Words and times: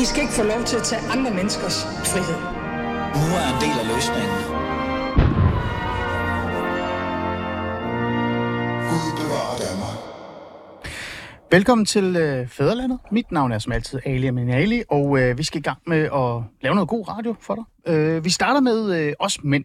I 0.00 0.04
skal 0.04 0.22
ikke 0.22 0.32
få 0.32 0.42
lov 0.42 0.64
til 0.64 0.76
at 0.76 0.82
tage 0.82 1.02
andre 1.10 1.30
menneskers 1.34 1.84
frihed. 1.84 2.40
Nu 3.20 3.26
er 3.40 3.46
en 3.54 3.60
del 3.64 3.76
af 3.82 3.86
løsningen. 3.94 4.38
Gud 8.90 9.10
bevarer 9.20 9.56
Danmark. 9.64 9.98
Velkommen 11.50 11.84
til 11.84 12.16
øh, 12.16 12.48
Fæderlandet. 12.48 12.98
Mit 13.10 13.32
navn 13.32 13.52
er 13.52 13.58
som 13.58 13.72
altid 13.72 14.00
Ali 14.04 14.26
Aminali, 14.26 14.82
og 14.90 15.20
øh, 15.20 15.38
vi 15.38 15.42
skal 15.42 15.58
i 15.58 15.62
gang 15.62 15.78
med 15.86 15.98
at 15.98 16.42
lave 16.62 16.74
noget 16.74 16.88
god 16.88 17.08
radio 17.08 17.36
for 17.40 17.54
dig. 17.54 17.94
Øh, 17.94 18.24
vi 18.24 18.30
starter 18.30 18.60
med 18.60 19.00
øh, 19.00 19.12
os 19.18 19.44
mænd. 19.44 19.64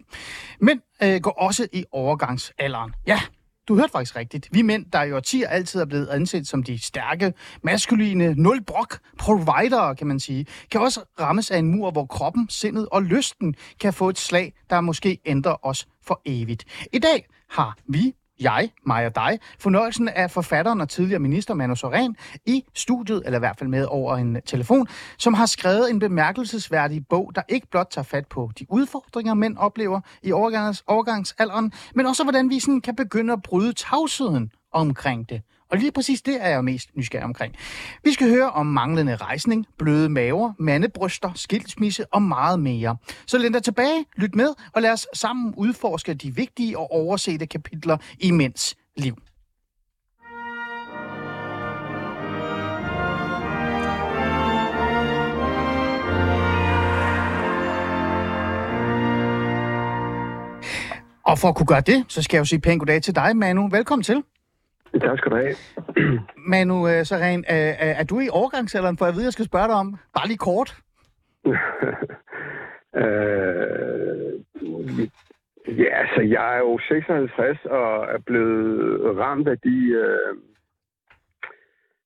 Mænd 0.59 0.79
øh, 1.03 1.21
går 1.21 1.31
også 1.31 1.67
i 1.73 1.85
overgangsalderen. 1.91 2.93
Ja, 3.07 3.19
du 3.67 3.75
hørte 3.75 3.91
faktisk 3.91 4.15
rigtigt. 4.15 4.49
Vi 4.51 4.61
mænd, 4.61 4.85
der 4.93 5.03
i 5.03 5.11
årtier 5.11 5.47
altid 5.47 5.81
er 5.81 5.85
blevet 5.85 6.07
anset 6.07 6.47
som 6.47 6.63
de 6.63 6.79
stærke, 6.79 7.33
maskuline, 7.63 8.33
nul 8.33 8.63
brok 8.63 8.99
provider, 9.17 9.93
kan 9.93 10.07
man 10.07 10.19
sige, 10.19 10.45
kan 10.71 10.81
også 10.81 11.01
rammes 11.19 11.51
af 11.51 11.57
en 11.57 11.71
mur, 11.71 11.91
hvor 11.91 12.05
kroppen, 12.05 12.49
sindet 12.49 12.87
og 12.91 13.03
lysten 13.03 13.55
kan 13.79 13.93
få 13.93 14.09
et 14.09 14.17
slag, 14.17 14.53
der 14.69 14.81
måske 14.81 15.17
ændrer 15.25 15.65
os 15.65 15.87
for 16.01 16.21
evigt. 16.25 16.65
I 16.93 16.99
dag 16.99 17.25
har 17.49 17.77
vi, 17.87 18.13
jeg, 18.39 18.69
mig 18.85 19.05
og 19.05 19.15
dig, 19.15 19.39
fornøjelsen 19.59 20.07
af 20.07 20.31
forfatteren 20.31 20.81
og 20.81 20.89
tidligere 20.89 21.19
minister 21.19 21.53
Manu 21.53 21.75
Soren 21.75 22.15
i 22.45 22.63
studiet, 22.73 23.21
eller 23.25 23.37
i 23.37 23.39
hvert 23.39 23.59
fald 23.59 23.69
med 23.69 23.85
over 23.85 24.17
en 24.17 24.37
telefon, 24.45 24.87
som 25.17 25.33
har 25.33 25.45
skrevet 25.45 25.89
en 25.89 25.99
bemærkelsesværdig 25.99 27.07
bog, 27.07 27.31
der 27.35 27.41
ikke 27.49 27.67
blot 27.67 27.87
tager 27.91 28.03
fat 28.03 28.27
på 28.27 28.51
de 28.59 28.65
udfordringer, 28.69 29.33
mænd 29.33 29.57
oplever 29.57 30.01
i 30.23 30.31
overgangs, 30.31 30.83
overgangsalderen, 30.87 31.71
men 31.95 32.05
også 32.05 32.23
hvordan 32.23 32.49
vi 32.49 32.59
sådan 32.59 32.81
kan 32.81 32.95
begynde 32.95 33.33
at 33.33 33.41
bryde 33.41 33.73
tavsheden 33.73 34.51
omkring 34.71 35.29
det. 35.29 35.41
Og 35.71 35.77
lige 35.77 35.91
præcis 35.91 36.21
det 36.21 36.37
er 36.41 36.49
jeg 36.49 36.63
mest 36.63 36.89
nysgerrig 36.95 37.25
omkring. 37.25 37.55
Vi 38.03 38.11
skal 38.11 38.29
høre 38.29 38.51
om 38.51 38.65
manglende 38.65 39.15
rejsning, 39.15 39.65
bløde 39.77 40.09
maver, 40.09 40.53
mandebryster, 40.59 41.31
skilsmisse 41.35 42.05
og 42.13 42.21
meget 42.21 42.59
mere. 42.59 42.97
Så 43.27 43.37
læn 43.37 43.51
dig 43.51 43.63
tilbage, 43.63 44.05
lyt 44.15 44.35
med, 44.35 44.53
og 44.73 44.81
lad 44.81 44.91
os 44.91 45.07
sammen 45.13 45.53
udforske 45.57 46.13
de 46.13 46.35
vigtige 46.35 46.77
og 46.77 46.91
oversete 46.91 47.47
kapitler 47.47 47.97
i 48.19 48.31
mænds 48.31 48.75
liv. 48.97 49.15
Og 61.25 61.39
for 61.39 61.49
at 61.49 61.55
kunne 61.55 61.67
gøre 61.67 61.81
det, 61.81 62.05
så 62.07 62.21
skal 62.21 62.37
jeg 62.37 62.39
jo 62.39 62.45
sige 62.45 62.59
pænt 62.59 62.79
goddag 62.79 63.01
til 63.01 63.15
dig, 63.15 63.37
Manu. 63.37 63.69
Velkommen 63.69 64.03
til. 64.03 64.23
Tak 65.01 65.17
skal 65.17 65.31
du 65.31 65.35
have. 65.35 65.55
Manu 66.51 66.87
øh, 66.87 67.05
Saren, 67.05 67.45
øh, 67.51 67.67
øh, 67.83 67.99
er 68.01 68.03
du 68.03 68.19
i 68.19 68.29
overgangsalderen, 68.31 68.97
for 68.97 69.05
jeg 69.05 69.15
ved, 69.15 69.23
jeg 69.23 69.33
skal 69.33 69.45
spørge 69.45 69.67
dig 69.67 69.75
om? 69.75 69.97
Bare 70.13 70.27
lige 70.27 70.37
kort. 70.37 70.69
øh, 73.01 74.33
ja, 75.79 75.89
altså, 76.01 76.21
jeg 76.21 76.55
er 76.55 76.59
jo 76.59 76.79
56 76.87 77.65
og 77.65 78.05
er 78.05 78.19
blevet 78.25 79.17
ramt 79.17 79.47
af 79.47 79.59
de, 79.59 79.77
øh, 80.03 80.37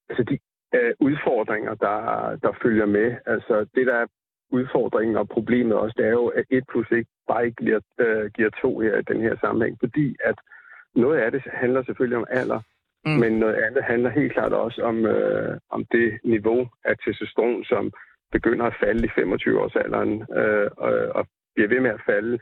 altså 0.10 0.24
de 0.24 0.40
øh, 0.76 0.94
udfordringer, 1.00 1.74
der, 1.74 1.98
der 2.44 2.52
følger 2.64 2.86
med. 2.86 3.16
Altså, 3.26 3.66
det 3.76 3.88
der 3.88 3.96
er 3.96 4.06
udfordringen 4.52 5.18
og 5.18 5.30
problemet 5.30 5.78
også, 5.78 5.96
det 5.98 6.06
er 6.06 6.12
jo, 6.12 6.28
at 6.28 6.46
1 6.50 6.64
plus 6.70 6.92
1 6.92 7.08
bare 7.28 7.46
ikke 7.46 7.64
giver, 7.64 7.80
øh, 8.00 8.32
giver 8.32 8.50
2 8.62 8.80
her 8.80 8.98
i 8.98 9.02
den 9.02 9.22
her 9.22 9.36
sammenhæng, 9.42 9.78
fordi 9.80 10.16
at 10.24 10.36
noget 10.96 11.18
af 11.20 11.32
det 11.32 11.42
handler 11.54 11.84
selvfølgelig 11.84 12.18
om 12.18 12.28
alder, 12.30 12.62
mm. 13.06 13.12
men 13.12 13.32
noget 13.40 13.56
andet 13.56 13.84
handler 13.84 14.10
helt 14.10 14.34
klart 14.34 14.54
også 14.54 14.82
om, 14.84 15.06
øh, 15.06 15.58
om 15.70 15.86
det 15.92 16.20
niveau 16.24 16.70
af 16.86 16.96
testosteron, 16.98 17.64
som 17.64 17.92
begynder 18.32 18.66
at 18.66 18.78
falde 18.80 19.06
i 19.06 19.10
25-årsalderen 19.20 20.14
øh, 20.40 20.70
og, 20.78 20.94
og 21.18 21.28
bliver 21.56 21.70
ved 21.70 21.80
med 21.80 21.92
at 21.92 22.02
falde, 22.06 22.40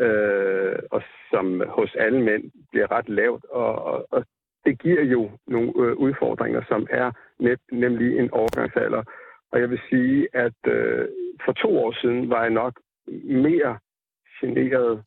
øh, 0.00 0.78
og 0.90 1.02
som 1.30 1.62
hos 1.68 1.94
alle 1.94 2.22
mænd 2.22 2.44
bliver 2.70 2.92
ret 2.92 3.08
lavt, 3.08 3.44
og, 3.44 3.84
og, 3.84 4.06
og 4.10 4.24
det 4.64 4.78
giver 4.78 5.02
jo 5.02 5.30
nogle 5.46 5.72
øh, 5.76 5.96
udfordringer, 5.96 6.62
som 6.68 6.86
er 6.90 7.10
net, 7.38 7.60
nemlig 7.72 8.18
en 8.18 8.30
overgangsalder. 8.30 9.02
Og 9.52 9.60
jeg 9.60 9.70
vil 9.70 9.80
sige, 9.90 10.28
at 10.32 10.58
øh, 10.66 11.08
for 11.44 11.52
to 11.52 11.78
år 11.78 11.92
siden 12.00 12.30
var 12.30 12.42
jeg 12.42 12.50
nok 12.50 12.80
mere 13.24 13.78
generet, 14.40 15.02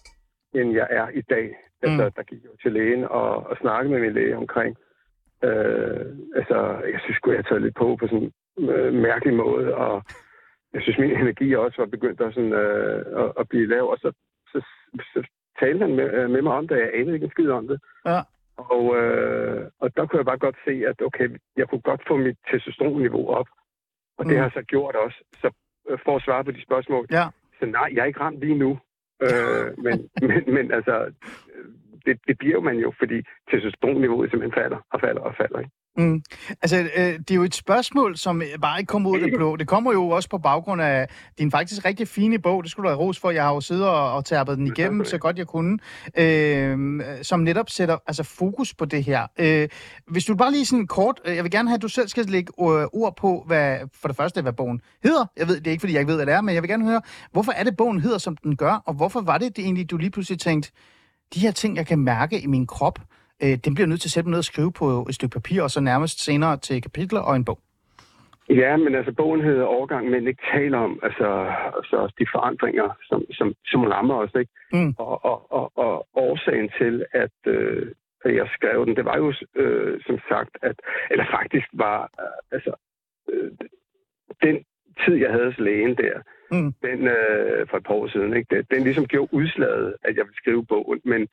end 0.54 0.74
jeg 0.74 0.88
er 0.90 1.08
i 1.10 1.22
dag. 1.22 1.56
Mm. 1.84 2.00
Altså, 2.00 2.12
der 2.18 2.24
gik 2.24 2.42
jeg 2.44 2.52
jo 2.52 2.58
til 2.64 2.72
lægen 2.74 3.04
og, 3.04 3.30
og 3.50 3.58
snakkede 3.62 3.94
med 3.94 4.02
min 4.02 4.14
læge 4.14 4.38
omkring, 4.38 4.78
øh, 5.44 6.06
altså, 6.40 6.58
jeg 6.94 7.00
synes 7.04 7.20
jeg 7.28 7.36
har 7.36 7.42
taget 7.50 7.62
lidt 7.62 7.76
på 7.76 7.96
på 8.00 8.08
sådan 8.08 8.32
en 8.58 8.70
øh, 8.70 8.94
mærkelig 8.94 9.34
måde, 9.36 9.76
og 9.76 10.04
jeg 10.74 10.82
synes, 10.82 10.98
min 11.00 11.12
energi 11.12 11.56
også 11.56 11.78
var 11.82 11.86
begyndt 11.96 12.22
at, 12.22 12.34
sådan, 12.34 12.54
øh, 12.54 13.06
at, 13.24 13.32
at 13.40 13.50
blive 13.50 13.68
lav, 13.68 13.86
og 13.90 13.98
så, 13.98 14.12
så, 14.52 14.60
så 15.14 15.28
talte 15.60 15.80
han 15.86 15.96
med, 15.96 16.14
øh, 16.14 16.30
med 16.30 16.42
mig 16.42 16.54
om 16.54 16.68
det, 16.68 16.76
jeg 16.76 16.92
anede 16.94 17.14
ikke 17.14 17.24
en 17.26 17.32
skid 17.32 17.50
om 17.50 17.68
det. 17.68 17.80
Ja. 18.06 18.20
Og, 18.58 18.96
øh, 18.98 19.70
og 19.80 19.96
der 19.96 20.06
kunne 20.06 20.18
jeg 20.18 20.26
bare 20.26 20.38
godt 20.46 20.56
se, 20.68 20.72
at 20.88 21.02
okay, 21.02 21.30
jeg 21.58 21.70
kunne 21.70 21.82
godt 21.82 22.02
få 22.08 22.18
mit 22.18 22.38
testosteronniveau 22.52 23.30
op, 23.30 23.48
og 24.18 24.26
det 24.26 24.34
Mm. 24.36 24.40
har 24.42 24.50
så 24.54 24.62
gjort 24.62 24.96
også. 24.96 25.18
Så 25.42 25.52
øh, 25.90 25.98
for 26.06 26.16
at 26.16 26.22
svare 26.22 26.44
på 26.44 26.52
de 26.52 26.64
spørgsmål, 26.64 27.06
Ja. 27.12 27.26
så 27.60 27.66
nej, 27.66 27.90
jeg 27.94 28.02
er 28.02 28.06
ikke 28.06 28.20
ramt 28.20 28.40
lige 28.40 28.56
nu. 28.58 28.80
Øh, 29.24 29.68
men, 29.86 30.10
men, 30.30 30.54
men 30.54 30.72
altså, 30.72 31.14
det, 32.06 32.16
det 32.28 32.36
bliver 32.38 32.62
man 32.62 32.76
jo, 32.76 32.94
fordi 33.00 33.18
testosteronniveauet 33.52 34.30
simpelthen 34.30 34.62
falder 34.62 34.78
og 34.94 35.00
falder 35.04 35.22
og 35.22 35.34
falder. 35.38 35.60
Ikke? 35.60 35.72
Mm. 35.98 36.24
Altså, 36.62 36.78
øh, 36.78 37.14
det 37.20 37.32
er 37.32 37.36
jo 37.36 37.44
et 37.44 37.56
spørgsmål, 37.56 38.18
som 38.18 38.42
bare 38.62 38.80
ikke 38.80 38.90
kommer 38.90 39.10
ud 39.10 39.20
af 39.20 39.30
det 39.30 39.34
blå. 39.38 39.56
Det 39.56 39.68
kommer 39.68 39.94
jo 39.94 40.10
også 40.10 40.30
på 40.30 40.38
baggrund 40.38 40.82
af 40.82 41.08
din 41.40 41.52
faktisk 41.52 41.86
rigtig 41.86 42.08
fine 42.08 42.40
bog. 42.40 42.64
Det 42.64 42.72
skulle 42.72 42.90
du 42.90 42.96
have 42.96 43.00
ros 43.00 43.20
for. 43.20 43.32
Jeg 43.32 43.44
har 43.44 43.54
jo 43.54 43.62
siddet 43.62 43.88
og, 43.88 44.14
og 44.14 44.26
tærpet 44.26 44.58
den 44.58 44.68
igennem, 44.68 45.06
så 45.06 45.18
godt 45.18 45.38
jeg 45.38 45.48
kunne. 45.48 45.80
Øh, 46.18 47.02
som 47.22 47.40
netop 47.40 47.70
sætter 47.70 47.98
altså, 48.08 48.24
fokus 48.24 48.74
på 48.74 48.86
det 48.86 49.04
her. 49.04 49.28
Øh, 49.40 49.70
hvis 50.08 50.26
du 50.26 50.36
bare 50.36 50.52
lige 50.52 50.66
sådan 50.66 50.88
kort... 50.88 51.22
øh, 51.26 51.36
Jeg 51.36 51.44
vil 51.44 51.52
gerne 51.52 51.70
have, 51.70 51.76
at 51.76 51.82
du 51.82 51.88
selv 51.88 52.08
skal 52.08 52.26
lægge 52.26 52.54
ord 52.58 53.16
på, 53.18 53.44
hvad, 53.48 53.78
for 54.02 54.08
det 54.08 54.18
første, 54.18 54.42
hvad 54.42 54.54
bogen 54.54 54.82
hedder. 55.04 55.26
Jeg 55.38 55.48
ved, 55.48 55.56
det 55.58 55.68
er 55.68 55.72
ikke, 55.72 55.82
fordi 55.82 55.94
jeg 55.94 56.00
ikke 56.00 56.10
ved, 56.10 56.18
hvad 56.18 56.26
det 56.26 56.34
er, 56.34 56.42
men 56.42 56.56
jeg 56.56 56.64
vil 56.64 56.70
gerne 56.70 56.86
høre, 56.86 57.02
hvorfor 57.32 57.52
er 57.52 57.64
det, 57.64 57.78
bogen 57.78 58.00
hedder, 58.00 58.18
som 58.18 58.38
den 58.38 58.56
gør? 58.56 58.82
Og 58.86 58.94
hvorfor 58.94 59.22
var 59.22 59.38
det, 59.38 59.58
det 59.58 59.64
egentlig, 59.64 59.92
du 59.92 59.98
lige 59.98 60.12
pludselig 60.12 60.40
tænkte, 60.40 60.72
de 61.34 61.40
her 61.40 61.52
ting, 61.52 61.78
jeg 61.78 61.88
kan 61.88 62.00
mærke 62.00 62.36
i 62.44 62.48
min 62.48 62.68
krop, 62.68 63.00
øh, 63.44 63.58
den 63.66 63.74
bliver 63.76 63.88
nødt 63.88 64.02
til 64.02 64.08
at 64.08 64.12
sætte 64.12 64.28
mig 64.28 64.32
ned 64.32 64.40
og 64.46 64.52
skrive 64.54 64.72
på 64.72 65.06
et 65.10 65.16
stykke 65.16 65.34
papir, 65.34 65.62
og 65.64 65.70
så 65.72 65.82
nærmest 65.82 66.24
senere 66.26 66.58
til 66.58 66.82
kapitler 66.82 67.20
og 67.20 67.36
en 67.36 67.46
bog. 67.46 67.60
Ja, 68.50 68.78
men 68.78 68.96
altså 68.96 69.12
bogen 69.12 69.42
hedder 69.42 69.64
Overgang, 69.64 70.10
men 70.10 70.28
ikke 70.28 70.44
taler 70.54 70.78
om 70.78 71.00
altså, 71.04 71.28
altså 71.78 72.14
de 72.20 72.26
forandringer, 72.34 72.90
som, 73.10 73.26
som, 73.32 73.54
som 73.66 73.84
rammer 73.84 74.16
os. 74.16 74.32
Ikke? 74.40 74.52
Mm. 74.74 74.94
Og, 74.98 75.26
og, 75.26 75.52
og, 75.52 75.72
og 75.78 76.08
årsagen 76.14 76.70
til, 76.80 77.06
at, 77.14 77.38
øh, 77.46 77.92
at 78.26 78.36
jeg 78.36 78.48
skrev 78.54 78.86
den, 78.86 78.96
det 78.96 79.06
var 79.06 79.18
jo 79.18 79.34
øh, 79.56 80.02
som 80.08 80.20
sagt, 80.30 80.58
at, 80.62 80.76
eller 81.12 81.26
faktisk 81.32 81.68
var, 81.74 82.10
øh, 82.22 82.56
altså, 82.56 82.74
øh, 83.30 83.52
den 84.42 84.64
tid, 85.06 85.16
jeg 85.16 85.32
havde 85.32 85.46
hos 85.46 85.60
lægen 85.60 85.96
der, 85.98 86.16
Mm. 86.54 86.74
den 86.82 87.08
øh, 87.08 87.68
for 87.70 87.78
et 87.78 87.84
par 87.84 87.94
år 87.94 88.08
siden, 88.08 88.34
ikke? 88.38 88.56
Den, 88.56 88.66
den 88.72 88.84
ligesom 88.84 89.06
gjorde 89.08 89.34
udslaget, 89.34 89.96
at 90.04 90.16
jeg 90.16 90.26
ville 90.26 90.42
skrive 90.42 90.66
bogen, 90.66 91.02
men, 91.04 91.28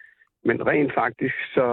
men 0.45 0.67
rent 0.67 0.95
faktisk 0.95 1.35
så, 1.55 1.69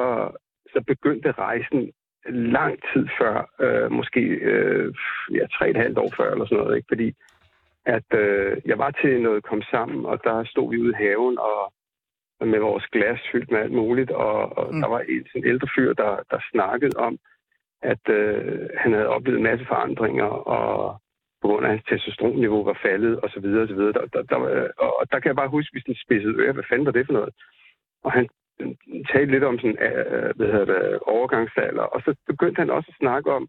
så 0.74 0.84
begyndte 0.88 1.31
rejsen 1.31 1.91
lang 2.30 2.80
tid 2.94 3.08
før, 3.19 3.35
øh, 3.59 3.91
måske 3.91 4.22
øh, 4.22 4.94
ja, 5.34 5.46
tre 5.53 5.66
og 5.66 5.69
et 5.69 5.78
halvt 5.78 5.97
år 5.97 6.12
før 6.18 6.31
eller 6.31 6.46
sådan 6.46 6.58
noget, 6.63 6.78
ikke? 6.78 6.88
fordi 6.88 7.16
at 7.85 8.09
øh, 8.13 8.58
jeg 8.66 8.78
var 8.78 8.91
til 8.91 9.22
noget 9.22 9.44
kom 9.44 9.62
sammen, 9.62 10.06
og 10.06 10.24
der 10.24 10.44
stod 10.44 10.72
vi 10.72 10.78
ude 10.81 10.90
i 11.00 11.03
haven 11.03 11.38
og 11.40 11.74
med 12.46 12.59
vores 12.59 12.85
glas 12.85 13.20
fyldt 13.32 13.52
med 13.52 13.59
alt 13.59 13.72
muligt, 13.72 14.11
og, 14.11 14.58
og 14.58 14.73
Mm. 14.73 14.82
der 14.82 14.88
var 14.88 14.99
en 14.99 15.26
sådan 15.28 15.47
ældre 15.47 15.67
fyr, 15.76 15.94
der, 15.94 16.20
der 16.32 16.40
snakkede 16.52 16.97
om, 16.97 17.17
at 17.82 18.09
øh, 18.09 18.70
han 18.78 18.94
havde 18.94 19.08
oplevet 19.08 19.38
en 19.38 19.44
masse 19.44 19.66
forandringer, 19.66 20.26
og 20.58 21.02
på 21.41 21.47
grund 21.47 21.66
af 21.66 21.72
hans 21.72 21.84
testosteronniveau 21.89 22.63
var 22.63 22.79
faldet, 22.81 23.19
og 23.19 23.29
så 23.29 23.39
videre, 23.39 23.61
og 23.61 23.67
så 23.67 23.75
videre. 23.75 23.93
Der, 23.93 24.05
der, 24.13 24.22
der, 24.22 24.37
og 24.78 25.11
der 25.11 25.19
kan 25.19 25.29
jeg 25.29 25.35
bare 25.35 25.55
huske, 25.57 25.73
hvis 25.73 25.84
den 25.84 25.95
spidsede 25.95 26.39
øre, 26.43 26.53
hvad 26.53 26.63
fanden 26.69 26.85
var 26.85 26.91
det 26.91 27.05
for 27.05 27.13
noget? 27.13 27.34
Og 28.03 28.11
han 28.11 28.28
øh, 28.59 28.67
talte 29.11 29.31
lidt 29.31 29.43
om 29.43 29.59
sådan, 29.59 29.79
øh, 29.87 30.35
hvad 30.35 30.47
hedder 30.51 30.66
det, 30.66 30.99
overgangsalder, 30.99 31.84
og 31.84 32.01
så 32.01 32.16
begyndte 32.28 32.59
han 32.59 32.69
også 32.69 32.89
at 32.89 32.99
snakke 32.99 33.31
om, 33.31 33.47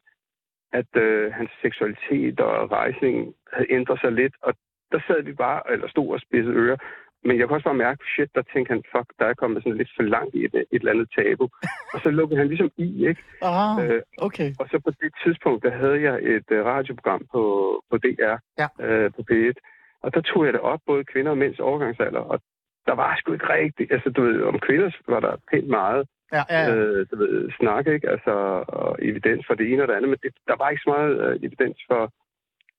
at 0.73 0.91
øh, 0.97 1.33
hans 1.33 1.51
seksualitet 1.63 2.41
og 2.41 2.71
rejsning 2.73 3.35
havde 3.53 3.73
ændret 3.73 4.01
sig 4.01 4.13
lidt, 4.13 4.35
og 4.43 4.55
der 4.93 5.01
sad 5.07 5.23
vi 5.23 5.33
bare, 5.33 5.63
eller 5.73 5.89
stod 5.89 6.09
og 6.15 6.21
spidsede 6.21 6.57
ører, 6.57 6.77
men 7.25 7.39
jeg 7.39 7.45
kunne 7.47 7.57
også 7.57 7.65
bare 7.71 7.85
mærke, 7.87 8.01
shit, 8.15 8.31
der 8.35 8.43
tænkte 8.53 8.71
han, 8.73 8.83
fuck, 8.93 9.09
der 9.19 9.27
er 9.27 9.35
kommet 9.35 9.63
sådan 9.63 9.77
lidt 9.79 9.91
for 9.97 10.03
langt 10.03 10.35
i 10.35 10.45
et, 10.45 10.55
et 10.55 10.67
eller 10.71 10.93
andet 10.93 11.09
tabu. 11.17 11.49
Og 11.95 11.99
så 12.05 12.11
lukkede 12.11 12.39
han 12.39 12.49
ligesom 12.49 12.71
i, 12.77 13.07
ikke? 13.11 13.23
Ah, 13.43 13.85
Øh, 13.85 14.03
okay. 14.27 14.49
og 14.61 14.67
så 14.71 14.77
på 14.87 14.91
det 15.03 15.13
tidspunkt, 15.25 15.65
der 15.65 15.71
havde 15.81 16.01
jeg 16.09 16.17
et 16.35 16.49
uh, 16.57 16.67
radioprogram 16.73 17.23
på, 17.33 17.43
på 17.91 17.97
DR, 17.99 18.37
Ja. 18.63 18.69
øh, 18.87 19.11
på 19.17 19.23
P1. 19.31 19.57
Og 20.03 20.15
der 20.15 20.21
tog 20.21 20.45
jeg 20.45 20.53
det 20.53 20.61
op, 20.61 20.81
både 20.87 21.05
kvinder 21.05 21.31
og 21.31 21.39
mænds 21.39 21.59
overgangsalder. 21.61 22.21
Og 22.21 22.41
der 22.87 22.95
var 22.95 23.17
sgu 23.19 23.33
ikke 23.33 23.53
rigtigt, 23.53 23.93
altså 23.93 24.11
du 24.11 24.23
ved, 24.23 24.43
om 24.43 24.59
kvinder 24.59 24.91
var 25.09 25.21
der 25.21 25.37
pænt 25.51 25.69
meget 25.69 26.07
Ja, 26.33 26.43
ja, 26.51 26.61
ja. 26.61 26.75
øh, 26.75 27.07
du 27.11 27.17
ved, 27.17 27.51
snak, 27.61 27.87
ikke? 27.87 28.09
Altså, 28.11 28.31
og 28.69 28.97
evidens 29.03 29.47
for 29.47 29.55
det 29.55 29.73
ene 29.73 29.83
og 29.83 29.89
det 29.89 29.95
andet, 29.95 30.09
men 30.11 30.19
det, 30.23 30.33
der 30.47 30.57
var 30.59 30.69
ikke 30.71 30.83
så 30.85 30.91
meget 30.97 31.13
øh, 31.25 31.37
evidens 31.47 31.79
for, 31.89 32.13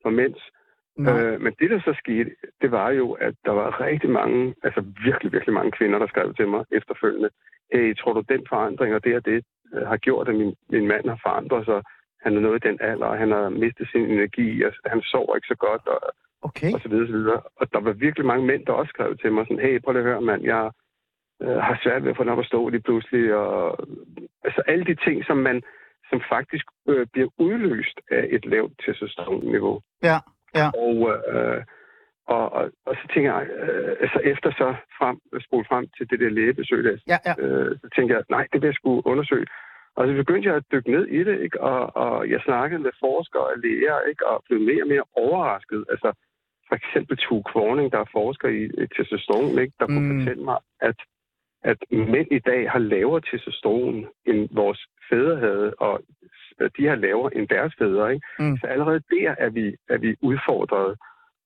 for 0.03 0.09
mænds. 0.09 0.41
Øh, 1.07 1.41
men 1.41 1.53
det, 1.59 1.69
der 1.69 1.79
så 1.79 1.93
skete, 1.97 2.31
det 2.61 2.71
var 2.71 2.89
jo, 2.89 3.11
at 3.11 3.35
der 3.45 3.51
var 3.51 3.81
rigtig 3.81 4.09
mange, 4.09 4.55
altså 4.63 4.81
virkelig, 5.05 5.31
virkelig 5.31 5.53
mange 5.53 5.71
kvinder, 5.71 5.99
der 5.99 6.07
skrev 6.07 6.33
til 6.33 6.47
mig 6.47 6.65
efterfølgende, 6.71 7.29
hey, 7.73 7.97
tror 7.97 8.13
du, 8.13 8.21
den 8.33 8.45
forandring 8.49 8.95
og 8.95 9.03
det 9.03 9.15
og 9.15 9.25
det 9.25 9.45
øh, 9.73 9.87
har 9.87 9.97
gjort, 9.97 10.27
at 10.29 10.35
min, 10.35 10.55
min 10.69 10.87
mand 10.87 11.09
har 11.09 11.19
forandret 11.23 11.65
sig? 11.65 11.81
Han 12.23 12.37
er 12.37 12.41
nået 12.41 12.65
i 12.65 12.67
den 12.67 12.77
alder, 12.81 13.05
og 13.05 13.17
han 13.17 13.31
har 13.31 13.49
mistet 13.49 13.87
sin 13.91 14.05
energi, 14.05 14.63
og 14.63 14.71
han 14.85 15.01
sover 15.01 15.35
ikke 15.35 15.47
så 15.53 15.55
godt, 15.55 15.87
og, 15.87 16.01
Okay. 16.41 16.73
og 16.73 16.79
så 16.81 16.89
videre, 16.89 17.07
så 17.07 17.13
videre. 17.13 17.41
Og 17.55 17.73
der 17.73 17.79
var 17.79 17.91
virkelig 17.91 18.25
mange 18.25 18.45
mænd, 18.45 18.65
der 18.65 18.73
også 18.73 18.89
skrev 18.89 19.17
til 19.17 19.31
mig 19.33 19.45
sådan, 19.45 19.65
hey, 19.65 19.81
prøv 19.81 19.91
lige 19.93 20.03
at 20.03 20.09
høre, 20.09 20.21
mand, 20.21 20.43
jeg 20.43 20.71
øh, 21.41 21.57
har 21.67 21.79
svært 21.83 22.03
ved 22.03 22.11
at 22.11 22.17
få 22.17 22.23
den 22.23 22.31
op 22.31 22.39
at 22.39 22.45
stå 22.45 22.69
lige 22.69 22.81
pludselig, 22.81 23.35
og 23.35 23.87
altså 24.43 24.61
alle 24.67 24.85
de 24.85 24.95
ting, 24.95 25.25
som 25.25 25.37
man 25.37 25.61
som 26.09 26.21
faktisk 26.29 26.65
øh, 26.87 27.07
bliver 27.13 27.29
udløst 27.37 27.99
af 28.11 28.27
et 28.31 28.45
lavt 28.45 28.73
testosteronniveau. 28.85 29.81
Ja, 30.03 30.17
ja. 30.55 30.67
Og, 30.85 30.95
øh, 31.33 31.63
og, 32.27 32.51
og, 32.57 32.71
og 32.85 32.95
så 32.95 33.05
tænker 33.13 33.29
jeg, 33.37 33.47
øh, 33.49 33.95
altså 34.03 34.19
efter 34.23 34.51
så 34.51 34.75
frem, 34.99 35.17
spole 35.47 35.65
frem 35.69 35.87
til 35.97 36.09
det 36.09 36.19
der 36.19 36.29
lægebesøg, 36.29 36.83
der, 36.83 36.97
Ja, 37.07 37.17
ja. 37.25 37.33
øh, 37.43 37.71
så 37.81 37.87
tænkte 37.95 38.15
jeg, 38.15 38.23
nej, 38.29 38.47
det 38.53 38.61
vil 38.61 38.67
jeg 38.67 38.79
skulle 38.81 39.01
undersøge. 39.05 39.47
Og 39.95 40.07
så 40.07 40.13
begyndte 40.13 40.47
jeg 40.49 40.55
at 40.55 40.63
dykke 40.71 40.91
ned 40.91 41.05
i 41.07 41.23
det, 41.23 41.39
ikke? 41.41 41.61
Og, 41.61 41.95
og 42.03 42.29
jeg 42.29 42.41
snakkede 42.45 42.81
med 42.81 42.91
forskere 42.99 43.43
og 43.51 43.57
læger, 43.63 43.97
ikke? 44.09 44.27
og 44.27 44.43
blev 44.47 44.59
mere 44.61 44.83
og 44.83 44.87
mere 44.93 45.03
overrasket. 45.23 45.85
Altså, 45.89 46.09
for 46.67 46.75
eksempel 46.75 47.17
Tue 47.17 47.43
Kvorning, 47.51 47.91
der 47.91 47.99
er 47.99 48.09
forsker 48.11 48.47
i, 48.59 48.61
testosteron, 48.95 49.59
ikke? 49.63 49.73
der 49.79 49.85
kunne 49.85 50.13
Mm. 50.13 50.19
fortælle 50.19 50.43
mig, 50.43 50.57
at, 50.81 50.95
at 51.63 51.77
mænd 51.91 52.27
i 52.31 52.39
dag 52.39 52.71
har 52.71 52.79
lavere 52.79 53.21
testosteron, 53.21 54.07
end 54.25 54.49
vores 54.51 54.81
fædre 55.09 55.35
havde, 55.37 55.73
og 55.79 56.01
de 56.77 56.85
har 56.87 56.95
lavere 56.95 57.35
end 57.35 57.47
deres 57.47 57.73
fædre. 57.79 58.13
Ikke? 58.13 58.27
Mm. 58.39 58.57
Så 58.57 58.67
allerede 58.67 59.01
der 59.11 59.35
er 59.37 59.49
vi, 59.49 59.75
er 59.89 59.97
vi 59.97 60.15
udfordret. 60.21 60.97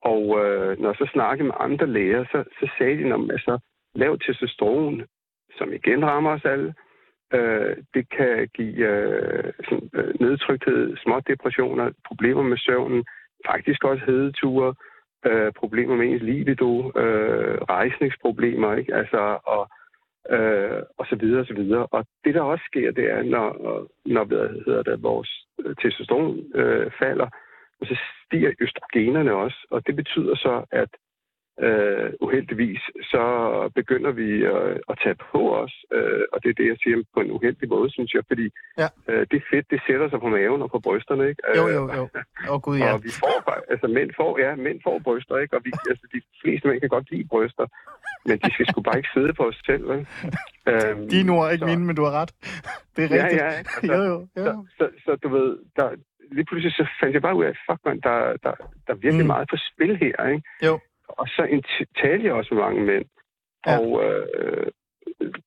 Og 0.02 0.24
øh, 0.46 0.80
når 0.80 0.90
jeg 0.90 0.96
så 0.96 1.10
snakkede 1.14 1.48
med 1.48 1.56
andre 1.60 1.88
læger, 1.88 2.24
så, 2.32 2.44
så 2.60 2.70
sagde 2.78 2.98
de, 2.98 3.14
at 3.14 3.20
altså, 3.32 3.60
lav 3.96 4.20
testosteron, 4.20 5.04
som 5.58 5.74
igen 5.74 6.06
rammer 6.06 6.32
os 6.32 6.46
alle, 6.46 6.74
øh, 7.34 7.78
det 7.94 8.10
kan 8.10 8.50
give 8.56 8.88
øh, 8.92 9.54
sådan, 9.70 9.90
øh, 9.94 10.14
nedtrykthed, 10.20 10.98
små 10.98 11.20
depressioner, 11.20 11.92
problemer 12.08 12.44
med 12.44 12.58
søvnen, 12.58 13.06
faktisk 13.46 13.84
også 13.84 14.04
hedeture, 14.06 14.74
øh, 15.26 15.52
problemer 15.52 15.96
med 15.96 16.08
ens 16.08 16.22
libido, 16.22 16.92
øh, 17.02 17.58
rejsningsproblemer, 17.62 18.76
ikke? 18.76 18.96
Altså, 18.96 19.40
og, 19.46 19.70
øh, 20.30 20.82
og 20.98 21.06
så 21.06 21.16
videre, 21.16 21.40
og 21.40 21.48
så 21.48 21.54
videre. 21.54 21.86
Og 21.92 22.06
det, 22.26 22.34
der 22.36 22.42
også 22.42 22.64
sker, 22.72 22.92
det 22.92 23.12
er, 23.12 23.24
når, 23.24 23.48
når 24.06 24.24
hvad 24.24 24.50
hedder 24.66 24.84
det, 24.84 25.04
vores 25.04 25.30
testosteron 25.82 26.52
øh, 26.56 26.92
falder, 27.00 27.28
så 27.84 27.98
stiger 28.26 28.52
østrogenerne 28.60 29.34
også, 29.34 29.68
og 29.72 29.88
det 29.88 29.96
betyder 29.96 30.36
så, 30.36 30.66
at 30.72 30.90
øh, 31.60 32.14
uheldigvis, 32.22 32.82
så 33.12 33.24
begynder 33.76 34.12
vi 34.12 34.30
øh, 34.54 34.80
at 34.90 35.00
tage 35.04 35.16
på 35.32 35.56
os, 35.62 35.74
øh, 35.94 36.22
og 36.34 36.44
det 36.44 36.50
er 36.50 36.54
det, 36.54 36.68
jeg 36.68 36.78
siger 36.84 36.98
på 37.14 37.20
en 37.20 37.32
uheldig 37.32 37.70
måde, 37.70 37.90
synes 37.92 38.14
jeg, 38.14 38.24
fordi 38.28 38.50
Ja. 38.78 38.88
øh, 39.10 39.28
det 39.32 39.44
fedt, 39.52 39.72
det 39.72 39.82
sætter 39.88 40.10
sig 40.10 40.20
på 40.20 40.28
maven 40.28 40.62
og 40.62 40.72
på 40.72 40.80
brysterne, 40.80 41.30
ikke? 41.30 41.42
Jo, 41.58 41.68
Øh, 41.68 41.74
jo, 41.76 41.82
jo. 41.98 42.04
Åh, 42.50 42.54
oh, 42.54 42.62
gud, 42.62 42.78
ja. 42.78 42.94
og 42.94 43.04
vi 43.04 43.10
får, 43.22 43.36
altså 43.72 43.88
mænd 43.88 44.12
får, 44.20 44.40
ja, 44.40 44.56
mænd 44.56 44.80
får 44.84 45.00
bryster, 45.06 45.38
ikke? 45.38 45.56
Og 45.58 45.62
vi, 45.66 45.72
altså, 45.90 46.06
de 46.14 46.22
fleste 46.42 46.68
mænd 46.68 46.80
kan 46.80 46.90
godt 46.90 47.12
lide 47.12 47.28
bryster, 47.28 47.66
men 48.26 48.38
de 48.40 48.54
skal 48.54 48.66
sgu 48.68 48.82
bare 48.82 48.98
ikke 48.98 49.10
sidde 49.14 49.34
på 49.34 49.44
os 49.48 49.62
selv, 49.66 49.84
vel? 49.90 50.08
Øhm, 50.72 51.10
Dine 51.10 51.32
ord 51.32 51.46
er 51.48 51.52
ikke 51.52 51.60
så- 51.66 51.72
mine, 51.72 51.86
men 51.86 51.96
du 51.96 52.04
har 52.04 52.12
ret. 52.22 52.32
Det 52.96 53.04
er 53.04 53.16
Ja, 53.16 53.24
rigtigt. 53.24 53.42
ja, 53.42 53.48
altså, 53.48 53.80
Jo, 53.94 54.00
jo, 54.12 54.18
jo. 54.38 54.44
så, 54.44 54.56
så, 54.78 54.86
så 55.06 55.16
du 55.24 55.28
ved, 55.30 55.58
der, 55.76 55.90
lige 56.32 56.46
pludselig 56.46 56.74
så 56.74 56.88
fandt 57.00 57.14
jeg 57.14 57.22
bare 57.22 57.36
ud 57.36 57.46
af, 57.46 57.54
fuck 57.70 57.80
man, 57.86 58.00
der, 58.08 58.18
der, 58.44 58.54
der 58.88 58.94
er 58.94 59.04
virkelig 59.06 59.26
Mm. 59.26 59.34
meget 59.34 59.48
på 59.50 59.58
spil 59.70 59.98
her, 59.98 60.28
ikke? 60.34 60.44
Jo. 60.68 60.80
Og 61.08 61.28
så 61.28 61.42
talte 62.02 62.26
jeg 62.26 62.34
også 62.34 62.54
med 62.54 62.64
mange 62.64 62.82
mænd. 62.82 63.06
Ja. 63.66 63.72
Ja. 63.72 63.80
Og 63.80 64.04
øh, 64.06 64.68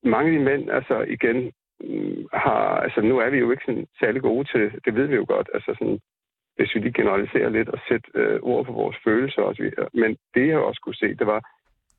mange 0.03 0.33
af 0.33 0.39
de 0.39 0.45
mænd, 0.45 0.71
altså 0.71 0.97
igen, 1.17 1.39
mm, 1.81 2.29
har, 2.33 2.63
altså 2.85 3.01
nu 3.01 3.19
er 3.19 3.31
vi 3.31 3.39
jo 3.39 3.51
ikke 3.51 3.63
sådan 3.67 3.87
særlig 4.01 4.23
gode 4.23 4.45
til, 4.53 4.65
det 4.85 4.95
ved 4.95 5.07
vi 5.07 5.15
jo 5.15 5.25
godt, 5.29 5.49
altså 5.55 5.75
sådan, 5.79 5.99
hvis 6.57 6.75
vi 6.75 6.81
lige 6.81 6.93
generaliserer 7.01 7.49
lidt 7.49 7.69
og 7.69 7.79
sætte 7.89 8.09
øh, 8.15 8.39
ord 8.43 8.65
på 8.67 8.73
vores 8.73 8.97
følelser 9.05 9.43
og 9.43 9.55
så 9.55 9.63
videre. 9.63 9.89
Men 9.95 10.17
det 10.35 10.49
jeg 10.49 10.59
også 10.59 10.81
kunne 10.85 10.95
se, 11.03 11.15
det 11.15 11.27
var, 11.27 11.41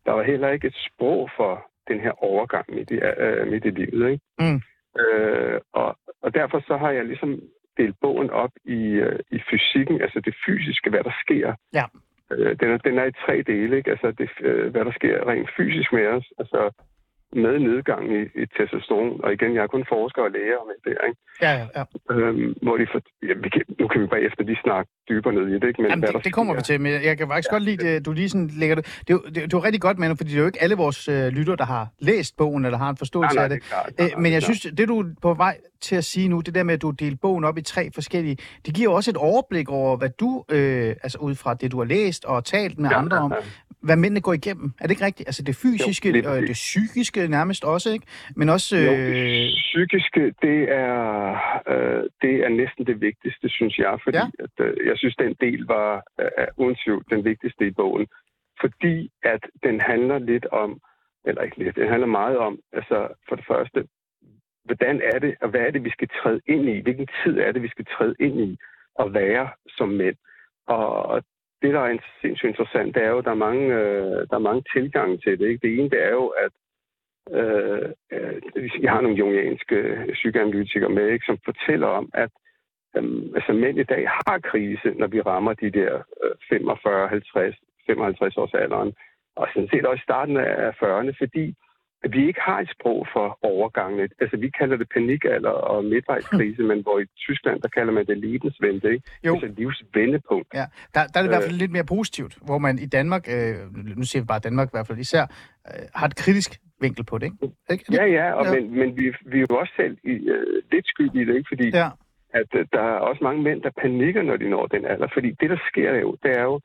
der 0.08 0.14
var 0.14 0.24
heller 0.24 0.50
ikke 0.50 0.68
et 0.68 0.78
sprog 0.88 1.30
for 1.38 1.52
den 1.88 2.00
her 2.00 2.24
overgang 2.24 2.66
midt 2.76 2.92
i, 2.92 2.94
øh, 2.94 3.48
midt 3.52 3.66
i 3.66 3.70
livet, 3.70 4.12
ikke? 4.12 4.26
Mm. 4.40 4.60
Øh, 5.02 5.60
og, 5.74 5.98
og 6.24 6.34
derfor 6.34 6.60
så 6.68 6.78
har 6.78 6.92
jeg 6.92 7.06
ligesom 7.06 7.42
delt 7.78 7.96
bogen 8.02 8.30
op 8.30 8.54
i, 8.66 8.82
øh, 9.06 9.20
i 9.32 9.40
fysikken, 9.50 10.02
altså 10.02 10.20
det 10.26 10.36
fysiske, 10.46 10.90
hvad 10.90 11.04
der 11.04 11.16
sker. 11.24 11.54
Ja. 11.74 11.86
Øh, 12.32 12.60
den, 12.60 12.72
er, 12.72 12.78
den 12.78 12.98
er 12.98 13.06
i 13.06 13.20
tre 13.26 13.44
dele, 13.52 13.78
ikke? 13.78 13.92
Altså 13.92 14.12
det, 14.12 14.30
øh, 14.42 14.72
hvad 14.72 14.86
der 14.86 14.92
sker 14.92 15.28
rent 15.30 15.50
fysisk 15.58 15.94
med 15.94 16.08
os, 16.08 16.28
altså 16.40 16.72
med 17.34 17.60
nedgang 17.60 18.04
i, 18.18 18.22
i 18.42 18.46
testosteron. 18.58 19.22
Og 19.24 19.34
igen, 19.34 19.56
jeg 19.56 19.64
er 19.64 19.68
kun 19.68 19.86
forsker 19.90 20.22
og 20.22 20.32
læger 20.32 20.58
om 20.64 20.68
det, 20.86 20.98
ikke? 21.08 21.20
Ja, 21.42 21.52
ja, 21.60 21.66
ja. 21.78 21.84
Øhm, 22.16 22.54
hvor 22.62 22.78
de 22.78 22.88
for, 22.92 23.00
ja, 23.28 23.34
vi 23.44 23.50
kan, 23.50 23.62
nu 23.80 23.88
kan 23.88 24.02
vi 24.02 24.08
bare 24.08 24.22
efter 24.22 24.44
lige 24.44 24.60
snakke 24.64 24.92
dybere 25.10 25.34
ned 25.34 25.48
i 25.48 25.54
det, 25.54 25.68
ikke? 25.68 25.82
Men 25.82 25.90
Jamen, 25.92 26.00
hvad 26.04 26.08
der 26.14 26.18
det, 26.18 26.26
det 26.26 26.34
kommer 26.34 26.54
vi 26.56 26.62
til, 26.62 26.82
men 26.82 26.92
jeg 27.10 27.18
kan 27.18 27.28
faktisk 27.28 27.50
godt 27.52 27.64
lide, 27.64 27.88
at 27.90 28.06
du 28.06 28.12
lige 28.12 28.30
sådan 28.30 28.50
lægger 28.60 28.76
det. 28.76 28.86
Det 29.08 29.10
er 29.10 29.14
jo, 29.14 29.22
det, 29.36 29.38
er 29.38 29.48
jo 29.54 29.60
rigtig 29.60 29.82
godt, 29.82 29.98
Manu, 30.00 30.16
fordi 30.16 30.30
det 30.30 30.38
er 30.38 30.42
jo 30.42 30.46
ikke 30.46 30.62
alle 30.62 30.76
vores 30.76 31.08
øh, 31.08 31.28
lytter, 31.28 31.56
der 31.56 31.66
har 31.66 31.88
læst 32.00 32.38
bogen, 32.38 32.66
eller 32.66 32.78
har 32.78 32.90
en 32.90 32.98
forståelse 32.98 33.36
Nej, 33.36 33.48
nej, 33.48 33.56
af 33.56 33.62
det. 33.62 33.62
det 33.62 33.70
klart. 33.70 33.92
Nej, 33.98 34.06
Øh, 34.06 34.12
nej, 34.12 34.22
men 34.22 34.32
jeg 34.32 34.42
det 34.42 34.44
synes, 34.44 34.76
det 34.78 34.88
du 34.88 35.00
er 35.00 35.06
på 35.22 35.34
vej 35.34 35.58
til 35.82 35.96
at 35.96 36.04
sige 36.04 36.28
nu, 36.30 36.40
det 36.42 36.56
der 36.56 36.64
med, 36.64 36.74
at 36.74 36.82
du 36.82 36.92
deler 36.92 37.18
bogen 37.22 37.44
op 37.44 37.58
i 37.58 37.62
tre 37.62 37.90
forskellige, 37.94 38.38
det 38.66 38.74
giver 38.74 38.90
jo 38.92 38.96
også 38.96 39.12
et 39.12 39.18
overblik 39.18 39.70
over, 39.70 39.98
hvad 39.98 40.10
du, 40.10 40.44
øh, 40.52 40.96
altså 41.04 41.18
ud 41.22 41.36
fra 41.36 41.54
det, 41.54 41.72
du 41.72 41.78
har 41.78 41.86
læst 41.86 42.26
og 42.26 42.46
talt 42.46 42.80
med 42.80 42.90
Ja, 42.90 42.98
andre 42.98 43.18
ja, 43.18 43.24
om, 43.24 43.32
ja. 43.32 43.38
Hvad 43.88 43.96
mændene 44.04 44.22
går 44.28 44.34
igennem. 44.34 44.68
Er 44.80 44.84
det 44.86 44.92
ikke 44.96 45.06
rigtigt? 45.06 45.30
Altså 45.30 45.44
det 45.50 45.56
fysiske 45.64 46.12
lige 46.12 46.30
og 46.30 46.42
det 46.42 46.58
psykiske 46.66 47.28
nærmest 47.38 47.64
også, 47.74 47.88
ikke? 47.96 48.06
Men 48.40 48.50
også... 48.50 48.78
Jo, 48.78 48.92
Øh, 48.92 48.98
det 48.98 49.54
psykiske, 49.68 50.22
det 50.46 50.60
er, 50.72 51.02
øh, 51.72 52.04
det 52.22 52.34
er 52.46 52.50
næsten 52.62 52.84
det 52.90 53.02
vigtigste, 53.02 53.50
synes 53.50 53.78
jeg, 53.78 53.94
fordi 54.04 54.18
Ja. 54.18 54.26
at, 54.46 54.56
øh, 54.66 54.88
jeg 54.90 54.96
synes, 54.98 55.16
den 55.16 55.34
del 55.46 55.62
var 55.76 55.92
øh, 56.22 56.48
uden 56.58 56.76
tvivl 56.84 57.04
den 57.14 57.22
vigtigste 57.26 57.68
i 57.68 57.72
bogen. 57.72 58.08
Fordi 58.62 59.12
at 59.24 59.42
den 59.64 59.82
handler 59.82 60.18
lidt 60.20 60.46
om, 60.46 60.70
eller 61.28 61.42
ikke 61.42 61.58
lidt, 61.64 61.76
den 61.76 61.90
handler 61.90 62.08
meget 62.22 62.38
om, 62.38 62.60
altså 62.74 62.98
for 63.30 63.36
det 63.36 63.46
første, 63.52 63.80
hvordan 64.66 65.02
er 65.14 65.20
det, 65.20 65.36
og 65.42 65.50
hvad 65.50 65.62
er 65.62 65.72
det, 65.72 65.84
vi 65.84 65.90
skal 65.90 66.10
træde 66.22 66.42
ind 66.48 66.70
i? 66.70 66.80
Hvilken 66.82 67.08
tid 67.24 67.38
er 67.38 67.52
det, 67.52 67.62
vi 67.62 67.68
skal 67.76 67.86
træde 67.86 68.16
ind 68.20 68.40
i 68.48 68.58
at 69.00 69.14
være 69.14 69.50
som 69.78 69.90
mænd? 69.90 70.16
Og 70.68 71.24
det, 71.62 71.74
der 71.74 71.80
er 71.80 71.90
en- 71.92 72.00
sindssygt 72.22 72.50
interessant, 72.50 72.96
det 72.96 73.04
er 73.04 73.10
jo, 73.10 73.18
at 73.18 73.26
der 73.26 73.32
er 73.32 73.46
mange, 73.48 73.66
øh, 73.76 74.28
der 74.30 74.36
er 74.36 74.48
mange 74.50 74.64
tilgange 74.74 75.18
til 75.18 75.40
det. 75.40 75.48
Ikke? 75.48 75.68
Det 75.68 75.80
ene, 75.80 75.90
det 75.90 76.04
er 76.04 76.10
jo, 76.12 76.28
at 76.28 76.52
øh, 77.40 77.90
øh, 78.12 78.82
jeg 78.84 78.92
har 78.92 79.02
nogle 79.02 79.18
jungianske 79.18 79.76
øh, 79.76 80.14
psykoanalytikere 80.14 80.90
med, 80.90 81.08
ikke, 81.10 81.26
som 81.26 81.38
fortæller 81.46 81.88
om, 81.88 82.10
at 82.14 82.32
øh, 82.98 83.04
altså, 83.36 83.54
mænd 83.54 83.80
i 83.80 83.84
dag 83.84 84.08
har 84.10 84.40
krise, 84.40 84.90
når 85.00 85.08
vi 85.08 85.22
rammer 85.22 85.54
de 85.54 85.70
der 85.72 85.94
øh, 86.24 86.32
45, 86.50 87.08
50, 87.08 87.56
55 87.88 88.38
års 88.38 88.54
alderen, 88.54 88.94
og 89.36 89.48
sådan 89.54 89.70
set 89.72 89.86
også 89.86 90.02
i 90.02 90.10
starten 90.10 90.38
af 90.38 90.72
40'erne, 90.84 91.14
fordi 91.18 91.56
at 92.04 92.12
vi 92.16 92.28
ikke 92.28 92.42
har 92.42 92.60
et 92.60 92.70
sprog 92.76 93.08
for 93.14 93.40
overgangene. 93.42 94.10
Altså, 94.22 94.38
vi 94.38 94.50
kalder 94.50 94.78
det 94.78 94.88
panikalder 94.94 95.50
og 95.50 95.86
midtvejskrise, 95.86 96.62
men 96.62 96.82
hvor 96.82 97.00
i 97.00 97.06
Tyskland, 97.26 97.62
der 97.62 97.68
kalder 97.68 97.94
man 97.94 98.06
det 98.06 98.18
Lebenswende, 98.18 98.92
ikke? 98.94 99.04
Jo. 99.28 99.34
Altså 99.34 99.48
livsvendepunkt. 99.58 100.48
Ja, 100.54 100.66
der, 100.94 101.02
der 101.12 101.18
er 101.20 101.22
det 101.24 101.30
i 101.30 101.34
hvert 101.34 101.44
Øh. 101.44 101.50
fald 101.50 101.58
lidt 101.64 101.72
mere 101.72 101.84
positivt, 101.96 102.38
hvor 102.46 102.58
man 102.58 102.80
i 102.80 102.86
Danmark, 102.86 103.24
øh, 103.36 103.56
nu 103.98 104.04
siger 104.04 104.22
vi 104.24 104.26
bare 104.26 104.40
Danmark 104.40 104.68
i 104.68 104.74
hvert 104.74 104.88
fald 104.88 105.00
især, 105.00 105.24
øh, 105.68 105.86
har 105.96 106.06
et 106.08 106.16
kritisk 106.16 106.52
vinkel 106.82 107.04
på 107.06 107.18
det, 107.18 107.26
ikke? 107.26 107.38
ikke? 107.72 107.86
Ja, 107.92 108.06
ja, 108.06 108.32
og 108.34 108.46
Ja. 108.46 108.52
Men, 108.56 108.64
men 108.80 108.98
vi, 108.98 109.14
vi 109.32 109.38
er 109.42 109.46
jo 109.50 109.58
også 109.58 109.74
selv 109.76 109.98
i, 110.04 110.10
øh, 110.34 110.62
lidt 110.72 110.88
skyld 110.88 111.16
i 111.16 111.26
det, 111.26 111.36
ikke? 111.36 111.50
Fordi 111.54 111.68
Ja, 111.82 111.90
at 112.34 112.50
øh, 112.56 112.66
der 112.74 112.82
er 112.82 112.98
også 113.10 113.24
mange 113.24 113.42
mænd, 113.44 113.62
der 113.62 113.70
panikker, 113.82 114.22
når 114.22 114.38
de 114.38 114.50
når 114.50 114.66
den 114.68 114.86
alder. 114.86 115.08
Fordi 115.14 115.30
det, 115.40 115.50
der 115.50 115.58
sker 115.72 115.94
jo, 116.04 116.18
det 116.24 116.32
er 116.40 116.44
jo, 116.44 116.60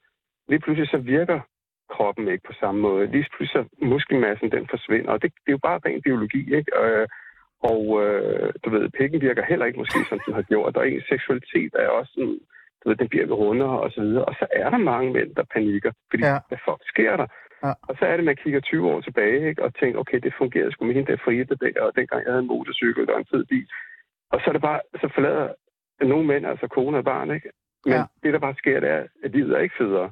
lige 0.49 0.61
pludselig 0.61 0.89
så 0.91 0.97
virker 0.99 1.41
kroppen 1.95 2.29
ikke 2.29 2.49
på 2.51 2.53
samme 2.61 2.81
måde. 2.81 3.07
Lige 3.15 3.27
pludselig 3.35 3.49
så 3.57 3.87
muskelmassen, 3.93 4.49
den 4.57 4.67
forsvinder. 4.75 5.11
Og 5.13 5.23
det, 5.23 5.29
det 5.45 5.49
er 5.51 5.59
jo 5.59 5.67
bare 5.69 5.81
ren 5.87 6.03
biologi, 6.03 6.43
ikke? 6.59 6.71
Øh, 6.85 7.07
og 7.73 7.83
øh, 8.05 8.53
du 8.65 8.71
ved, 8.71 8.89
pikken 8.99 9.21
virker 9.21 9.45
heller 9.51 9.67
ikke 9.67 9.79
måske, 9.83 9.99
som 10.09 10.19
den 10.27 10.35
har 10.35 10.43
gjort. 10.43 10.77
Og 10.77 10.89
ens 10.91 11.05
seksualitet 11.13 11.73
er 11.75 11.89
også 11.89 12.13
sådan, 12.15 12.39
du 12.81 12.85
ved, 12.89 12.97
den 12.97 13.09
bliver 13.09 13.27
rundere 13.43 13.81
og 13.85 13.91
så 13.91 14.01
videre. 14.01 14.25
Og 14.25 14.35
så 14.41 14.47
er 14.53 14.71
der 14.71 14.79
mange 14.93 15.13
mænd, 15.13 15.35
der 15.35 15.45
panikker. 15.55 15.93
Fordi, 16.11 16.23
Ja. 16.25 16.39
hvad 16.49 16.59
fuck 16.67 16.81
sker 16.93 17.17
der? 17.17 17.27
Ja. 17.65 17.73
Og 17.89 17.95
så 17.99 18.05
er 18.07 18.17
det, 18.17 18.25
man 18.25 18.37
kigger 18.37 18.61
20 18.61 18.91
år 18.91 19.01
tilbage, 19.01 19.49
ikke? 19.49 19.63
Og 19.65 19.75
tænker, 19.75 19.99
okay, 20.01 20.19
det 20.23 20.35
fungerede 20.39 20.73
sgu 20.73 20.85
med 20.85 20.95
hende 20.95 21.13
der 21.13 21.23
Frida 21.25 21.55
der, 21.65 21.81
og 21.83 21.93
dengang 21.97 22.25
jeg 22.25 22.33
havde 22.33 22.43
en 22.43 22.53
motorcykel 22.55 23.11
og 23.11 23.19
en 23.19 23.27
fed 23.31 23.45
bil. 23.45 23.69
Og 24.33 24.41
så 24.41 24.45
er 24.51 24.53
det 24.53 24.63
bare, 24.63 24.81
så 25.01 25.11
forlader 25.15 25.49
nogle 26.01 26.27
mænd, 26.27 26.47
altså 26.47 26.67
kone 26.69 26.99
og 26.99 27.05
barn, 27.05 27.31
ikke? 27.31 27.51
Men 27.85 27.95
ja. 27.95 28.05
det, 28.23 28.33
der 28.33 28.39
bare 28.39 28.55
sker, 28.59 28.81
det 28.81 28.89
er, 28.91 29.03
at 29.25 29.31
livet 29.31 29.53
er 29.57 29.59
ikke 29.59 29.75
federe. 29.79 30.11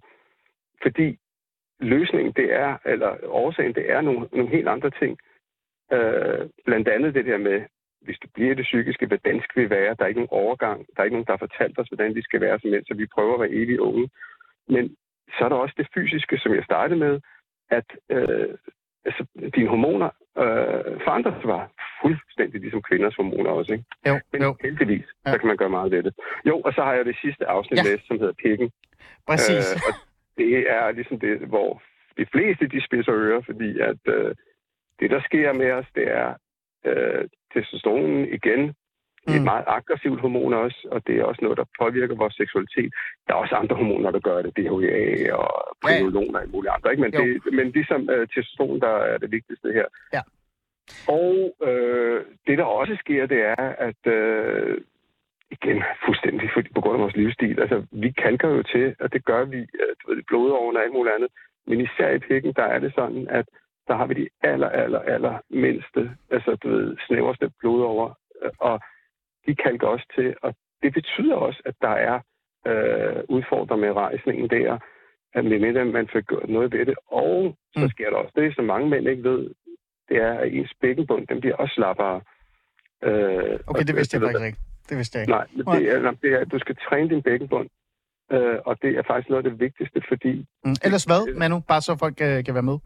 Fordi 0.82 1.18
løsningen, 1.80 2.32
det 2.32 2.52
er, 2.54 2.76
eller 2.84 3.16
årsagen, 3.26 3.75
det 3.75 3.90
er 3.90 4.00
nogle, 4.00 4.28
nogle 4.32 4.49
helt 4.50 4.68
andre 4.68 4.90
ting. 4.90 5.18
Øh, 5.92 6.49
blandt 6.66 6.88
andet 6.88 7.14
det 7.14 7.25
der 7.26 7.38
med, 7.38 7.60
hvis 8.02 8.18
du 8.22 8.28
bliver 8.34 8.54
det 8.54 8.64
psykiske, 8.64 9.06
hvordan 9.06 9.40
skal 9.44 9.62
vi 9.62 9.70
være? 9.70 9.94
Der 9.94 10.02
er 10.04 10.06
ikke 10.08 10.20
nogen 10.20 10.38
overgang. 10.44 10.87
Der 10.94 11.00
er 11.00 11.04
ikke 11.04 11.14
nogen, 11.16 11.26
der 11.26 11.32
har 11.32 11.46
fortalt 11.46 11.78
os, 11.78 11.88
hvordan 11.88 12.14
vi 12.14 12.22
skal 12.22 12.40
være 12.40 12.58
som 12.60 12.70
mænd, 12.70 12.84
så 12.84 12.94
vi 12.94 13.06
prøver 13.14 13.34
at 13.34 13.40
være 13.40 13.50
evigt 13.60 13.80
unge. 13.80 14.10
Men 14.68 14.96
så 15.38 15.44
er 15.44 15.49
der 15.49 15.56
også 15.56 15.75
det 15.78 15.88
fysiske, 15.94 16.38
som 16.38 16.54
jeg 16.54 16.64
startede 16.64 16.99
med, 16.99 17.20
at 17.70 17.84
øh, 18.10 18.49
altså, 19.04 19.22
dine 19.56 19.68
hormoner 19.68 20.10
øh, 20.38 21.00
forandrer 21.04 21.32
sig 21.40 21.49
bare 21.54 21.68
fuldstændig 22.02 22.60
ligesom 22.60 22.82
kvinders 22.82 23.14
hormoner 23.14 23.50
også. 23.50 23.72
Ikke? 23.72 23.84
Jo, 24.08 24.20
Men 24.32 24.42
jo, 24.42 24.56
heldigvis, 24.62 25.06
Ja. 25.26 25.32
så 25.32 25.38
kan 25.38 25.46
man 25.49 25.56
gøre 25.56 25.70
meget 25.70 25.92
ved 25.92 26.02
det. 26.02 26.14
Jo, 26.46 26.60
og 26.60 26.72
så 26.72 26.80
har 26.82 26.94
jeg 26.94 27.04
det 27.04 27.16
sidste 27.22 27.46
afsnit 27.46 27.78
ja. 27.78 27.82
med, 27.90 27.99
som 28.06 28.18
hedder 28.18 28.34
Pikken. 28.44 28.70
præcis. 29.26 29.66
Øh, 29.75 29.80
og 29.88 29.92
det 30.42 30.50
er 30.76 30.90
ligesom 30.99 31.18
det, 31.20 31.35
hvor 31.52 31.82
de 32.18 32.26
fleste 32.32 32.64
de 32.75 32.85
spidser 32.87 33.14
ører, 33.14 33.42
fordi 33.49 33.70
at 33.90 34.02
øh, 34.16 34.35
det, 35.00 35.09
der 35.11 35.20
sker 35.28 35.52
med 35.52 35.70
os, 35.78 35.87
det 35.94 36.06
er 36.20 36.28
øh, 36.88 37.23
testosteronen 37.54 38.25
igen. 38.38 38.62
Det 39.26 39.30
er 39.32 39.35
et 39.35 39.40
Mm. 39.40 39.44
meget 39.52 39.64
aggressivt 39.66 40.20
hormon 40.20 40.54
også, 40.54 40.88
og 40.90 41.06
det 41.06 41.14
er 41.16 41.25
også 41.25 41.42
noget, 41.42 41.59
der 41.59 41.64
påvirker 41.80 42.14
vores 42.23 42.35
seksualitet. 42.35 42.90
Der 43.26 43.32
er 43.35 43.38
også 43.38 43.54
andre 43.54 43.76
hormoner, 43.76 44.11
der 44.11 44.20
gør 44.28 44.42
det, 44.42 44.56
DHEA 44.56 45.35
og 45.35 45.76
prionolon 45.82 46.35
og 46.35 46.40
alt 46.42 46.52
muligt 46.52 46.73
andre. 46.75 46.90
Ikke? 46.90 47.02
Men, 47.02 47.14
Jo. 47.14 47.20
det, 47.20 47.52
men 47.59 47.70
ligesom 47.70 48.11
øh, 48.11 48.28
testosteron, 48.28 48.80
der 48.80 48.94
er 49.11 49.18
det 49.18 49.30
vigtigste 49.30 49.73
her. 49.73 49.87
Ja. 50.16 50.23
Og 51.09 51.54
øh, 51.68 52.25
det, 52.47 52.59
der 52.59 52.64
også 52.64 52.97
sker, 53.00 53.26
det 53.26 53.40
er, 53.40 53.66
at 53.88 54.02
øh, 54.12 54.78
igen, 55.50 55.83
fuldstændig 56.04 56.50
fordi, 56.54 56.69
på 56.75 56.80
grund 56.80 56.95
af 56.97 57.00
vores 57.02 57.16
livsstil. 57.16 57.61
Altså, 57.61 57.87
vi 57.92 58.11
kalker 58.11 58.49
jo 58.49 58.62
til, 58.62 58.95
og 59.00 59.12
det 59.12 59.25
gør 59.25 59.45
vi 59.45 59.57
øh, 59.80 59.92
du 60.02 60.14
ved, 60.14 60.23
blodårene 60.28 60.78
og 60.78 60.83
alt 60.85 60.92
muligt 60.92 61.14
andet. 61.14 61.30
Men 61.66 61.80
især 61.80 62.11
i 62.11 62.19
pikken, 62.19 62.52
der 62.57 62.62
er 62.64 62.78
det 62.78 62.92
sådan, 62.95 63.28
at 63.28 63.47
der 63.88 63.95
har 63.97 64.07
vi 64.07 64.14
de 64.14 64.28
aller, 64.42 64.69
aller, 64.69 64.99
aller 64.99 65.38
mindste, 65.50 66.11
altså 66.30 66.54
du 66.62 66.69
ved, 66.69 66.97
snæverste 67.07 67.50
blodårer. 67.61 68.14
Øh, 68.42 68.50
Og 68.59 68.80
de 69.47 69.54
kalker 69.54 69.87
også 69.87 70.07
til, 70.14 70.35
og 70.42 70.54
det 70.83 70.92
betyder 70.95 71.35
også, 71.37 71.62
at 71.64 71.75
der 71.80 71.95
er 72.11 72.21
øh, 72.66 73.23
udfordringer 73.28 73.76
med 73.87 73.92
rejsningen 73.97 74.50
der, 74.50 74.78
at 75.35 75.45
medmindre 75.45 75.85
man 75.85 76.09
får 76.12 76.21
gjort 76.21 76.49
noget 76.49 76.73
ved 76.73 76.87
det. 76.87 76.95
Og 77.07 77.57
så 77.75 77.80
Mm. 77.85 77.88
sker 77.90 78.11
der 78.11 78.16
også 78.16 78.33
det, 78.37 78.54
som 78.54 78.64
mange 78.64 78.88
mænd 78.88 79.09
ikke 79.09 79.23
ved, 79.23 79.50
det 80.09 80.16
er, 80.16 80.33
at 80.38 80.52
ens 80.52 80.73
bækkenbund, 80.80 81.26
den 81.26 81.40
bliver 81.40 81.57
også 81.57 81.75
slappere. 81.75 82.21
Øh, 83.02 83.11
Okay, 83.71 83.80
og 83.80 83.87
det 83.88 83.97
vidste 83.97 84.14
jeg 84.16 84.23
faktisk 84.23 84.47
ikke. 84.47 84.59
Det 84.90 84.97
vidste 85.00 85.16
jeg 85.18 85.23
ikke. 85.23 85.32
Nej, 85.32 85.47
men 85.56 85.66
det 85.66 85.88
er, 85.92 86.11
det 86.23 86.32
er, 86.35 86.38
at 86.38 86.52
du 86.52 86.59
skal 86.59 86.76
træne 86.88 87.09
din 87.11 87.23
bækkenbund. 87.23 87.68
Øh, 88.32 88.56
og 88.68 88.75
det 88.82 88.90
er 88.99 89.02
faktisk 89.11 89.28
noget 89.30 89.44
af 89.44 89.50
det 89.50 89.61
vigtigste, 89.61 89.99
fordi... 90.09 90.32
Mm. 90.64 90.75
Ellers 90.85 91.04
hvad, 91.04 91.35
Manu? 91.40 91.56
Bare 91.73 91.80
så 91.80 91.97
folk 92.04 92.16
øh, 92.28 92.44
kan 92.44 92.54
være 92.59 92.68
med. 92.73 92.78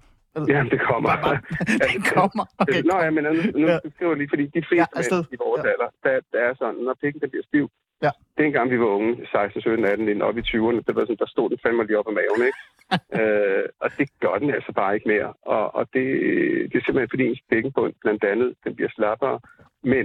Jamen, 0.52 0.70
det 0.74 0.80
kommer. 0.90 1.10
Det 1.94 2.00
kommer. 2.16 2.44
Okay, 2.62 2.82
Nå, 2.90 2.96
ja, 3.04 3.10
men 3.10 3.24
nu, 3.24 3.32
nu 3.60 3.66
Ja. 3.66 3.72
ja. 3.72 3.78
skriver 3.94 4.12
jeg 4.12 4.18
lige, 4.22 4.30
fordi 4.34 4.44
de 4.56 4.60
Ja, 4.62 4.68
fleste 4.70 5.14
ja, 5.14 5.16
mænd 5.16 5.32
i 5.34 5.36
vores 5.44 5.60
Ja. 5.64 5.68
ja. 5.68 5.72
alder, 5.74 5.88
der, 6.04 6.14
der 6.32 6.40
er 6.48 6.52
sådan, 6.60 6.80
når 6.86 6.94
pikken 7.02 7.20
den 7.22 7.30
bliver 7.30 7.46
stiv, 7.50 7.66
Ja. 8.06 8.10
dengang 8.42 8.70
vi 8.70 8.78
var 8.80 8.86
unge, 8.98 9.10
16, 9.32 9.60
17, 9.62 9.84
18, 9.84 10.06
19, 10.06 10.22
op 10.28 10.36
i 10.38 10.40
20'erne, 10.50 10.80
det 10.86 10.92
var 10.96 11.02
sådan, 11.08 11.22
der 11.24 11.30
stod 11.34 11.50
den 11.50 11.58
fandme 11.62 11.86
lige 11.86 11.98
op 11.98 12.08
ad 12.10 12.14
maven, 12.20 12.42
ikke? 12.48 12.60
øh, 13.18 13.64
og 13.82 13.88
det 13.98 14.06
gør 14.24 14.34
den 14.42 14.50
altså 14.58 14.72
bare 14.80 14.94
ikke 14.96 15.08
mere. 15.14 15.30
Og, 15.54 15.64
og 15.78 15.82
det, 15.94 16.04
det 16.70 16.76
er 16.78 16.84
simpelthen 16.84 17.12
fordi 17.14 17.24
ens 17.26 17.42
bækkenbund, 17.50 17.92
blandt 18.04 18.24
andet, 18.32 18.48
den 18.64 18.72
bliver 18.76 18.90
slappere. 18.98 19.36
Men 19.92 20.04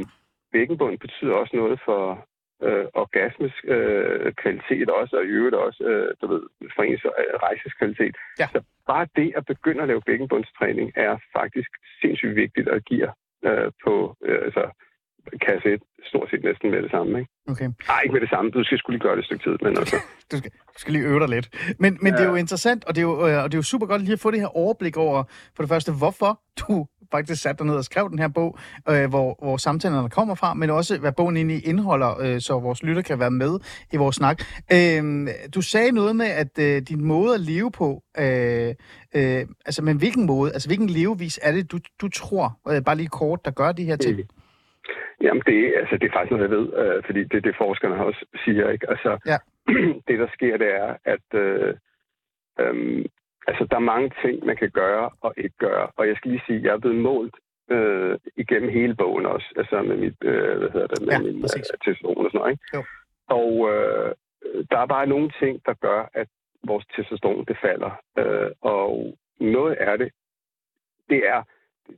bækkenbund 0.52 0.98
betyder 1.00 1.34
også 1.34 1.56
noget 1.56 1.80
for 1.86 2.28
øh, 2.64 2.86
orgasmes 2.94 3.54
øh, 3.64 4.34
kvalitet 4.34 4.90
også, 4.90 5.18
og 5.18 5.24
i 5.24 5.28
øvrigt 5.28 5.56
også, 5.56 5.84
øh, 5.84 6.10
du 6.22 6.28
ved, 6.34 6.44
for 6.76 6.84
ens 6.84 7.06
øh, 7.06 7.36
rejseskvalitet. 7.46 8.16
Ja. 8.40 8.48
Så 8.54 8.62
bare 8.88 9.08
det 9.16 9.34
at 9.36 9.46
begynde 9.46 9.82
at 9.82 9.88
lave 9.88 10.02
bækkenbundstræning 10.02 10.92
er 10.96 11.18
faktisk 11.38 11.70
sindssygt 12.02 12.36
vigtigt 12.36 12.68
og 12.70 12.82
giver 12.82 13.12
øh, 13.48 13.72
på 13.84 14.16
øh, 14.26 14.40
altså, 14.46 14.64
kasse 15.42 15.74
1 15.74 15.82
stort 16.10 16.30
set 16.30 16.44
næsten 16.44 16.72
med 16.72 16.82
det 16.84 16.92
samme. 16.92 17.20
Ikke? 17.20 17.32
Okay. 17.50 17.70
Nej, 17.88 18.00
ikke 18.04 18.14
med 18.14 18.22
det 18.22 18.30
samme. 18.30 18.52
Du 18.52 18.64
skal 18.64 18.78
skulle 18.78 18.98
lige 18.98 19.04
gøre 19.08 19.16
det 19.16 19.20
et 19.20 19.26
stykke 19.26 19.44
tid, 19.44 19.58
men 19.62 19.78
altså... 19.78 19.96
Du 20.32 20.38
skal, 20.38 20.52
du 20.52 20.80
skal 20.80 20.94
lige 20.94 21.06
øve 21.06 21.20
dig 21.20 21.30
lidt. 21.30 21.50
Men, 21.80 21.98
men 22.02 22.14
ja. 22.14 22.18
det 22.18 22.26
er 22.26 22.30
jo 22.30 22.36
interessant, 22.36 22.86
og 22.86 22.96
det 22.96 23.02
er 23.02 23.06
jo, 23.06 23.28
øh, 23.28 23.44
og 23.44 23.52
det 23.52 23.54
er 23.54 23.58
jo 23.58 23.64
super 23.64 23.86
godt 23.86 24.02
lige 24.02 24.14
at 24.14 24.20
få 24.20 24.32
det 24.32 24.40
her 24.40 24.58
overblik 24.58 24.98
over, 24.98 25.24
for 25.56 25.64
det 25.64 25.70
første, 25.70 25.92
hvorfor 25.92 26.42
du 26.60 26.86
faktisk 27.12 27.42
satte 27.42 27.60
dig 27.60 27.68
ned 27.68 27.76
og 27.76 27.84
skrev 27.84 28.10
den 28.10 28.20
her 28.20 28.28
bog, 28.28 28.58
øh, 28.90 29.10
hvor, 29.10 29.38
hvor 29.42 29.58
samtalerne 29.58 30.10
kommer 30.10 30.36
fra, 30.36 30.54
men 30.54 30.70
også, 30.70 30.98
hvad 30.98 31.12
bogen 31.12 31.38
egentlig 31.38 31.68
indeholder, 31.68 32.20
øh, 32.22 32.42
så 32.42 32.60
vores 32.60 32.84
lytter 32.84 33.02
kan 33.02 33.20
være 33.20 33.32
med 33.32 33.60
i 33.94 33.98
vores 33.98 34.16
snak. 34.16 34.44
Øh, 34.74 35.28
du 35.56 35.62
sagde 35.62 35.92
noget 35.92 36.16
med, 36.16 36.26
at 36.26 36.60
øh, 36.60 36.82
din 36.82 37.04
måde 37.06 37.34
at 37.34 37.40
leve 37.40 37.72
på, 37.72 38.04
øh, 38.20 38.76
øh, 39.16 39.46
altså, 39.66 39.82
men 39.84 39.98
hvilken 39.98 40.26
måde, 40.26 40.54
altså 40.54 40.70
hvilken 40.70 40.90
levevis 40.90 41.40
er 41.44 41.52
det, 41.52 41.72
du, 41.72 41.80
du 42.02 42.10
tror, 42.10 42.60
øh, 42.70 42.82
bare 42.84 42.96
lige 42.96 43.08
kort, 43.08 43.46
der 43.46 43.52
gør 43.52 43.72
de 43.72 43.86
her 43.86 43.96
ting? 43.96 44.18
Mm. 44.18 44.24
Jamen, 45.22 45.44
det, 45.46 45.74
altså, 45.78 45.98
det 45.98 46.08
er 46.08 46.14
faktisk 46.14 46.32
noget, 46.32 46.44
jeg 46.50 46.58
ved, 46.58 46.68
øh, 46.82 47.04
fordi 47.06 47.24
det 47.24 47.38
er 47.38 47.42
det, 47.42 47.56
forskerne 47.58 48.06
også 48.06 48.26
siger. 48.46 48.70
Ikke? 48.70 48.90
Altså, 48.90 49.18
Ja. 49.26 49.38
det, 50.08 50.20
der 50.20 50.28
sker, 50.34 50.58
det 50.58 50.72
er, 50.76 50.96
at 51.06 51.28
øh, 51.34 51.74
øh, 52.60 53.06
altså, 53.48 53.66
der 53.72 53.76
er 53.76 53.90
mange 53.94 54.12
ting, 54.24 54.46
man 54.46 54.58
kan 54.58 54.72
gøre 54.72 55.10
og 55.22 55.34
ikke 55.38 55.56
gøre. 55.58 55.88
Og 55.98 56.08
jeg 56.08 56.16
skal 56.16 56.32
lige 56.32 56.44
sige, 56.48 56.58
at 56.58 56.64
jeg 56.64 56.74
er 56.74 56.78
blevet 56.80 56.98
målt 56.98 57.36
øh, 57.72 58.18
igennem 58.38 58.70
hele 58.70 58.96
bogen 58.96 59.26
også, 59.26 59.54
altså 59.58 59.82
med 59.82 59.98
mit, 59.98 60.16
øh, 60.24 60.58
hvad 60.58 60.70
hedder 60.70 60.88
det, 60.88 61.02
med 61.02 61.14
Ja, 61.14 61.20
min 61.20 61.42
præcis. 61.42 61.72
øh, 61.74 61.78
testosteron 61.80 62.26
og 62.26 62.32
sådan 62.32 62.40
noget. 62.40 62.52
Ikke? 62.52 62.64
Jo. 62.76 62.84
Og 63.28 63.52
øh, 63.74 64.16
der 64.72 64.78
er 64.80 64.86
bare 64.86 65.08
nogle 65.08 65.32
ting, 65.40 65.62
der 65.66 65.74
gør, 65.74 66.10
at 66.14 66.28
vores 66.64 66.86
testosteron, 66.96 67.46
det 67.46 67.58
falder. 67.62 67.92
Øh, 68.20 68.52
og 68.62 69.18
noget 69.40 69.76
af 69.76 69.98
det, 69.98 70.10
det 71.10 71.28
er, 71.28 71.44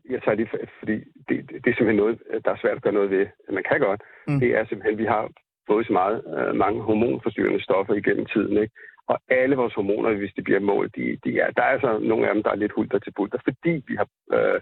jeg 0.10 0.22
tager 0.24 0.36
lige, 0.36 0.50
for- 0.50 0.58
fordi 0.80 0.96
det, 1.30 1.38
det, 1.50 1.56
det 1.64 1.68
er 1.72 1.76
simpelthen 1.76 1.96
noget, 2.04 2.20
der 2.46 2.52
er 2.52 2.58
svært 2.62 2.78
at 2.78 2.82
gøre 2.84 2.94
noget 2.94 3.10
ved. 3.10 3.26
Man 3.50 3.64
kan 3.70 3.80
godt. 3.80 4.02
Mm. 4.28 4.40
Det 4.40 4.50
er 4.58 4.66
simpelthen, 4.66 4.98
vi 4.98 5.06
har 5.06 5.30
fået 5.68 5.88
så 5.88 5.94
meget, 5.94 6.18
øh, 6.38 6.56
mange 6.56 6.82
hormonforstyrrende 6.82 7.64
stoffer 7.64 7.94
igennem 7.94 8.26
tiden, 8.26 8.58
ikke? 8.58 8.74
Og 9.08 9.20
alle 9.30 9.56
vores 9.56 9.74
hormoner, 9.74 10.14
hvis 10.14 10.34
de 10.34 10.42
bliver 10.42 10.60
målt, 10.60 10.96
de, 10.96 11.18
de 11.24 11.40
er, 11.40 11.52
der 11.52 11.62
er 11.62 11.72
altså 11.76 12.00
nogle 12.00 12.28
af 12.28 12.34
dem, 12.34 12.44
der 12.44 12.52
er 12.52 12.56
lidt 12.56 12.72
hulter 12.72 13.00
til 13.00 13.14
bulter, 13.16 13.40
fordi 13.44 13.84
vi 13.88 13.96
har 13.96 14.08
øh, 14.34 14.62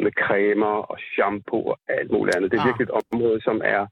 med 0.00 0.12
cremer 0.12 0.74
og 0.90 0.98
shampoo 1.14 1.62
og 1.66 1.78
alt 1.88 2.10
muligt 2.10 2.36
andet. 2.36 2.50
Det 2.50 2.56
er 2.58 2.62
Ah. 2.62 2.66
virkelig 2.68 2.84
et 2.84 2.96
område, 3.12 3.40
som 3.40 3.60
er 3.64 3.86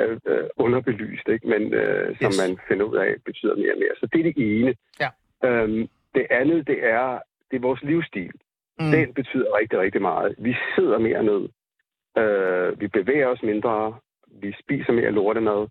øh, 0.00 0.18
øh, 0.26 0.44
underbelyst, 0.56 1.28
ikke? 1.28 1.48
men 1.48 1.74
øh, 1.74 2.16
som 2.20 2.26
Yes. 2.28 2.40
man 2.42 2.58
finder 2.68 2.84
ud 2.84 2.96
af 2.96 3.14
betyder 3.24 3.56
mere 3.56 3.72
og 3.72 3.78
mere. 3.78 3.94
Så 4.00 4.06
det 4.12 4.18
er 4.20 4.24
det 4.32 4.34
ene. 4.36 4.74
Ja. 5.02 5.08
Øhm, 5.48 5.88
det 6.14 6.26
andet, 6.30 6.66
det 6.66 6.78
er, 6.84 7.18
det 7.50 7.56
er 7.56 7.60
vores 7.60 7.82
livsstil. 7.82 8.32
Mm. 8.80 8.90
Den 8.90 9.14
betyder 9.14 9.58
rigtig, 9.60 9.78
rigtig 9.78 10.02
meget. 10.02 10.34
Vi 10.38 10.56
sidder 10.74 10.98
mere 10.98 11.22
ned. 11.22 11.42
Øh, 12.18 12.80
vi 12.80 12.88
bevæger 12.88 13.26
os 13.28 13.42
mindre. 13.42 13.94
Vi 14.42 14.54
spiser 14.62 14.92
mere 14.92 15.10
lortemad. 15.10 15.66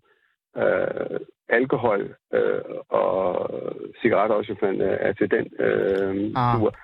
Øh, 0.56 1.20
alkohol 1.48 2.14
øh, 2.34 2.60
og 2.88 3.50
cigaretter 4.02 4.36
også, 4.36 4.52
hvis 4.52 4.62
man 4.62 4.80
øh, 4.80 4.96
er 5.00 5.12
til 5.12 5.30
den 5.30 5.46
øh, 5.58 6.32
Ah. 6.36 6.58
tur, 6.58 6.74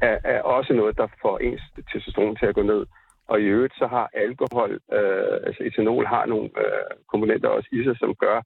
er, 0.00 0.18
er 0.24 0.42
også 0.42 0.72
noget, 0.72 0.96
der 0.96 1.06
får 1.22 1.38
ens 1.38 1.62
testosteron 1.92 2.36
til 2.36 2.46
at 2.46 2.54
gå 2.54 2.62
ned. 2.62 2.86
Og 3.28 3.40
i 3.40 3.44
øvrigt 3.44 3.74
så 3.78 3.86
har 3.86 4.10
alkohol, 4.14 4.72
øh, 4.92 5.36
altså 5.46 5.62
etanol, 5.64 6.06
har 6.06 6.26
nogle 6.26 6.50
øh, 6.58 6.90
komponenter 7.08 7.48
også 7.48 7.68
i 7.72 7.84
sig, 7.84 7.96
som 7.98 8.14
gør, 8.14 8.42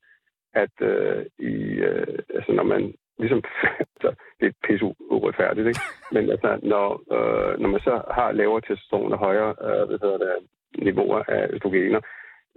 at 0.55 0.75
øh, 0.81 1.27
i, 1.39 1.55
øh, 1.89 2.19
altså 2.35 2.53
når 2.53 2.63
man 2.63 2.95
ligesom, 3.19 3.45
altså, 3.95 4.11
det 4.41 4.47
er 4.47 4.53
pisse 4.67 4.85
uretfærdigt, 5.01 5.67
ikke? 5.67 5.81
Men 6.13 6.31
altså, 6.31 6.59
når, 6.63 6.87
øh, 7.17 7.61
når 7.61 7.69
man 7.69 7.81
så 7.81 8.03
har 8.11 8.33
lavere 8.33 8.61
testosteron 8.61 9.13
og 9.13 9.19
højere 9.19 9.55
øh, 9.67 9.83
hvad 9.89 9.99
hedder 10.03 10.19
det, 10.19 10.33
niveauer 10.79 11.23
af 11.29 11.49
østrogener, 11.51 12.01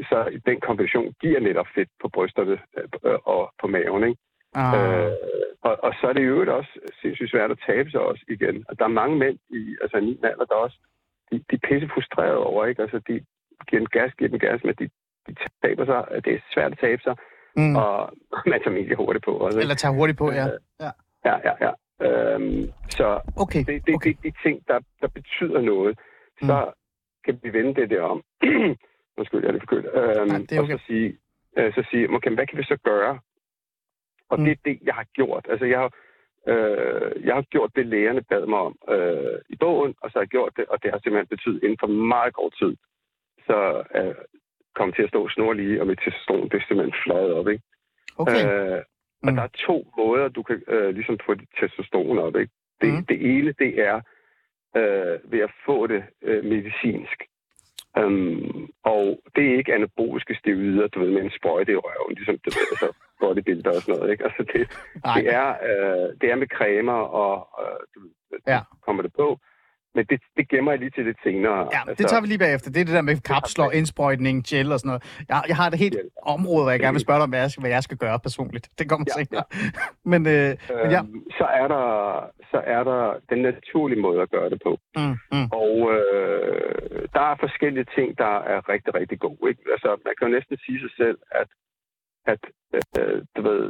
så 0.10 0.40
den 0.46 0.60
kombination 0.60 1.14
giver 1.22 1.40
netop 1.40 1.68
fedt 1.76 1.90
på 2.02 2.10
brysterne 2.10 2.58
øh, 3.06 3.20
og 3.26 3.54
på 3.62 3.68
maven, 3.68 4.04
ikke? 4.04 4.20
Ah, 4.56 4.74
Øh, 4.76 5.14
og, 5.62 5.84
og 5.84 5.94
så 6.02 6.08
er 6.08 6.14
det 6.14 6.22
i 6.22 6.32
øvrigt 6.34 6.50
også 6.50 6.72
sindssygt 7.02 7.32
svært 7.32 7.52
at 7.52 7.64
tabe 7.68 7.92
sig 7.92 8.02
også 8.02 8.24
igen. 8.28 8.66
Og 8.70 8.80
der 8.80 8.86
er 8.86 9.00
mange 9.02 9.18
mænd 9.18 9.38
i, 9.50 9.78
altså 9.82 9.98
i 9.98 10.02
min 10.02 10.20
alder, 10.24 10.46
der 10.46 10.56
også, 10.56 10.78
de, 11.32 11.36
de 11.50 11.56
er 11.56 11.68
pisse 11.68 11.90
frustrerede 11.94 12.46
over, 12.50 12.66
ikke? 12.66 12.82
Altså, 12.82 13.00
de 13.08 13.26
giver 13.68 13.82
en 13.82 13.94
gas, 13.98 14.14
giver 14.18 14.30
den 14.30 14.40
gas, 14.40 14.64
men 14.64 14.76
de, 14.80 14.90
de 15.28 15.36
taber 15.64 15.86
sig. 15.86 16.24
Det 16.26 16.34
er 16.34 16.40
svært 16.54 16.72
at 16.72 16.80
tabe 16.80 17.02
sig, 17.02 17.16
mm. 17.56 17.76
og 17.76 18.14
man 18.52 18.60
tager 18.64 18.76
mega 18.82 18.96
hurtigt 18.96 19.26
på 19.26 19.32
også, 19.32 19.58
ikke? 19.58 19.64
Eller 19.64 19.76
tage 19.76 19.94
hurtigt 19.94 20.18
på, 20.18 20.32
ja. 20.32 20.46
Øh, 20.48 20.60
ja. 20.80 20.92
Ja, 21.26 21.36
ja, 21.48 21.54
ja. 21.66 21.72
Øhm, 22.08 22.72
så 22.90 23.20
Okay, 23.38 23.64
det, 23.68 23.86
det, 23.86 23.96
okay. 23.96 24.14
det, 24.24 24.24
de 24.24 24.32
ting, 24.44 24.68
der, 24.68 24.80
der 25.02 25.08
betyder 25.08 25.62
noget, 25.62 26.00
så 26.42 26.72
kan 27.26 27.40
vi 27.44 27.54
vende 27.54 27.74
det 27.82 27.90
der 27.90 28.02
om. 28.02 28.24
Undskyld, 29.18 29.42
jeg 29.42 29.48
er 29.48 29.52
lidt 29.52 29.64
forkølet. 29.64 29.92
Øhm, 29.94 30.28
Nej, 30.28 30.38
det 30.38 30.52
er 30.52 30.62
okay. 30.62 30.74
Og 30.74 30.80
så 30.80 30.86
sige, 30.88 31.18
øh, 31.58 31.74
så 31.74 31.84
sige 31.92 32.10
okay, 32.16 32.32
hvad 32.32 32.48
kan 32.48 32.58
vi 32.58 32.64
så 32.64 32.78
gøre? 32.84 33.20
Og 34.30 34.40
Mm. 34.40 34.46
det 34.46 34.52
er 34.52 34.62
det, 34.66 34.80
jeg 34.84 34.94
har 34.96 35.06
gjort. 35.14 35.46
Altså, 35.50 35.66
jeg 35.66 35.80
har, 35.80 35.92
øh, 36.48 37.26
jeg 37.26 37.36
har 37.36 37.42
gjort 37.42 37.72
det, 37.76 37.86
lægerne 37.88 38.22
bad 38.30 38.46
mig 38.46 38.60
om 38.60 38.76
øh, 38.90 39.40
i 39.50 39.56
bogen, 39.56 39.96
og 40.02 40.10
så 40.10 40.20
har 40.20 40.22
jeg 40.22 40.28
gjort 40.38 40.54
det, 40.58 40.66
og 40.66 40.84
det 40.84 40.92
har 40.92 41.00
simpelthen 41.00 41.28
betydet 41.28 41.64
inden 41.64 41.78
for 41.80 41.88
meget 41.88 42.34
kort 42.34 42.54
tid, 42.62 42.76
så 43.48 43.84
øh, 43.96 44.16
kom 44.76 44.92
til 44.94 45.04
at 45.04 45.10
stå 45.10 45.30
snorlige, 45.30 45.82
og 45.82 45.88
mit 45.88 46.00
testosteron, 46.04 46.50
er 46.54 46.60
simpelthen 46.68 46.94
fløjet 47.04 47.34
op, 47.34 47.48
ikke? 47.48 47.64
okay. 48.18 48.46
Øh, 48.46 48.82
og 49.24 49.30
Mm. 49.32 49.36
der 49.36 49.44
er 49.44 49.48
to 49.68 49.92
måder, 49.98 50.28
du 50.28 50.44
kan 50.44 50.62
øh, 50.68 50.90
ligesom 50.96 51.18
få 51.26 51.34
dit 51.34 51.50
testosteron 51.60 52.18
op. 52.20 52.36
Ikke? 52.36 52.52
Det, 52.82 52.94
Mm. 52.94 53.06
det 53.06 53.38
ene, 53.38 53.52
det 53.60 53.72
er 53.90 53.96
øh, 54.78 55.32
ved 55.32 55.40
at 55.40 55.52
få 55.66 55.88
det 55.88 56.04
øh, 56.24 56.44
medicinsk. 56.46 57.24
Øhm, 57.98 58.68
og 58.84 59.20
det 59.36 59.44
er 59.50 59.58
ikke 59.58 59.74
anaboliske 59.74 60.36
steroider, 60.36 60.88
du 60.88 61.00
ved, 61.00 61.12
med 61.12 61.22
en 61.22 61.32
sprøjte 61.40 61.72
i 61.72 61.76
røven, 61.76 62.16
ligesom 62.16 62.38
det 62.46 62.56
ved, 62.58 62.66
altså 62.72 62.90
bodybuilder 63.20 63.70
og 63.70 63.82
sådan 63.82 63.96
noget, 63.96 64.12
ikke? 64.12 64.24
Altså 64.24 64.44
det, 64.54 64.62
det, 65.16 65.34
er, 65.34 65.48
øh, 65.70 66.08
det 66.22 66.32
er 66.32 66.36
med 66.36 66.48
cremer, 66.48 67.02
og 67.24 67.36
øh, 67.64 67.80
du, 67.96 68.00
Ja. 68.48 68.60
kommer 68.86 69.02
det 69.04 69.14
på. 69.14 69.40
Men 70.00 70.06
det, 70.12 70.20
det 70.38 70.50
gemmer 70.50 70.72
jeg 70.72 70.80
lige 70.80 70.90
til 70.98 71.06
lidt 71.06 71.18
senere. 71.24 71.58
Ja, 71.76 71.82
det 72.00 72.06
tager 72.08 72.22
vi 72.22 72.28
lige 72.28 72.44
bagefter. 72.48 72.72
Det 72.72 72.80
er 72.82 72.86
det 72.90 72.94
der 73.00 73.02
med 73.10 73.16
kapsler, 73.34 73.68
indsprøjtning, 73.80 74.36
gel 74.50 74.72
og 74.72 74.80
sådan 74.80 74.90
noget. 74.92 75.04
Jeg, 75.30 75.44
jeg 75.52 75.56
har 75.60 75.68
et 75.68 75.78
helt 75.86 75.96
Gel. 75.96 76.10
område, 76.36 76.64
hvor 76.64 76.72
jeg 76.76 76.80
gerne 76.80 76.96
vil 76.98 77.06
spørge 77.08 77.20
dig 77.20 77.24
om, 77.24 77.30
hvad 77.30 77.40
jeg 77.46 77.52
skal, 77.52 77.62
hvad 77.62 77.72
jeg 77.78 77.84
skal 77.88 77.98
gøre 78.06 78.20
personligt. 78.28 78.66
Det 78.80 78.90
kommer 78.90 79.06
Ja, 79.10 79.14
senere. 79.18 79.44
Men, 80.12 80.22
øh, 80.36 80.50
men 80.84 80.92
ja. 80.96 81.02
Øhm, 81.02 81.24
så, 81.40 81.46
er 81.62 81.68
der, 81.76 81.86
så 82.52 82.58
er 82.76 82.84
der 82.92 83.02
den 83.32 83.40
naturlige 83.50 84.02
måde 84.02 84.22
at 84.22 84.30
gøre 84.36 84.50
det 84.54 84.60
på. 84.68 84.72
Mm, 84.98 85.16
mm. 85.36 85.48
Og 85.64 85.74
øh, 85.96 87.02
der 87.16 87.24
er 87.32 87.36
forskellige 87.46 87.88
ting, 87.96 88.18
der 88.24 88.34
er 88.54 88.60
rigtig, 88.74 88.92
rigtig 89.00 89.20
gode. 89.20 89.44
Ikke? 89.52 89.62
Altså, 89.76 89.90
man 90.06 90.14
kan 90.18 90.28
jo 90.28 90.34
næsten 90.38 90.58
sige 90.66 90.80
sig 90.86 90.92
selv, 91.02 91.18
at, 91.42 91.50
at 92.34 92.42
øh, 93.00 93.22
du 93.36 93.42
ved, 93.50 93.64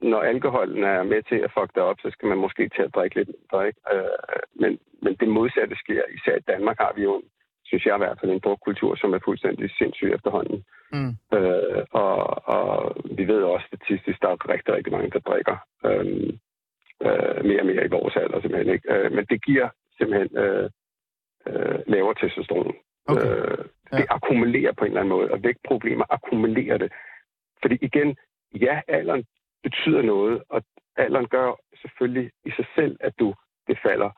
når 0.00 0.20
alkoholen 0.20 0.84
er 0.84 1.02
med 1.02 1.22
til 1.22 1.34
at 1.36 1.52
fuck 1.58 1.74
dig 1.74 1.82
op, 1.82 1.96
så 2.00 2.10
skal 2.10 2.28
man 2.28 2.38
måske 2.38 2.68
til 2.68 2.82
at 2.82 2.94
drikke 2.94 3.16
lidt 3.16 3.28
mindre. 3.28 3.66
Ikke? 3.66 3.80
Øh, 3.92 4.40
men, 4.54 4.78
men 5.02 5.14
det 5.20 5.28
modsatte 5.28 5.76
sker. 5.76 6.02
Især 6.16 6.36
i 6.36 6.40
Danmark 6.52 6.78
har 6.78 6.92
vi 6.96 7.02
jo, 7.02 7.14
en, 7.16 7.22
synes 7.64 7.86
jeg 7.86 7.94
i 7.94 7.98
hvert 7.98 8.18
fald, 8.20 8.32
en 8.32 8.38
drukkultur, 8.44 8.94
som 8.94 9.14
er 9.14 9.18
fuldstændig 9.24 9.70
sindssyg 9.70 10.12
efterhånden. 10.14 10.64
Mm. 10.92 11.12
Øh, 11.38 11.84
og, 11.90 12.16
og 12.48 12.96
vi 13.18 13.24
ved 13.28 13.42
også 13.42 13.66
statistisk, 13.66 14.22
der 14.22 14.28
er 14.28 14.48
rigtig, 14.48 14.74
rigtig 14.74 14.92
mange, 14.92 15.10
der 15.10 15.18
drikker 15.18 15.56
øh, 15.84 16.06
øh, 17.06 17.44
mere 17.44 17.60
og 17.60 17.66
mere 17.66 17.84
i 17.84 17.94
vores 17.96 18.16
alder 18.16 18.40
simpelthen. 18.40 18.74
Ikke? 18.74 18.92
Øh, 18.94 19.12
men 19.12 19.24
det 19.30 19.44
giver 19.44 19.68
simpelthen 19.98 20.38
øh, 20.38 20.70
øh, 21.48 21.78
lavere 21.86 22.14
testosteron. 22.14 22.74
Okay. 23.06 23.26
Øh, 23.26 23.58
Ja. 23.92 23.96
det 23.96 24.06
akkumulerer 24.10 24.72
på 24.72 24.84
en 24.84 24.90
eller 24.90 25.00
anden 25.00 25.16
måde, 25.16 25.30
og 25.30 25.42
vægtproblemer 25.42 26.04
akkumulerer 26.10 26.78
det. 26.78 26.92
Fordi 27.62 27.78
igen, 27.80 28.16
ja, 28.60 28.80
alderen 28.88 29.24
betyder 29.62 30.02
noget, 30.02 30.42
og 30.48 30.62
alderen 30.96 31.28
gør 31.28 31.52
selvfølgelig 31.80 32.30
i 32.44 32.50
sig 32.50 32.66
selv, 32.74 32.96
at 33.00 33.12
du 33.18 33.34
det 33.68 33.78
falder. 33.82 34.10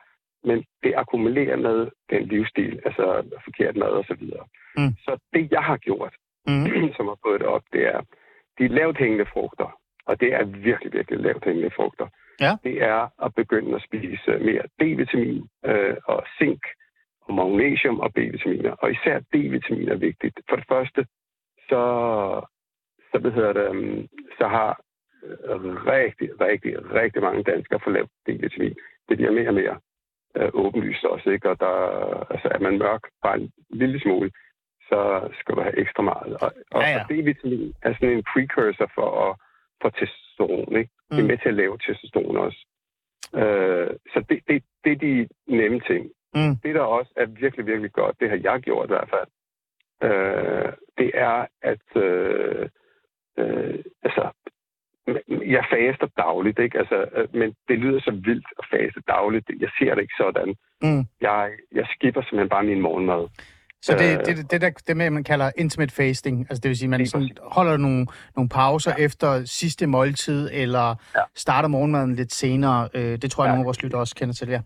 Men 0.43 0.65
det 0.83 0.93
akkumulerer 0.95 1.55
med 1.55 1.87
den 2.09 2.27
livsstil, 2.27 2.81
altså 2.85 3.23
forkert 3.43 3.75
mad 3.75 3.87
og 3.87 4.05
så 4.07 4.15
videre. 4.19 4.45
Mm. 4.77 4.93
Så 5.05 5.19
det, 5.33 5.51
jeg 5.51 5.63
har 5.63 5.77
gjort, 5.77 6.13
Mm. 6.47 6.65
som 6.97 7.07
har 7.07 7.17
fået 7.25 7.39
det 7.39 7.47
op, 7.47 7.63
det 7.73 7.83
er 7.87 8.01
de 8.59 8.67
lavt 8.67 8.97
hængende 8.97 9.25
frugter. 9.33 9.79
Og 10.05 10.19
det 10.19 10.33
er 10.33 10.43
virkelig, 10.43 10.93
virkelig 10.93 11.19
lavt 11.19 11.45
hængende 11.45 11.71
frugter. 11.75 12.07
Ja. 12.39 12.57
Det 12.63 12.83
er 12.83 13.25
at 13.25 13.35
begynde 13.35 13.75
at 13.75 13.83
spise 13.83 14.31
mere 14.39 14.63
D-vitamin 14.81 15.47
øh, 15.65 15.97
og 16.05 16.23
zink 16.37 16.63
og 17.21 17.33
magnesium 17.33 17.99
og 17.99 18.13
B-vitaminer. 18.13 18.71
Og 18.71 18.91
især 18.91 19.19
D-vitamin 19.19 19.89
er 19.89 19.95
vigtigt. 19.95 20.39
For 20.49 20.55
det 20.55 20.65
første, 20.67 21.05
så, 21.69 21.81
så, 23.11 23.19
hvad 23.19 23.31
hedder 23.31 23.53
det, 23.53 23.69
øhm, 23.69 24.07
så 24.37 24.47
har 24.47 24.81
rigtig, 25.95 26.29
rigtig, 26.41 26.93
rigtig 26.93 27.21
mange 27.21 27.43
danskere 27.43 27.79
for 27.83 27.91
lavt 27.91 28.09
D-vitamin. 28.29 28.75
Det 29.09 29.17
bliver 29.17 29.31
mere 29.31 29.47
og 29.47 29.53
mere 29.53 29.79
øh, 30.37 30.49
åbenlyst 30.53 31.03
også, 31.03 31.29
ikke? 31.29 31.49
Og 31.49 31.59
der, 31.59 31.73
altså, 32.33 32.47
er 32.51 32.59
man 32.59 32.77
mørk 32.77 33.03
bare 33.23 33.37
en 33.39 33.51
lille 33.69 33.99
smule, 34.01 34.31
så 34.89 35.29
skal 35.39 35.55
du 35.55 35.61
have 35.61 35.79
ekstra 35.79 36.03
meget. 36.03 36.33
Og, 36.43 36.51
og, 36.71 36.81
Ja, 36.81 36.89
ja. 36.89 36.99
og 37.01 37.05
D-vitamin 37.11 37.73
er 37.81 37.93
sådan 37.93 38.09
en 38.17 38.23
precursor 38.33 38.91
for, 38.95 39.09
at, 39.29 39.35
for 39.81 39.89
testosteron, 39.89 40.75
ikke? 40.75 40.91
Det 41.09 41.17
er 41.17 41.21
Mm. 41.21 41.27
med 41.27 41.37
til 41.37 41.49
at 41.49 41.53
lave 41.61 41.77
testosteron 41.77 42.37
også. 42.37 42.65
Øh, 43.35 43.89
så 44.13 44.25
det, 44.29 44.39
det, 44.47 44.63
det 44.83 44.91
er 44.91 44.95
de 44.95 45.27
nemme 45.47 45.79
ting. 45.79 46.11
Mm. 46.35 46.55
Det, 46.63 46.75
der 46.75 46.81
også 46.81 47.11
er 47.15 47.25
virkelig, 47.25 47.65
virkelig 47.65 47.91
godt, 47.91 48.19
det 48.19 48.29
har 48.29 48.39
jeg 48.43 48.59
gjort 48.61 48.85
i 48.89 48.93
hvert 48.93 49.09
fald, 49.15 49.29
øh, 50.11 50.73
det 50.97 51.11
er, 51.13 51.45
at 51.61 52.01
øh, 52.03 52.69
øh, 53.39 53.79
altså, 54.03 54.29
jeg 55.55 55.63
faster 55.73 56.07
dagligt, 56.17 56.59
ikke? 56.59 56.77
Altså, 56.79 56.97
øh, 57.15 57.27
men 57.39 57.49
det 57.67 57.77
lyder 57.79 57.99
så 57.99 58.11
vildt 58.11 58.47
at 58.59 58.65
faste 58.73 59.01
dagligt. 59.07 59.45
Jeg 59.59 59.69
ser 59.79 59.95
det 59.95 60.01
ikke 60.01 60.21
sådan. 60.23 60.49
Mm. 60.81 61.03
Jeg, 61.21 61.49
jeg 61.71 61.85
skipper 61.95 62.21
simpelthen 62.21 62.49
bare 62.49 62.63
min 62.63 62.81
morgenmad. 62.81 63.23
Så 63.81 63.91
det, 63.93 64.19
Øh. 64.19 64.25
det, 64.25 64.51
det, 64.51 64.61
der, 64.61 64.69
det 64.87 64.97
med, 64.97 65.09
man 65.09 65.23
kalder 65.23 65.51
intimate 65.57 65.93
fasting, 65.95 66.39
altså 66.49 66.61
det 66.61 66.69
vil 66.69 66.77
sige, 66.77 66.89
man 66.89 67.05
sådan 67.05 67.29
holder 67.41 67.77
nogle, 67.77 68.07
nogle 68.35 68.49
pauser 68.49 68.93
ja. 68.97 69.03
efter 69.05 69.45
sidste 69.45 69.87
måltid, 69.87 70.49
eller 70.53 70.87
ja. 71.15 71.21
Starter 71.35 71.69
morgenmaden 71.69 72.15
lidt 72.15 72.33
senere. 72.33 72.89
Øh, 72.95 73.01
det 73.21 73.31
tror 73.31 73.43
jeg, 73.43 73.49
ja. 73.49 73.53
Nogle 73.53 73.63
af 73.63 73.65
vores 73.65 73.83
lytter 73.83 73.97
også 73.97 74.15
kender 74.15 74.33
til, 74.33 74.49
ja. 74.49 74.61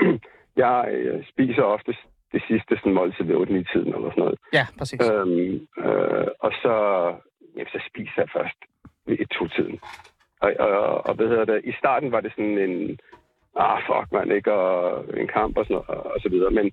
Jeg 0.64 0.88
øh, 0.92 1.24
spiser 1.32 1.62
ofte 1.62 1.92
det 2.32 2.42
sidste 2.48 2.76
sådan, 2.76 2.92
måltid 2.92 3.24
ved 3.24 3.34
8 3.34 3.64
tiden 3.72 3.94
eller 3.94 4.10
sådan 4.10 4.22
noget. 4.24 4.38
Ja, 4.52 4.66
præcis. 4.78 5.00
Øhm, 5.10 5.54
øh, 5.84 6.26
og 6.40 6.52
så, 6.62 6.74
ja, 7.56 7.64
så 7.72 7.78
spiser 7.88 8.18
jeg 8.24 8.28
først 8.36 8.58
et 9.06 9.28
to-tiden. 9.30 9.80
Og, 10.40 10.52
og, 10.58 11.06
og 11.06 11.14
hvad 11.14 11.28
hedder 11.28 11.44
det? 11.44 11.60
I 11.64 11.72
starten 11.72 12.12
var 12.12 12.20
det 12.20 12.32
sådan 12.32 12.58
en, 12.58 12.98
ah 13.56 13.78
fuck 13.86 14.12
man, 14.12 14.30
ikke? 14.36 14.52
Og 14.52 15.04
en 15.20 15.28
kamp 15.28 15.56
og 15.56 15.64
sådan 15.64 15.74
noget, 15.74 15.88
og, 15.88 16.12
og 16.12 16.20
så 16.20 16.28
videre. 16.28 16.50
Men, 16.50 16.70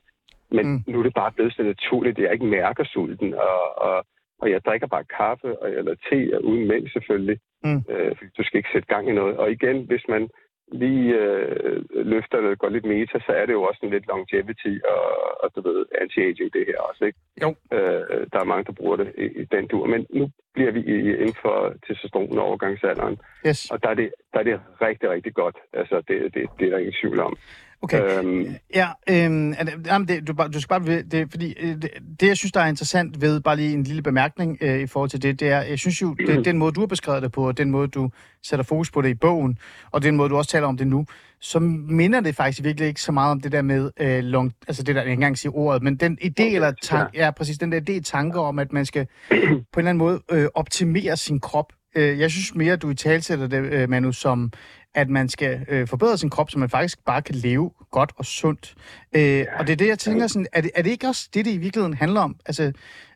men 0.52 0.68
mm. 0.68 0.84
nu 0.88 1.00
er 1.00 1.04
det 1.04 1.14
bare 1.14 1.32
blevet 1.32 1.54
så 1.54 1.64
naturligt, 1.64 2.18
at 2.18 2.24
jeg 2.24 2.34
ikke 2.34 2.46
mærker 2.46 2.84
sulten. 2.84 3.34
Og, 3.34 3.82
og, 3.82 4.06
og 4.42 4.52
jeg 4.52 4.66
drikker 4.66 4.88
bare 4.88 5.04
kaffe 5.04 5.60
og, 5.62 5.70
eller 5.70 5.96
te, 6.10 6.38
og 6.38 6.44
uden 6.44 6.68
mælk 6.68 6.92
selvfølgelig. 6.92 7.40
Mm. 7.64 7.82
Øh, 7.90 8.16
fordi 8.18 8.30
du 8.38 8.44
skal 8.44 8.58
ikke 8.58 8.74
sætte 8.74 8.88
gang 8.94 9.10
i 9.10 9.12
noget. 9.12 9.38
Og 9.38 9.52
igen, 9.52 9.86
hvis 9.86 10.04
man 10.10 10.30
lige 10.72 11.16
øh, 11.16 11.84
løfter 11.92 12.42
det, 12.42 12.60
går 12.60 12.70
lidt 12.70 12.86
meta, 12.86 13.20
så 13.20 13.32
er 13.32 13.46
det 13.46 13.54
jo 13.54 13.64
også 13.64 13.80
en 13.84 13.90
lidt 13.90 14.08
longevity 14.08 14.74
og, 14.94 15.04
og 15.44 15.52
du 15.56 15.62
ved, 15.68 15.86
anti-aging 16.02 16.50
det 16.54 16.64
her 16.68 16.80
også, 16.90 17.06
ikke? 17.06 17.20
Jo. 17.44 17.50
Øh, 17.74 18.28
der 18.34 18.40
er 18.40 18.44
mange, 18.44 18.64
der 18.64 18.72
bruger 18.72 18.96
det 18.96 19.12
i, 19.18 19.26
i 19.42 19.44
den 19.52 19.68
dur. 19.68 19.86
Men 19.86 20.08
nu 20.10 20.30
bliver 20.54 20.72
vi 20.72 20.80
i, 20.80 20.96
inden 21.12 21.36
for 21.42 21.74
testosteron 21.88 22.38
og 22.38 22.44
overgangsalderen, 22.46 23.18
Yes. 23.48 23.72
og 23.72 23.84
der 23.84 23.90
er, 23.90 23.94
det, 23.94 24.12
der 24.34 24.40
er 24.40 24.44
det 24.44 24.60
rigtig, 24.82 25.10
rigtig 25.10 25.34
godt. 25.34 25.56
Altså, 25.74 25.96
det, 26.08 26.34
det, 26.34 26.50
det 26.60 26.66
er 26.66 26.70
der 26.72 26.78
ingen 26.78 26.94
tvivl 27.02 27.20
om. 27.20 27.38
Okay. 27.82 28.18
Øhm, 28.20 28.56
Ja, 28.76 28.88
øhm, 29.10 29.54
jamen 29.86 30.08
det, 30.08 30.28
du, 30.28 30.34
du 30.54 30.62
skal 30.62 30.80
bare 30.80 31.02
det, 31.02 31.28
fordi 31.32 31.56
øh, 31.60 31.76
det, 31.82 31.90
det, 32.20 32.28
jeg 32.28 32.38
synes, 32.38 32.52
der 32.52 32.60
er 32.60 32.68
interessant 32.68 33.22
ved, 33.22 33.40
bare 33.42 33.56
lige 33.56 33.74
en 33.74 33.84
lille 33.84 34.02
bemærkning 34.02 34.58
øh, 34.62 34.80
i 34.80 34.88
forhold 34.88 35.10
til 35.10 35.22
det, 35.22 35.40
det 35.40 35.50
er, 35.50 35.62
jeg 35.62 35.80
synes 35.80 36.02
jo, 36.02 36.14
det, 36.14 36.46
den 36.46 36.58
måde, 36.58 36.72
du 36.72 36.80
har 36.80 36.88
beskrevet 36.88 37.24
det 37.24 37.32
på, 37.32 37.48
og 37.48 37.58
den 37.58 37.72
måde, 37.72 37.88
du 37.88 38.10
sætter 38.44 38.64
fokus 38.64 38.92
på 38.92 39.02
det 39.02 39.10
i 39.10 39.14
bogen, 39.14 39.58
og 39.92 40.04
den 40.04 40.16
måde, 40.16 40.30
du 40.30 40.38
også 40.38 40.52
taler 40.52 40.68
om 40.68 40.78
det 40.78 40.88
nu, 40.88 41.06
så 41.40 41.60
minder 41.60 42.20
det 42.20 42.36
faktisk 42.36 42.64
virkelig 42.64 42.88
ikke 42.88 43.02
så 43.02 43.12
meget 43.12 43.32
om 43.32 43.42
det 43.42 43.52
der 43.52 43.62
med, 43.62 43.92
øh, 44.00 44.24
long, 44.24 44.54
altså 44.68 44.84
det 44.84 44.96
der, 44.96 45.02
jeg 45.02 45.06
kan 45.06 45.12
ikke 45.12 45.20
engang 45.20 45.38
sige 45.38 45.52
ordet, 45.52 45.84
men 45.84 45.96
den 45.96 46.18
idé 46.24 46.30
Okay, 46.40 46.56
eller 46.56 46.72
tanke, 46.82 47.18
ja. 47.18 47.32
præcis, 47.32 47.58
den 47.58 47.72
der 47.72 47.80
idé, 47.90 48.02
tanker 48.02 48.40
om, 48.40 48.60
at 48.60 48.74
man 48.74 48.86
skal 48.86 49.08
på 49.30 49.36
en 49.40 49.64
eller 49.78 49.90
anden 49.90 49.98
måde 49.98 50.22
øh, 50.32 50.48
optimere 50.56 51.18
sin 51.18 51.40
krop. 51.40 51.74
Øh, 51.98 52.20
jeg 52.20 52.32
synes 52.32 52.56
mere, 52.56 52.74
at 52.74 52.82
du 52.82 52.90
i 52.90 52.96
talsætter 52.96 53.48
det, 53.48 53.58
øh, 53.58 53.90
Manu, 53.90 54.12
som 54.12 54.52
at 54.96 55.10
man 55.10 55.30
skal 55.30 55.66
øh, 55.70 55.88
forbedre 55.88 56.18
sin 56.18 56.30
krop, 56.30 56.52
så 56.52 56.60
man 56.60 56.70
faktisk 56.70 57.06
bare 57.06 57.22
kan 57.22 57.36
leve 57.36 57.72
godt 57.92 58.12
og 58.18 58.26
sundt. 58.26 58.76
Øh, 59.16 59.22
ja. 59.22 59.60
Og 59.60 59.68
det 59.68 59.74
er 59.74 59.78
det, 59.78 59.88
jeg 59.88 60.00
tænker 60.00 60.28
sådan, 60.28 60.48
er 60.54 60.62
det, 60.62 60.72
er 60.76 60.82
det 60.82 60.90
ikke 60.90 61.08
også 61.08 61.30
det, 61.34 61.46
det 61.46 61.52
i 61.52 61.58
virkeligheden 61.58 61.94
handler 61.94 62.22
om? 62.22 62.36
Altså, 62.46 62.72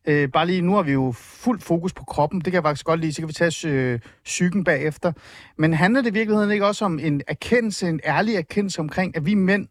øh, 0.06 0.30
bare 0.30 0.46
lige 0.46 0.62
nu 0.62 0.76
har 0.76 0.84
vi 0.84 0.92
jo 0.92 1.12
fuld 1.18 1.60
fokus 1.60 1.94
på 1.94 2.04
kroppen, 2.04 2.40
det 2.40 2.46
kan 2.46 2.54
jeg 2.54 2.64
faktisk 2.64 2.86
godt 2.86 3.00
lide, 3.00 3.14
så 3.14 3.22
kan 3.22 3.28
vi 3.28 3.34
tage 3.34 3.68
øh, 3.68 4.00
psyken 4.26 4.64
bagefter. 4.64 5.12
Men 5.58 5.74
handler 5.74 6.02
det 6.02 6.10
i 6.10 6.14
virkeligheden 6.14 6.52
ikke 6.52 6.66
også 6.66 6.86
om 6.86 7.00
en 7.00 7.22
erkendelse, 7.28 7.90
en 7.90 8.00
ærlig 8.06 8.36
erkendelse 8.36 8.80
omkring, 8.80 9.16
at 9.16 9.26
vi 9.26 9.34
mænd 9.34 9.68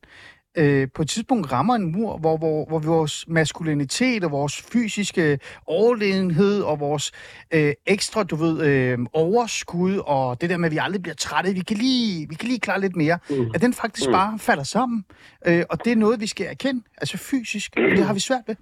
øh, 0.58 0.88
på 0.94 1.02
et 1.02 1.08
tidspunkt 1.08 1.52
rammer 1.52 1.74
en 1.74 1.92
mur, 1.92 2.18
hvor, 2.18 2.36
hvor, 2.36 2.64
hvor 2.68 2.78
vores 2.78 3.28
maskulinitet 3.28 4.24
og 4.24 4.30
vores 4.30 4.62
fysiske 4.72 5.38
overlegenhed 5.66 6.62
og 6.62 6.80
vores 6.80 7.12
øh, 7.54 7.72
ekstra, 7.86 8.24
du 8.24 8.36
ved, 8.36 8.54
øh, 8.68 8.98
overskud 9.12 10.02
og 10.06 10.40
det 10.40 10.50
der 10.50 10.56
med, 10.56 10.68
at 10.68 10.72
vi 10.72 10.78
aldrig 10.80 11.02
bliver 11.02 11.14
trætte, 11.14 11.54
vi 11.54 11.60
kan 11.60 11.76
lige, 11.76 12.28
vi 12.28 12.34
kan 12.34 12.48
lige 12.48 12.60
klare 12.60 12.80
lidt 12.80 12.96
mere, 12.96 13.18
mm. 13.30 13.50
at 13.54 13.60
den 13.62 13.72
faktisk 13.72 14.08
mm. 14.08 14.12
bare 14.12 14.38
falder 14.38 14.62
sammen. 14.62 15.04
Øh, 15.48 15.62
og 15.70 15.84
det 15.84 15.92
er 15.92 15.96
noget, 15.96 16.20
vi 16.20 16.26
skal 16.26 16.46
erkende, 16.46 16.82
altså 17.02 17.16
fysisk, 17.30 17.70
og 17.76 17.90
det 17.96 18.04
har 18.04 18.14
vi 18.14 18.20
svært 18.20 18.44
ved. 18.46 18.56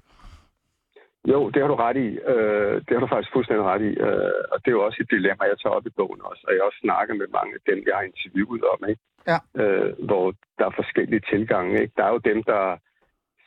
Jo, 1.33 1.41
det 1.53 1.61
har 1.63 1.69
du 1.73 1.79
ret 1.87 1.99
i. 2.07 2.09
Øh, 2.33 2.75
det 2.85 2.93
har 2.95 3.03
du 3.05 3.11
faktisk 3.13 3.33
fuldstændig 3.33 3.65
ret 3.73 3.85
i. 3.91 3.93
Øh, 4.07 4.33
og 4.53 4.57
det 4.63 4.69
er 4.69 4.77
jo 4.79 4.85
også 4.87 4.99
et 5.03 5.11
dilemma, 5.17 5.43
jeg 5.53 5.59
tager 5.59 5.77
op 5.79 5.87
i 5.91 5.97
bogen 5.99 6.21
også. 6.31 6.43
Og 6.47 6.53
jeg 6.55 6.63
også 6.69 6.81
snakker 6.87 7.15
med 7.21 7.29
mange 7.39 7.53
af 7.59 7.63
dem, 7.71 7.79
jeg 7.89 7.95
har 7.99 8.05
interviewet 8.13 8.63
om, 8.73 8.81
ikke? 8.91 9.03
Ja. 9.33 9.39
Øh, 9.63 9.91
hvor 10.09 10.25
der 10.59 10.67
er 10.67 10.79
forskellige 10.81 11.23
tilgange. 11.31 11.81
Ikke? 11.83 11.95
Der 11.97 12.05
er 12.05 12.13
jo 12.13 12.19
dem, 12.19 12.43
der 12.43 12.77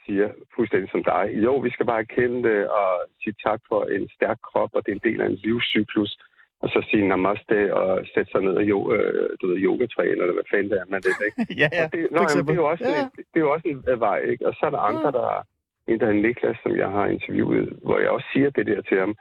siger 0.06 0.30
fuldstændig 0.56 0.90
som 0.92 1.04
dig, 1.04 1.24
jo, 1.46 1.58
vi 1.58 1.70
skal 1.70 1.86
bare 1.86 2.00
erkende 2.00 2.50
det 2.50 2.68
og 2.68 2.90
sige 3.24 3.36
tak 3.46 3.62
for 3.70 3.84
en 3.96 4.10
stærk 4.16 4.40
krop, 4.50 4.70
og 4.74 4.86
det 4.86 4.92
er 4.92 4.96
en 4.96 5.12
del 5.12 5.22
af 5.22 5.26
en 5.26 5.40
livscyklus. 5.46 6.18
Og 6.64 6.70
så 6.70 6.88
sige 6.90 7.08
namaste 7.08 7.76
og 7.76 8.06
sætte 8.14 8.32
sig 8.32 8.42
ned 8.42 8.56
og 8.62 8.64
jo, 8.64 8.94
øh, 8.94 9.30
du 9.42 9.48
ved, 9.48 9.58
yogatræne, 9.58 10.22
eller 10.22 10.34
hvad 10.34 10.50
fanden 10.52 10.72
det 10.72 10.78
er, 10.82 10.86
man 10.90 11.02
det 11.02 11.12
ikke? 11.28 11.54
ja, 11.62 11.70
ja, 11.72 11.84
Og 11.86 11.92
det, 11.94 12.00
nå, 12.12 12.20
jamen, 12.30 12.46
det, 12.48 12.54
er 12.54 12.62
jo 12.64 12.70
også, 12.70 12.84
Ja. 12.84 12.90
ja. 12.90 13.06
det 13.32 13.38
er 13.40 13.46
jo 13.48 13.52
også 13.52 13.68
en 13.68 13.84
øh, 13.88 14.00
vej, 14.00 14.20
ikke? 14.32 14.48
Og 14.48 14.54
så 14.54 14.66
er 14.66 14.70
der 14.70 14.80
andre, 14.92 15.12
der 15.12 15.48
en, 15.88 16.00
der 16.00 16.06
hedder 16.06 16.22
Niklas, 16.22 16.58
som 16.64 16.78
jeg 16.78 16.90
har 16.90 17.06
interviewet, 17.08 17.80
hvor 17.84 18.00
jeg 18.00 18.10
også 18.10 18.28
siger 18.34 18.50
det 18.50 18.66
der 18.68 18.82
til 18.82 19.00
ham, 19.00 19.16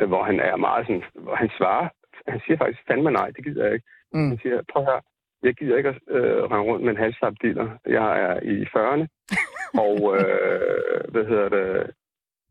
øh, 0.00 0.08
hvor 0.08 0.22
han 0.24 0.40
er 0.40 0.56
meget 0.56 0.86
sådan, 0.86 1.04
hvor 1.14 1.34
han 1.34 1.50
svarer, 1.58 1.88
han 2.28 2.40
siger 2.44 2.58
faktisk, 2.58 2.80
fandme 2.88 3.10
nej, 3.10 3.28
det 3.36 3.44
gider 3.44 3.64
jeg 3.64 3.74
ikke. 3.74 3.86
Mm. 4.12 4.28
Han 4.28 4.38
siger, 4.42 4.62
prøv 4.72 4.82
her, 4.84 5.00
jeg 5.42 5.54
gider 5.54 5.76
ikke 5.76 5.88
at 5.88 5.98
øh, 6.08 6.42
rende 6.44 6.66
rundt 6.70 6.84
med 6.84 6.90
en 6.92 7.02
halvslap 7.04 7.34
dealer. 7.42 7.68
Jeg 7.86 8.20
er 8.26 8.40
i 8.40 8.56
40'erne, 8.74 9.06
og 9.86 9.96
øh, 10.16 11.12
hvad 11.12 11.24
hedder 11.24 11.48
det, 11.48 11.90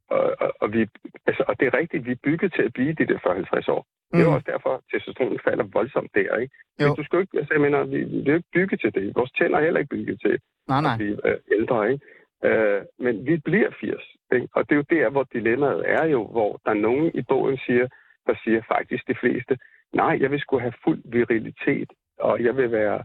og, 0.09 0.35
og, 0.39 0.51
og, 0.61 0.73
vi, 0.73 0.87
altså, 1.27 1.43
og 1.47 1.59
det 1.59 1.65
er 1.67 1.77
rigtigt, 1.77 2.05
vi 2.05 2.11
er 2.11 2.23
bygget 2.23 2.53
til 2.53 2.61
at 2.61 2.73
blive 2.73 2.93
de 2.93 3.07
der 3.07 3.17
40-50 3.17 3.71
år. 3.71 3.85
Det 4.13 4.21
er 4.21 4.27
Mm. 4.29 4.33
også 4.33 4.51
derfor, 4.53 4.71
at 4.75 4.81
testosteronen 4.91 5.39
falder 5.43 5.63
voldsomt 5.73 6.11
der, 6.15 6.35
ikke? 6.37 6.53
Jo. 6.81 6.87
Men 6.87 6.95
du 6.95 7.03
skal 7.03 7.19
ikke, 7.19 7.37
altså, 7.37 7.53
jeg 7.53 7.61
mener, 7.61 7.83
vi, 7.83 7.97
vi 8.03 8.19
er 8.19 8.31
jo 8.31 8.35
ikke 8.35 8.49
bygget 8.53 8.79
til 8.81 8.93
det. 8.93 9.15
Vores 9.15 9.31
tænder 9.31 9.57
er 9.57 9.63
heller 9.63 9.79
ikke 9.79 9.95
bygget 9.95 10.19
til 10.25 10.39
Nej, 10.67 10.81
nej. 10.81 10.91
at 10.93 10.97
blive 10.97 11.17
øh, 11.27 11.37
ældre, 11.57 11.91
ikke? 11.91 12.05
Øh, 12.45 12.81
men 12.99 13.25
vi 13.25 13.37
bliver 13.37 13.69
80, 13.79 14.01
ikke? 14.35 14.47
Og 14.55 14.69
det 14.69 14.71
er 14.71 14.81
jo 14.81 14.85
der, 14.97 15.09
hvor 15.09 15.23
dilemmaet 15.33 15.83
er 15.89 16.05
jo, 16.05 16.27
hvor 16.27 16.61
der 16.65 16.71
er 16.71 16.81
nogen 16.87 17.11
i 17.13 17.21
bogen 17.21 17.57
siger, 17.65 17.87
der 18.27 18.35
siger 18.43 18.61
faktisk 18.67 19.07
de 19.07 19.15
fleste, 19.21 19.57
nej, 19.93 20.17
jeg 20.21 20.31
vil 20.31 20.39
skulle 20.39 20.61
have 20.61 20.73
fuld 20.83 21.01
virilitet, 21.05 21.89
og 22.19 22.43
jeg 22.43 22.57
vil 22.57 22.71
være 22.71 23.03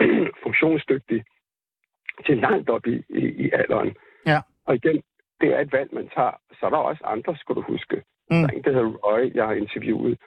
funktionsdygtig 0.44 1.24
til 2.26 2.38
langt 2.38 2.70
op 2.70 2.86
i, 2.86 3.02
i, 3.08 3.24
i 3.44 3.50
alderen. 3.52 3.96
Ja. 4.26 4.38
Og 4.66 4.74
igen, 4.74 5.02
det 5.40 5.54
er 5.54 5.60
et 5.60 5.72
valg, 5.72 5.94
man 5.94 6.08
tager. 6.14 6.40
Så 6.60 6.66
er 6.66 6.70
der 6.70 6.76
også 6.76 7.04
andre, 7.04 7.36
skal 7.36 7.54
du 7.54 7.60
huske. 7.60 7.96
Mm. 8.30 8.36
Der 8.36 8.46
er 8.48 8.52
en, 8.52 8.62
der 8.64 8.72
hedder 8.72 8.90
Roy, 9.06 9.30
jeg 9.34 9.46
har 9.46 9.54
interviewet. 9.54 10.18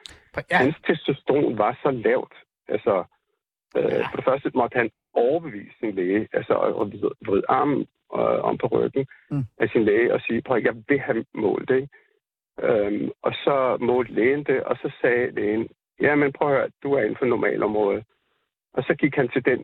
Ja, 0.51 0.57
Hans 0.57 0.75
testosteron 0.87 1.57
var 1.57 1.79
så 1.83 1.91
lavt. 1.91 2.33
Altså, 2.67 3.03
øh, 3.77 3.83
Ja. 3.83 4.07
for 4.07 4.15
det 4.15 4.25
første 4.25 4.51
måtte 4.55 4.77
han 4.77 4.89
overbevise 5.13 5.75
sin 5.79 5.91
læge, 5.95 6.27
altså 6.33 6.53
at 6.59 6.75
vride- 7.27 7.45
armen 7.49 7.79
øh, 8.15 8.39
om 8.49 8.57
på 8.57 8.67
ryggen 8.67 9.07
Mm. 9.31 9.43
af 9.57 9.69
sin 9.69 9.83
læge 9.83 10.13
og 10.13 10.21
sige, 10.21 10.41
prøv 10.41 10.57
at 10.57 10.63
jeg 10.63 10.75
vil 10.87 10.99
have 10.99 11.25
målt 11.33 11.69
det. 11.69 11.89
Øhm, 12.63 13.09
og 13.21 13.33
så 13.33 13.77
målte 13.81 14.13
lægen 14.13 14.43
det, 14.43 14.63
og 14.63 14.75
så 14.77 14.91
sagde 15.01 15.31
lægen, 15.31 15.67
ja, 16.01 16.15
men 16.15 16.31
prøv 16.33 16.47
at 16.49 16.55
høre, 16.57 16.69
du 16.83 16.93
er 16.93 17.01
inden 17.01 17.15
for 17.17 17.25
normalområdet. 17.25 18.03
Og 18.77 18.83
så 18.83 18.93
gik 19.01 19.15
han 19.15 19.29
til 19.29 19.45
den 19.45 19.59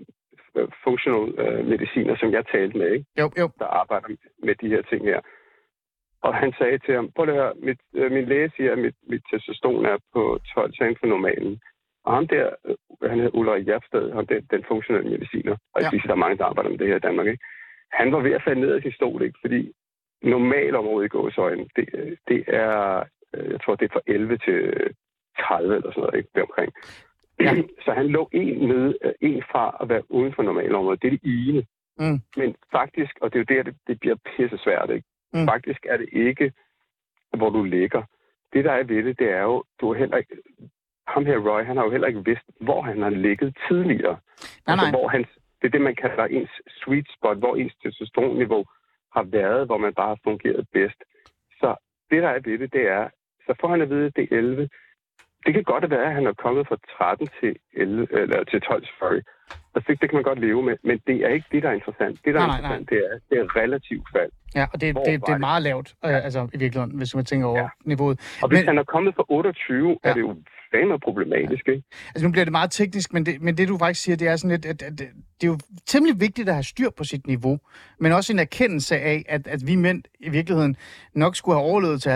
øh, 0.58 0.68
functional 0.84 1.26
øh, 1.44 1.66
mediciner, 1.66 2.16
som 2.18 2.32
jeg 2.32 2.44
talte 2.54 2.78
med, 2.78 2.90
ikke? 2.92 3.06
jo, 3.20 3.32
jo. 3.40 3.50
der 3.60 3.66
arbejder 3.66 4.08
med 4.44 4.56
de 4.62 4.68
her 4.68 4.82
ting 4.82 5.02
her. 5.06 5.20
Og 6.22 6.36
han 6.36 6.54
sagde 6.58 6.78
til 6.78 6.94
ham, 6.96 7.12
prøv 7.16 7.30
at 7.30 7.34
høre, 7.36 7.54
mit, 7.68 7.80
øh, 7.96 8.12
min 8.12 8.26
læge 8.26 8.52
siger, 8.56 8.72
at 8.72 8.78
mit, 8.78 8.96
mit 9.10 9.24
testosteron 9.32 9.86
er 9.86 9.98
på 10.14 10.40
12 10.54 10.74
til 10.74 10.98
for 11.00 11.08
normalen. 11.08 11.62
Og 12.06 12.14
ham 12.14 12.28
der, 12.28 12.50
øh, 12.66 13.10
han 13.10 13.20
hedder 13.20 13.38
Ulrik 13.40 13.68
Jafsted, 13.68 14.12
ham 14.12 14.28
den, 14.28 14.42
den 14.52 14.64
funktionelle 14.68 15.10
mediciner, 15.12 15.56
og 15.74 15.78
Ja. 15.82 15.84
jeg 15.84 15.90
siger, 15.90 16.02
der 16.02 16.14
er 16.18 16.26
mange, 16.26 16.38
der 16.38 16.46
arbejder 16.46 16.70
med 16.70 16.78
det 16.78 16.88
her 16.88 16.96
i 16.96 17.06
Danmark, 17.08 17.28
ikke? 17.28 17.44
Han 17.92 18.12
var 18.12 18.20
ved 18.20 18.32
at 18.32 18.44
falde 18.44 18.62
ned 18.62 18.72
af 18.76 18.82
sin 18.82 18.92
stol, 18.92 19.22
ikke? 19.22 19.38
Fordi 19.42 19.72
normalområdet 20.24 21.06
i 21.06 21.10
gåsøjne, 21.10 21.66
det, 21.76 21.90
øh, 21.94 22.18
det 22.28 22.44
er, 22.48 23.04
øh, 23.34 23.52
jeg 23.52 23.62
tror, 23.62 23.76
det 23.76 23.86
er 23.86 23.94
fra 23.94 24.02
11 24.08 24.38
til 24.38 24.60
30 25.40 25.76
eller 25.76 25.92
sådan 25.92 26.02
noget, 26.02 26.18
ikke? 26.18 26.30
Deromkring. 26.36 26.72
Ja. 27.44 27.54
Så 27.86 27.92
han 27.92 28.08
lå 28.08 28.30
en, 28.32 28.68
nede, 28.70 28.98
øh, 29.02 29.14
en 29.22 29.44
fra 29.52 29.78
at 29.82 29.90
være 29.90 30.04
uden 30.12 30.34
for 30.34 30.44
normalområdet. 30.44 31.02
Det 31.02 31.08
er 31.08 31.18
det 31.18 31.22
ene. 31.24 31.66
Mm. 32.00 32.20
Men 32.38 32.56
faktisk, 32.72 33.14
og 33.22 33.34
det 33.34 33.40
er 33.40 33.44
jo 33.44 33.56
der, 33.56 33.64
det, 33.64 33.76
det 33.88 34.00
bliver 34.00 34.16
pisse 34.16 34.58
svært, 34.58 34.90
ikke? 34.90 35.08
Mm. 35.34 35.48
Faktisk 35.48 35.86
er 35.90 35.98
det 35.98 36.10
ikke, 36.12 36.52
hvor 37.38 37.50
du 37.50 37.64
ligger. 37.64 38.04
Det, 38.54 38.66
der 38.66 38.72
er 38.72 38.84
ved 38.84 39.04
det, 39.04 39.20
det 39.20 39.30
er 39.30 39.42
jo, 39.42 39.64
du 39.82 39.88
har 39.88 40.00
heller 40.00 40.18
ikke, 40.18 40.36
ham 41.08 41.26
her 41.26 41.38
Roy, 41.38 41.64
han 41.64 41.78
har 41.78 41.84
jo 41.84 41.92
heller 41.92 42.08
ikke 42.08 42.26
vidst, 42.26 42.48
hvor 42.60 42.82
han 42.82 43.02
har 43.02 43.10
ligget 43.10 43.58
tidligere. 43.68 44.18
Nej, 44.68 44.76
nej. 44.76 44.86
Altså, 44.86 44.90
hvor 44.90 45.08
hans, 45.08 45.28
det 45.62 45.68
er 45.68 45.72
det, 45.72 45.82
man 45.82 45.96
kalder 45.96 46.26
ens 46.26 46.62
sweet 46.68 47.08
spot, 47.18 47.38
hvor 47.38 47.56
ens 47.56 47.76
testosteronniveau 47.84 48.66
har 49.16 49.24
været, 49.24 49.66
hvor 49.66 49.78
man 49.78 49.94
bare 49.94 50.08
har 50.08 50.20
fungeret 50.24 50.68
bedst. 50.74 51.00
Så 51.60 51.76
det, 52.10 52.24
der 52.24 52.30
er 52.30 52.40
ved 52.40 52.58
det, 52.60 52.74
det 52.74 52.88
er, 52.88 53.10
så 53.46 53.56
får 53.62 53.68
han 53.68 53.82
at 53.82 53.90
vide, 53.90 54.06
at 54.06 54.16
det 54.16 54.24
er 54.32 54.38
11. 54.38 54.70
Det 55.46 55.54
kan 55.54 55.64
godt 55.64 55.90
være, 55.90 56.06
at 56.06 56.14
han 56.14 56.28
er 56.28 56.34
kommet 56.34 56.68
fra 56.68 56.78
13 56.98 57.28
til, 57.40 57.56
11, 57.74 58.08
eller 58.22 58.44
til 58.44 58.62
12, 58.62 58.86
sorry. 59.00 59.22
Altså, 59.76 59.88
det, 59.92 60.02
det 60.02 60.10
kan 60.10 60.16
man 60.16 60.24
godt 60.24 60.40
leve 60.40 60.64
med, 60.64 60.76
men 60.84 61.00
det 61.08 61.16
er 61.26 61.28
ikke 61.28 61.46
det, 61.52 61.64
der 61.64 61.70
er 61.70 61.74
interessant. 61.74 62.20
Det, 62.26 62.34
der 62.34 62.40
Nej, 62.48 62.58
er 62.58 62.62
nej, 62.62 62.78
interessant, 62.78 62.90
det 62.90 62.98
er, 62.98 63.20
det 63.30 63.38
er 63.42 63.62
relativt 63.62 64.08
fald. 64.16 64.32
Ja, 64.56 64.66
og 64.74 64.82
det, 64.82 64.92
Hvor 64.94 65.04
det, 65.04 65.22
det 65.28 65.34
er 65.34 65.38
meget 65.38 65.64
lavt, 65.64 65.94
øh, 66.06 66.26
altså 66.26 66.48
i 66.54 66.58
virkeligheden, 66.58 66.98
hvis 66.98 67.16
man 67.16 67.26
tænker 67.26 67.48
over 67.48 67.60
Ja. 67.60 67.68
niveauet. 67.86 68.20
Og 68.42 68.48
hvis 68.50 68.58
Men- 68.60 68.68
han 68.68 68.78
er 68.78 68.84
kommet 68.84 69.16
fra 69.16 69.24
28, 69.30 69.90
Ja. 69.90 69.96
ja. 70.04 70.10
er 70.10 70.14
det 70.14 70.22
jo 70.22 70.36
fandme 70.76 71.00
problematisk, 71.00 71.68
ikke? 71.68 71.84
Altså 72.08 72.26
nu 72.26 72.32
bliver 72.32 72.46
det 72.46 72.52
meget 72.52 72.72
teknisk, 72.72 73.14
men 73.14 73.26
det, 73.26 73.42
men 73.42 73.58
det 73.58 73.68
du 73.68 73.78
faktisk 73.78 74.02
siger, 74.04 74.16
det 74.16 74.28
er 74.28 74.36
sådan 74.36 74.52
lidt, 74.52 74.66
at, 74.66 74.82
at, 74.82 75.00
det 75.00 75.08
er 75.44 75.48
jo 75.48 75.58
temmelig 75.88 76.22
vigtigt 76.22 76.50
at 76.50 76.56
have 76.56 76.64
styr 76.64 76.90
på 76.98 77.04
sit 77.04 77.28
niveau, 77.28 77.60
men 78.00 78.12
også 78.12 78.34
en 78.34 78.40
erkendelse 78.40 78.98
af, 78.98 79.26
at, 79.30 79.48
at 79.48 79.60
vi 79.68 79.76
mænd 79.76 80.04
i 80.20 80.30
virkeligheden 80.30 80.76
nok 81.16 81.36
skulle 81.36 81.56
have 81.60 81.66
overlevet 81.72 82.02
til 82.02 82.10
50-60 82.10 82.14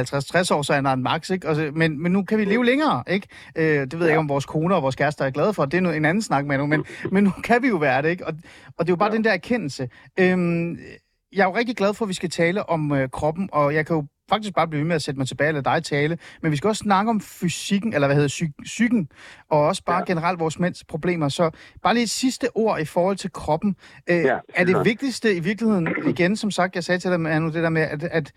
år, 0.55 0.61
så 0.61 0.73
er 0.73 0.93
en 0.93 1.03
max, 1.03 1.29
ikke? 1.29 1.47
Og 1.49 1.55
så, 1.55 1.71
men, 1.73 2.03
men 2.03 2.11
nu 2.11 2.23
kan 2.23 2.37
vi 2.37 2.45
leve 2.45 2.65
længere, 2.65 3.03
ikke? 3.09 3.27
Øh, 3.57 3.63
det 3.63 3.93
ved 3.93 3.99
jeg 4.01 4.09
ikke, 4.09 4.19
om 4.19 4.29
vores 4.29 4.45
koner 4.45 4.75
og 4.75 4.81
vores 4.83 4.95
kærester 4.95 5.25
er 5.25 5.29
glade 5.29 5.44
for, 5.53 5.65
det 5.65 5.77
er 5.77 5.81
noget, 5.81 5.97
en 5.97 6.05
anden 6.05 6.21
snak 6.21 6.45
med 6.45 6.57
nu, 6.57 6.65
men, 6.65 6.85
men 7.11 7.23
nu 7.23 7.31
kan 7.43 7.61
vi 7.61 7.67
jo 7.67 7.77
være 7.77 8.01
det, 8.01 8.09
ikke? 8.09 8.27
Og, 8.27 8.33
og 8.77 8.85
det 8.85 8.89
er 8.89 8.93
jo 8.93 8.95
bare 8.95 9.09
ja. 9.11 9.15
den 9.15 9.23
der 9.23 9.31
erkendelse. 9.31 9.89
Øhm, 10.19 10.77
jeg 11.33 11.41
er 11.41 11.45
jo 11.45 11.55
rigtig 11.55 11.75
glad 11.75 11.93
for, 11.93 12.05
at 12.05 12.09
vi 12.09 12.13
skal 12.13 12.29
tale 12.29 12.69
om 12.69 12.91
øh, 12.91 13.09
kroppen, 13.09 13.49
og 13.51 13.75
jeg 13.75 13.85
kan 13.85 13.95
jo 13.95 14.05
faktisk 14.29 14.55
bare 14.55 14.67
blive 14.67 14.79
ved 14.79 14.87
med 14.87 14.95
at 14.95 15.01
sætte 15.01 15.17
mig 15.17 15.27
tilbage 15.27 15.47
eller 15.47 15.61
dig 15.61 15.83
tale, 15.83 16.17
men 16.41 16.51
vi 16.51 16.57
skal 16.57 16.67
også 16.67 16.79
snakke 16.83 17.09
om 17.09 17.21
fysikken, 17.21 17.93
eller 17.93 18.07
hvad 18.07 18.15
hedder 18.15 18.29
psy- 18.29 18.63
psyken, 18.63 19.09
og 19.49 19.59
også 19.59 19.83
bare 19.83 19.97
ja. 19.97 20.03
Generelt 20.05 20.39
vores 20.39 20.59
mænds 20.59 20.83
problemer. 20.83 21.29
Så 21.29 21.49
bare 21.83 21.93
lige 21.93 22.07
sidste 22.07 22.47
ord 22.55 22.79
i 22.81 22.85
forhold 22.85 23.15
til 23.17 23.31
kroppen. 23.31 23.75
Øh, 24.09 24.17
Ja, 24.17 24.37
er 24.55 24.63
det 24.63 24.85
vigtigste 24.85 25.35
i 25.35 25.39
virkeligheden, 25.39 25.87
igen 26.07 26.35
som 26.35 26.51
sagt, 26.51 26.75
jeg 26.75 26.83
sagde 26.83 26.99
til 26.99 27.11
dig, 27.11 27.19
Manu, 27.19 27.45
det 27.47 27.63
der 27.63 27.69
med, 27.69 27.81
at, 27.81 28.03
at 28.03 28.31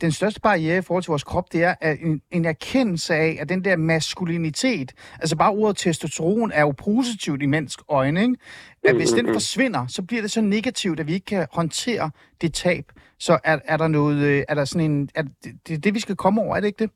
den 0.00 0.12
største 0.12 0.40
barriere 0.40 0.78
i 0.78 0.82
forhold 0.82 1.02
til 1.02 1.10
vores 1.10 1.24
krop, 1.24 1.52
det 1.52 1.64
er 1.64 1.74
en, 2.02 2.22
en 2.30 2.44
erkendelse 2.44 3.14
af, 3.14 3.36
at 3.40 3.48
den 3.48 3.64
der 3.64 3.76
maskulinitet, 3.76 4.92
altså 5.20 5.36
bare 5.36 5.52
ordet 5.52 5.76
testosteron 5.76 6.52
er 6.54 6.60
jo 6.60 6.74
positivt 6.84 7.42
i 7.42 7.46
mennesks 7.46 7.84
øjne, 7.88 8.22
ikke? 8.22 8.36
At 8.84 8.96
hvis 8.96 9.12
den 9.12 9.26
mm. 9.26 9.32
forsvinder, 9.32 9.86
så 9.86 10.06
bliver 10.06 10.22
det 10.22 10.30
så 10.30 10.40
negativt, 10.40 11.00
at 11.00 11.06
vi 11.06 11.12
ikke 11.12 11.26
kan 11.26 11.46
håndtere 11.52 12.10
det 12.40 12.54
tab. 12.54 12.84
Så 13.18 13.38
er, 13.44 13.58
er 13.64 13.76
der 13.76 13.88
noget, 13.88 14.26
øh, 14.26 14.42
er 14.48 14.54
der 14.54 14.64
sådan 14.64 14.90
en, 14.90 15.08
er 15.14 15.22
det, 15.22 15.52
det 15.68 15.74
er 15.74 15.80
det, 15.80 15.94
vi 15.94 16.00
skal 16.00 16.16
komme 16.16 16.40
over, 16.42 16.56
er 16.56 16.60
det 16.60 16.66
ikke 16.66 16.84
det? 16.84 16.90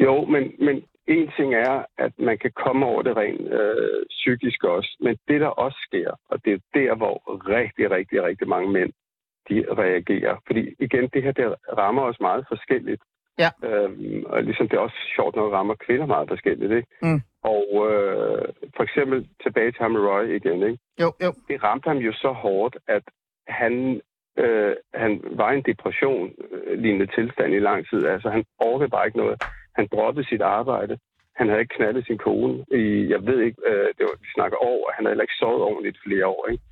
Jo, 0.00 0.24
men, 0.24 0.42
men 0.58 0.82
en 1.06 1.30
ting 1.36 1.54
er, 1.54 1.84
at 1.98 2.12
man 2.18 2.38
kan 2.38 2.52
komme 2.64 2.86
over 2.86 3.02
det 3.02 3.16
rent 3.16 3.52
øh, 3.60 4.06
psykisk 4.08 4.64
også, 4.64 4.96
men 5.00 5.16
det, 5.28 5.40
der 5.40 5.46
også 5.64 5.78
sker, 5.88 6.10
og 6.30 6.44
det 6.44 6.52
er 6.52 6.58
der, 6.74 6.96
hvor 6.96 7.16
rigtig, 7.58 7.90
rigtig, 7.90 8.22
rigtig 8.22 8.48
mange 8.48 8.72
mænd, 8.72 8.92
de 9.48 9.64
reagerer. 9.82 10.36
Fordi 10.46 10.74
igen, 10.78 11.08
det 11.14 11.22
her, 11.22 11.32
det 11.32 11.54
rammer 11.78 12.02
os 12.02 12.20
meget 12.20 12.44
forskelligt. 12.48 13.02
Ja. 13.38 13.50
Øhm, 13.68 14.24
og 14.26 14.42
ligesom 14.42 14.68
det 14.68 14.78
også 14.78 14.96
sjovt 15.16 15.36
nok 15.36 15.52
rammer 15.52 15.74
kvinder 15.74 16.06
meget 16.06 16.28
forskelligt, 16.28 16.72
ikke? 16.72 16.88
Mm. 17.02 17.20
Og 17.42 17.66
øh, 17.90 18.44
for 18.76 18.82
eksempel 18.82 19.28
tilbage 19.42 19.72
til 19.72 19.82
ham 19.82 19.90
med 19.90 20.00
Roy 20.00 20.24
igen, 20.38 20.62
ikke? 20.62 20.78
Jo, 21.00 21.12
jo. 21.24 21.30
det 21.48 21.62
ramte 21.62 21.88
ham 21.88 21.96
jo 21.96 22.12
så 22.12 22.32
hårdt, 22.32 22.76
at 22.88 23.02
han, 23.48 24.00
øh, 24.38 24.76
han 24.94 25.20
var 25.24 25.52
i 25.52 25.56
en 25.56 25.62
depression 25.62 26.32
øh, 26.50 26.78
lignende 26.78 27.06
tilstand 27.06 27.54
i 27.54 27.58
lang 27.58 27.88
tid. 27.90 28.06
Altså, 28.06 28.28
han 28.30 28.44
orkede 28.58 28.90
bare 28.90 29.06
ikke 29.06 29.18
noget. 29.18 29.42
Han 29.76 29.88
droppede 29.92 30.28
sit 30.28 30.42
arbejde. 30.42 30.98
Han 31.36 31.48
havde 31.48 31.60
ikke 31.60 31.76
knaldet 31.76 32.06
sin 32.06 32.18
kone 32.18 32.64
i, 32.70 33.08
jeg 33.12 33.26
ved 33.26 33.40
ikke, 33.40 33.60
øh, 33.66 33.88
det 33.96 34.02
var, 34.08 34.16
vi 34.20 34.28
snakker 34.34 34.64
år, 34.64 34.86
og 34.86 34.92
han 34.94 35.04
havde 35.04 35.12
heller 35.12 35.28
ikke 35.28 35.40
sovet 35.42 35.62
ordentligt 35.62 35.96
i 35.96 36.04
flere 36.06 36.26
år. 36.26 36.46
Ikke? 36.50 36.64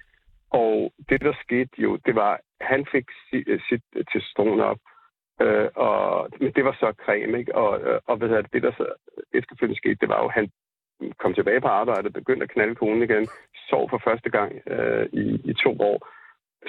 Og 0.50 0.92
det, 1.08 1.20
der 1.20 1.32
skete 1.44 1.70
jo, 1.78 1.96
det 2.06 2.14
var, 2.14 2.40
han 2.72 2.86
fik 2.92 3.06
sit, 3.30 3.48
øh, 3.48 3.60
sit 3.68 3.82
testosteron 4.12 4.60
op, 4.60 4.80
øh, 5.44 5.68
og, 5.74 6.28
men 6.40 6.52
det 6.56 6.64
var 6.64 6.76
så 6.80 6.88
creme, 7.04 7.38
ikke? 7.38 7.54
Og, 7.54 7.70
øh, 7.86 8.00
og 8.08 8.16
hvad 8.16 8.28
det, 8.28 8.52
det, 8.52 8.62
der 8.62 8.72
så 8.72 8.86
efterfølgende 9.34 9.80
skete, 9.80 10.00
det 10.00 10.08
var 10.08 10.22
jo, 10.22 10.28
at 10.28 10.38
han 10.40 10.50
kom 11.22 11.34
tilbage 11.34 11.60
på 11.60 11.68
arbejde, 11.68 12.10
begyndte 12.10 12.44
at 12.44 12.50
knalde 12.50 12.74
konen 12.74 13.02
igen, 13.02 13.28
sov 13.70 13.90
for 13.90 14.00
første 14.04 14.30
gang 14.30 14.50
øh, 14.72 15.06
i, 15.12 15.24
i 15.50 15.54
to 15.64 15.70
år. 15.80 15.98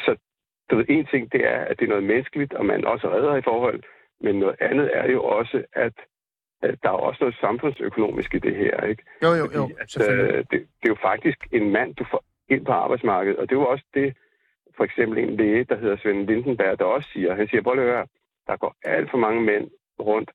Så 0.06 0.12
du 0.70 0.76
ved, 0.76 0.86
en 0.90 1.06
ting, 1.06 1.32
det 1.32 1.42
er, 1.54 1.60
at 1.70 1.80
det 1.80 1.86
er 1.86 1.90
noget 1.90 2.04
menneskeligt, 2.04 2.54
og 2.54 2.66
man 2.66 2.86
også 2.86 3.08
redder 3.08 3.36
i 3.36 3.42
forhold, 3.42 3.84
men 4.22 4.40
noget 4.40 4.56
andet 4.60 4.90
er 4.94 5.12
jo 5.12 5.24
også, 5.24 5.64
at, 5.74 5.94
der 6.84 6.90
er 6.90 7.04
også 7.08 7.18
noget 7.22 7.36
samfundsøkonomisk 7.42 8.34
i 8.34 8.40
det 8.40 8.56
her, 8.56 8.82
ikke? 8.82 9.04
Jo, 9.24 9.30
jo, 9.30 9.46
jo, 9.58 9.70
Fordi, 9.94 10.04
at, 10.04 10.12
øh, 10.12 10.38
det, 10.38 10.60
det 10.80 10.86
er 10.88 10.94
jo 10.96 10.98
faktisk 11.02 11.38
en 11.52 11.72
mand, 11.72 11.96
du 11.96 12.06
får 12.12 12.24
ind 12.50 12.66
på 12.66 12.72
arbejdsmarkedet, 12.72 13.38
og 13.40 13.50
det 13.50 13.56
er 13.56 13.60
jo 13.60 13.68
også 13.68 13.86
det, 13.94 14.18
for 14.80 14.86
eksempel 14.90 15.18
en 15.18 15.36
læge, 15.38 15.64
der 15.70 15.78
hedder 15.82 15.98
Svend 15.98 16.28
Lindenberg, 16.28 16.80
der 16.80 16.86
også 16.86 17.10
siger, 17.14 17.36
han 17.36 17.48
siger, 17.48 17.62
prøv 17.62 17.74
at 17.74 17.80
høre, 17.80 18.06
der 18.48 18.56
går 18.58 18.74
alt 18.84 19.10
for 19.12 19.18
mange 19.18 19.42
mænd 19.42 19.66
rundt, 20.00 20.30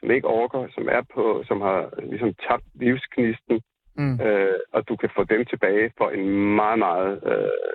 som 0.00 0.10
ikke 0.10 0.28
orker, 0.28 0.62
som 0.76 0.88
er 0.88 1.02
på, 1.14 1.44
som 1.48 1.60
har 1.60 1.80
ligesom 2.10 2.34
tabt 2.46 2.66
livsknisten, 2.74 3.56
Mm. 4.02 4.20
øh, 4.26 4.58
og 4.72 4.88
du 4.88 4.96
kan 4.96 5.10
få 5.16 5.24
dem 5.24 5.44
tilbage 5.44 5.92
for 5.98 6.10
en 6.10 6.24
meget, 6.60 6.78
meget 6.78 7.12
øh, 7.32 7.74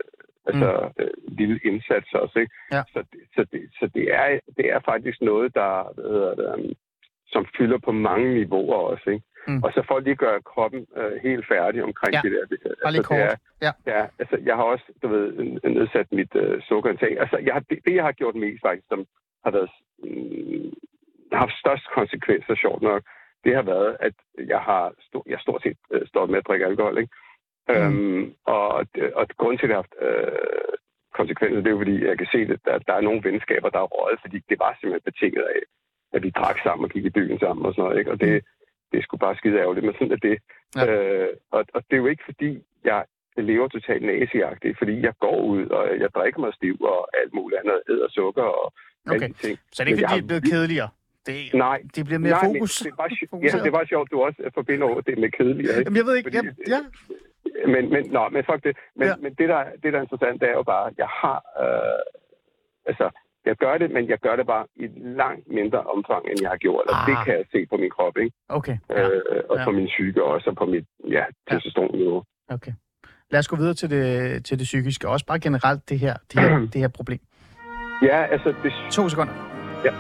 altså, 0.50 0.70
mm. 0.98 1.04
øh, 1.04 1.12
lille 1.28 1.60
indsats 1.64 2.14
også. 2.14 2.40
Ikke? 2.40 2.54
Ja. 2.72 2.82
Så, 2.94 3.04
så, 3.36 3.46
det, 3.52 3.62
så 3.80 3.90
det, 3.96 4.06
er, 4.14 4.40
det 4.58 4.66
er 4.72 4.80
faktisk 4.86 5.22
noget, 5.22 5.56
der 5.56 5.94
hvad 5.96 6.10
hedder 6.12 6.36
det, 6.36 6.54
um, 6.54 6.74
som 7.28 7.46
fylder 7.58 7.78
på 7.78 7.92
mange 7.92 8.34
niveauer 8.34 8.76
også. 8.76 9.10
Ikke? 9.10 9.26
Mm. 9.48 9.64
Og 9.64 9.70
så 9.74 9.84
for 9.88 10.00
lige 10.00 10.12
at 10.12 10.18
gøre 10.18 10.42
kroppen 10.42 10.88
øh, 10.98 11.12
helt 11.24 11.46
færdig 11.48 11.84
omkring 11.84 12.14
Ja. 12.14 12.22
det 12.24 12.32
der. 12.32 12.46
Det, 12.52 12.58
Bare 12.84 12.92
lige 12.92 13.04
det 13.04 13.12
er, 13.12 13.28
kort. 13.30 13.40
Ja. 13.62 13.72
Ja, 13.94 14.02
altså 14.20 14.38
jeg 14.50 14.56
har 14.56 14.64
også, 14.64 14.86
du 15.02 15.08
ved, 15.08 15.26
nedsat 15.78 16.08
mit 16.12 16.36
øh, 16.36 16.62
sukkerindtag. 16.62 17.20
Altså 17.20 17.38
jeg 17.38 17.54
har, 17.54 17.64
det, 17.70 17.80
det, 17.86 17.96
jeg 17.96 18.04
har 18.04 18.12
gjort 18.12 18.36
mest 18.36 18.62
faktisk, 18.66 18.88
som 18.88 19.06
har 19.46 19.52
været, 19.52 19.70
mm, 20.04 20.74
har 21.32 21.40
haft 21.40 21.60
størst 21.64 21.86
konsekvenser, 21.96 22.56
sjovt 22.56 22.82
nok, 22.82 23.02
det 23.44 23.56
har 23.56 23.62
været, 23.62 23.98
at 24.00 24.14
jeg 24.38 24.60
har 24.60 24.94
stor, 25.08 25.24
jeg 25.30 25.40
stort 25.40 25.62
set 25.64 25.78
øh, 25.92 26.08
stået 26.08 26.30
med 26.30 26.38
at 26.38 26.48
drikke 26.48 26.66
alkohol, 26.66 26.98
ikke? 26.98 27.14
Mm. 27.70 27.76
Mm. 27.76 28.18
Øhm, 28.18 28.34
og, 28.46 28.86
det- 28.96 29.14
og 29.14 29.28
grunden 29.38 29.58
til, 29.58 29.66
at 29.66 29.70
jeg 29.70 29.78
har 29.78 29.86
haft 29.86 29.96
øh, 30.08 30.74
konsekvenser, 31.20 31.58
det 31.62 31.68
er 31.68 31.72
jo 31.78 31.78
fordi, 31.84 32.06
jeg 32.06 32.18
kan 32.18 32.28
se, 32.32 32.38
at 32.54 32.60
der, 32.66 32.78
der 32.88 32.94
er 32.94 33.02
nogle 33.02 33.24
venskaber, 33.24 33.70
der 33.70 33.80
er 33.82 33.92
røget, 33.96 34.20
fordi 34.22 34.38
det 34.50 34.58
var 34.60 34.72
simpelthen 34.80 35.08
betinget 35.12 35.44
af, 35.56 35.60
at 36.16 36.24
vi 36.24 36.30
drak 36.30 36.58
sammen 36.64 36.86
og 36.86 36.92
gik 36.92 37.06
i 37.06 37.10
byen 37.18 37.40
sammen 37.40 37.66
og 37.66 37.74
sådan 37.74 37.84
noget. 37.84 38.00
Ikke? 38.00 38.12
Og 38.12 38.20
det, 38.22 38.44
det 38.94 39.00
er 39.00 39.04
sgu 39.04 39.18
bare 39.18 39.36
skide 39.36 39.58
ærgerligt, 39.60 39.86
men 39.86 39.94
sådan 39.96 40.12
er 40.12 40.22
det. 40.30 40.38
Ja. 40.76 40.86
Øh, 40.86 41.30
og, 41.52 41.66
og 41.74 41.82
det 41.88 41.94
er 41.94 42.02
jo 42.04 42.08
ikke 42.08 42.24
fordi, 42.26 42.64
jeg 42.84 43.04
lever 43.38 43.68
totalt 43.68 44.04
naziagtigt, 44.06 44.78
fordi 44.78 45.02
jeg 45.02 45.14
går 45.20 45.42
ud, 45.42 45.66
og 45.68 46.00
jeg 46.00 46.10
drikker 46.16 46.40
mig 46.40 46.54
stiv 46.54 46.78
og 46.82 47.08
alt 47.22 47.34
muligt 47.34 47.60
andet, 47.62 47.82
æder 47.90 48.10
sukker 48.10 48.44
og 48.44 48.74
Okay. 49.08 49.24
alle 49.24 49.34
ting. 49.34 49.60
Så 49.72 49.84
det 49.84 49.90
er 49.92 49.96
ikke, 49.96 50.08
fordi 50.10 50.18
det 50.20 50.24
er 50.24 50.28
blevet 50.28 50.44
kedeligere. 50.54 50.90
Det, 51.26 51.54
Nej, 51.54 51.82
det 51.96 52.06
bliver 52.06 52.20
mere 52.20 52.32
Nej, 52.32 52.46
fokus. 52.46 52.74
Det, 52.80 52.94
var, 52.98 53.08
ja, 53.44 53.64
det 53.64 53.72
var 53.72 53.86
sjovt, 53.86 54.12
du 54.12 54.22
også 54.22 54.50
forbinder 54.54 54.86
over 54.88 55.02
det 55.02 55.18
med 55.18 55.32
kedeligere. 55.32 55.78
Ikke? 55.80 55.88
Jamen, 55.88 55.98
jeg 55.98 56.06
ved 56.06 56.16
ikke. 56.18 56.32
Fordi- 56.32 56.48
Ja, 56.74 56.74
ja. 56.76 57.68
Men, 57.74 57.90
men, 57.94 58.02
nå, 58.12 58.30
men 58.30 58.44
fuck 58.50 58.64
det. 58.64 58.78
Men, 58.96 59.08
ja. 59.08 59.16
men 59.24 59.34
det, 59.34 59.50
der, 59.50 59.64
det, 59.84 59.94
der 59.94 59.98
er 60.00 60.02
interessant, 60.08 60.42
det 60.42 60.50
er 60.50 60.54
jo 60.54 60.64
bare, 60.64 60.94
jeg 60.98 61.08
har... 61.22 61.38
Øh, 61.64 62.04
altså, 62.86 63.06
jeg 63.46 63.56
gør 63.64 63.78
det, 63.78 63.92
men 63.96 64.04
jeg 64.10 64.18
gør 64.26 64.36
det 64.36 64.46
bare 64.48 64.66
i 64.76 64.86
langt 65.22 65.46
mindre 65.58 65.80
omfang, 65.96 66.24
end 66.30 66.38
jeg 66.42 66.50
har 66.50 66.58
gjort. 66.58 66.86
Og 66.90 66.96
Ah. 67.02 67.08
det 67.10 67.16
kan 67.26 67.34
jeg 67.38 67.46
se 67.52 67.60
på 67.72 67.76
min 67.78 67.90
krop, 67.96 68.18
ikke? 68.18 68.36
Okay. 68.50 68.78
Ja. 68.90 69.02
Øh, 69.10 69.22
og 69.50 69.58
Ja. 69.58 69.64
på 69.66 69.72
min 69.72 69.88
psyke 69.88 70.24
også, 70.24 70.50
og 70.50 70.56
på 70.56 70.66
mit 70.66 70.86
ja, 71.10 71.24
testosteronniveau. 71.50 72.24
Okay. 72.50 72.74
Lad 73.32 73.40
os 73.40 73.48
gå 73.48 73.56
videre 73.56 73.74
til 73.74 73.90
det, 73.90 74.46
til 74.46 74.60
det 74.60 74.64
psykiske. 74.66 75.08
Også 75.10 75.26
bare 75.26 75.40
generelt 75.40 75.90
det 75.90 76.00
her, 76.00 76.16
det 76.34 76.40
her, 76.42 76.60
det 76.74 76.82
her 76.82 76.88
problem. 76.88 77.20
Ja, 78.04 78.26
altså, 78.26 78.54
det, 78.64 78.72
To 78.92 79.10
sekunder. 79.10 79.34
Ja. 79.86 79.92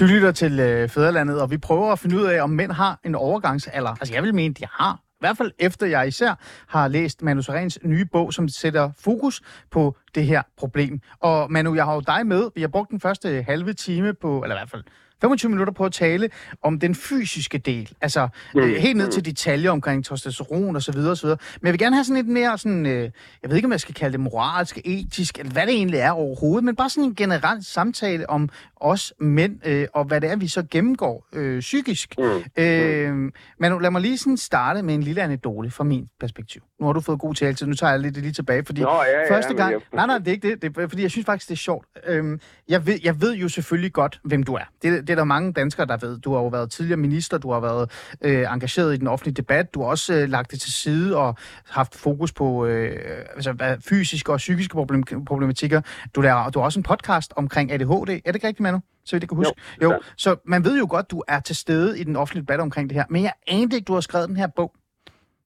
Du 0.00 0.04
lytter 0.06 0.32
til 0.32 0.60
øh, 0.60 0.88
Fæderlandet, 0.88 1.42
og 1.42 1.50
vi 1.50 1.58
prøver 1.58 1.92
at 1.92 1.98
finde 1.98 2.16
ud 2.16 2.22
af, 2.24 2.42
om 2.42 2.50
mænd 2.50 2.72
har 2.72 2.98
en 3.04 3.14
overgangsalder. 3.14 3.90
Altså, 3.90 4.14
jeg 4.14 4.22
vil 4.22 4.34
mene, 4.34 4.54
de 4.54 4.64
har. 4.72 4.98
I 5.22 5.24
hvert 5.24 5.36
fald 5.36 5.52
efter 5.58 5.86
jeg 5.86 6.08
især 6.08 6.34
har 6.68 6.88
læst 6.88 7.22
Manu 7.22 7.42
Sarens 7.42 7.78
nye 7.84 8.04
bog, 8.04 8.32
som 8.32 8.48
sætter 8.48 8.90
fokus 8.98 9.42
på 9.70 9.96
det 10.14 10.26
her 10.26 10.42
problem. 10.56 11.00
Og 11.20 11.52
Manu, 11.52 11.74
jeg 11.74 11.84
har 11.84 11.94
jo 11.94 12.00
dig 12.00 12.26
med. 12.26 12.50
Vi 12.54 12.60
har 12.60 12.68
brugt 12.68 12.90
den 12.90 13.00
første 13.00 13.42
halve 13.42 13.72
time 13.72 14.14
på, 14.14 14.42
eller 14.42 14.56
i 14.56 14.58
hvert 14.58 14.70
fald 14.70 14.84
25 15.22 15.50
minutter 15.50 15.72
på 15.72 15.84
at 15.84 15.92
tale 15.92 16.30
om 16.62 16.78
den 16.80 16.94
fysiske 16.94 17.58
del. 17.58 17.90
Altså 18.00 18.28
øh, 18.56 18.74
helt 18.74 18.96
ned 18.96 19.08
til 19.12 19.24
detaljer 19.24 19.70
omkring 19.70 20.04
testosteron 20.04 20.76
osv. 20.76 20.96
osv. 20.98 21.26
Men 21.28 21.36
jeg 21.62 21.72
vil 21.72 21.78
gerne 21.78 21.96
have 21.96 22.04
sådan 22.04 22.16
lidt 22.16 22.28
mere 22.28 22.58
sådan, 22.58 22.86
øh, 22.86 23.10
jeg 23.42 23.50
ved 23.50 23.56
ikke, 23.56 23.66
om 23.66 23.72
jeg 23.72 23.80
skal 23.80 23.94
kalde 23.94 24.12
det 24.12 24.20
moralsk, 24.20 24.78
etisk, 24.84 25.38
eller 25.38 25.52
hvad 25.52 25.66
det 25.66 25.74
egentlig 25.74 26.00
er 26.00 26.10
overhovedet, 26.10 26.64
men 26.64 26.76
bare 26.76 26.90
sådan 26.90 27.04
en 27.04 27.14
generel 27.14 27.64
samtale 27.64 28.30
om 28.30 28.48
os 28.76 29.12
mænd, 29.20 29.66
øh, 29.66 29.86
og 29.94 30.04
hvad 30.04 30.20
det 30.20 30.30
er, 30.30 30.36
vi 30.36 30.48
så 30.48 30.62
gennemgår 30.70 31.26
øh, 31.32 31.60
psykisk. 31.60 32.14
Mm. 32.18 32.62
Øh, 32.62 33.14
men 33.58 33.82
lad 33.82 33.90
mig 33.90 34.00
lige 34.02 34.18
sådan 34.18 34.36
starte 34.36 34.82
med 34.82 34.94
en 34.94 35.02
lille 35.02 35.22
anekdote 35.22 35.70
fra 35.70 35.84
min 35.84 36.08
perspektiv. 36.20 36.62
Nu 36.80 36.86
har 36.86 36.92
du 36.92 37.00
fået 37.00 37.18
god 37.20 37.34
taletid, 37.34 37.66
nu 37.66 37.74
tager 37.74 37.90
jeg 37.90 38.00
lidt 38.00 38.16
lige 38.16 38.32
tilbage, 38.32 38.64
fordi 38.64 38.80
Nå, 38.80 38.88
ja, 38.90 39.34
første 39.34 39.54
gang... 39.54 39.72
jeg- 39.72 39.80
Nej, 39.92 40.06
nej, 40.06 40.18
det 40.18 40.28
er 40.28 40.32
ikke 40.32 40.48
det. 40.50 40.62
det 40.62 40.76
er, 40.78 40.88
fordi 40.88 41.02
jeg 41.02 41.10
synes 41.10 41.26
faktisk, 41.26 41.48
det 41.48 41.54
er 41.54 41.58
sjovt. 41.58 41.86
Øhm, 42.06 42.40
jeg, 42.68 42.86
ved, 42.86 42.98
jeg 43.04 43.20
ved 43.20 43.34
jo 43.34 43.48
selvfølgelig 43.48 43.92
godt, 43.92 44.20
hvem 44.24 44.42
du 44.42 44.54
er. 44.54 44.64
Det, 44.82 45.08
det 45.08 45.11
er 45.12 45.16
der 45.16 45.24
mange 45.24 45.52
danskere, 45.52 45.86
der 45.86 45.96
ved. 45.96 46.18
Du 46.18 46.32
har 46.34 46.40
jo 46.40 46.46
været 46.46 46.70
tidligere 46.70 47.00
minister, 47.00 47.38
du 47.38 47.52
har 47.52 47.60
været 47.60 47.90
øh, 48.22 48.46
engageret 48.52 48.94
i 48.94 48.96
den 48.96 49.06
offentlige 49.06 49.34
debat, 49.34 49.74
du 49.74 49.82
har 49.82 49.88
også 49.88 50.14
øh, 50.14 50.28
lagt 50.28 50.50
det 50.50 50.60
til 50.60 50.72
side 50.72 51.16
og 51.16 51.36
haft 51.68 51.94
fokus 51.94 52.32
på 52.32 52.66
øh, 52.66 53.24
altså, 53.34 53.52
hvad, 53.52 53.76
fysiske 53.80 54.32
og 54.32 54.36
psykiske 54.36 54.72
problem, 54.72 55.24
problematikker. 55.24 55.80
Du, 56.14 56.22
der, 56.22 56.50
du 56.50 56.58
har 56.58 56.64
også 56.64 56.78
en 56.78 56.82
podcast 56.82 57.32
omkring 57.36 57.72
ADHD. 57.72 57.90
Er 57.90 58.04
det 58.04 58.34
ikke 58.34 58.46
rigtigt, 58.46 58.60
Manu? 58.60 58.80
Så 59.04 59.16
vidt 59.16 59.22
jeg 59.22 59.28
kan 59.28 59.36
huske. 59.36 59.52
Jo, 59.82 59.92
jo. 59.92 60.00
Så 60.16 60.36
man 60.46 60.64
ved 60.64 60.78
jo 60.78 60.86
godt, 60.90 61.10
du 61.10 61.22
er 61.28 61.40
til 61.40 61.56
stede 61.56 62.00
i 62.00 62.04
den 62.04 62.16
offentlige 62.16 62.42
debat 62.42 62.60
omkring 62.60 62.90
det 62.90 62.96
her. 62.96 63.04
Men 63.10 63.22
jeg 63.22 63.32
anede 63.46 63.76
ikke, 63.76 63.84
du 63.84 63.94
har 63.94 64.00
skrevet 64.00 64.28
den 64.28 64.36
her 64.36 64.46
bog. 64.46 64.72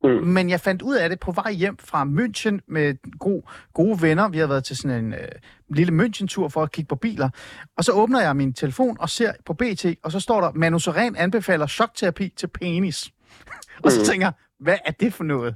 Mm. 0.05 0.11
Men 0.11 0.51
jeg 0.51 0.61
fandt 0.61 0.83
ud 0.83 0.95
af 0.97 1.09
det 1.09 1.21
på 1.21 1.33
vej 1.33 1.53
hjem 1.53 1.77
fra 1.79 2.05
München 2.05 2.59
med 2.69 3.19
gode, 3.19 3.43
gode 3.75 4.03
venner. 4.03 4.29
Vi 4.29 4.39
har 4.39 4.47
været 4.47 4.65
til 4.65 4.77
sådan 4.77 5.05
en 5.05 5.13
øh, 5.15 5.29
lille 5.69 6.05
München-tur 6.05 6.49
for 6.49 6.63
at 6.63 6.73
kigge 6.73 6.89
på 6.89 6.97
biler. 6.97 7.29
Og 7.77 7.85
så 7.85 7.93
åbner 7.93 8.21
jeg 8.21 8.37
min 8.37 8.53
telefon 8.55 8.97
og 9.01 9.11
ser 9.11 9.33
på 9.47 9.53
BT, 9.55 9.87
og 10.03 10.13
så 10.13 10.21
står 10.21 10.41
der, 10.41 10.53
Manu 10.55 10.79
anbefaler 11.17 11.67
chokterapi 11.67 12.29
til 12.37 12.47
penis. 12.47 13.11
og 13.85 13.93
så 13.93 14.01
Mm. 14.01 14.05
tænker 14.05 14.27
jeg, 14.27 14.33
hvad 14.61 14.77
er 14.85 14.91
det 14.93 15.15
for 15.15 15.25
noget? 15.25 15.55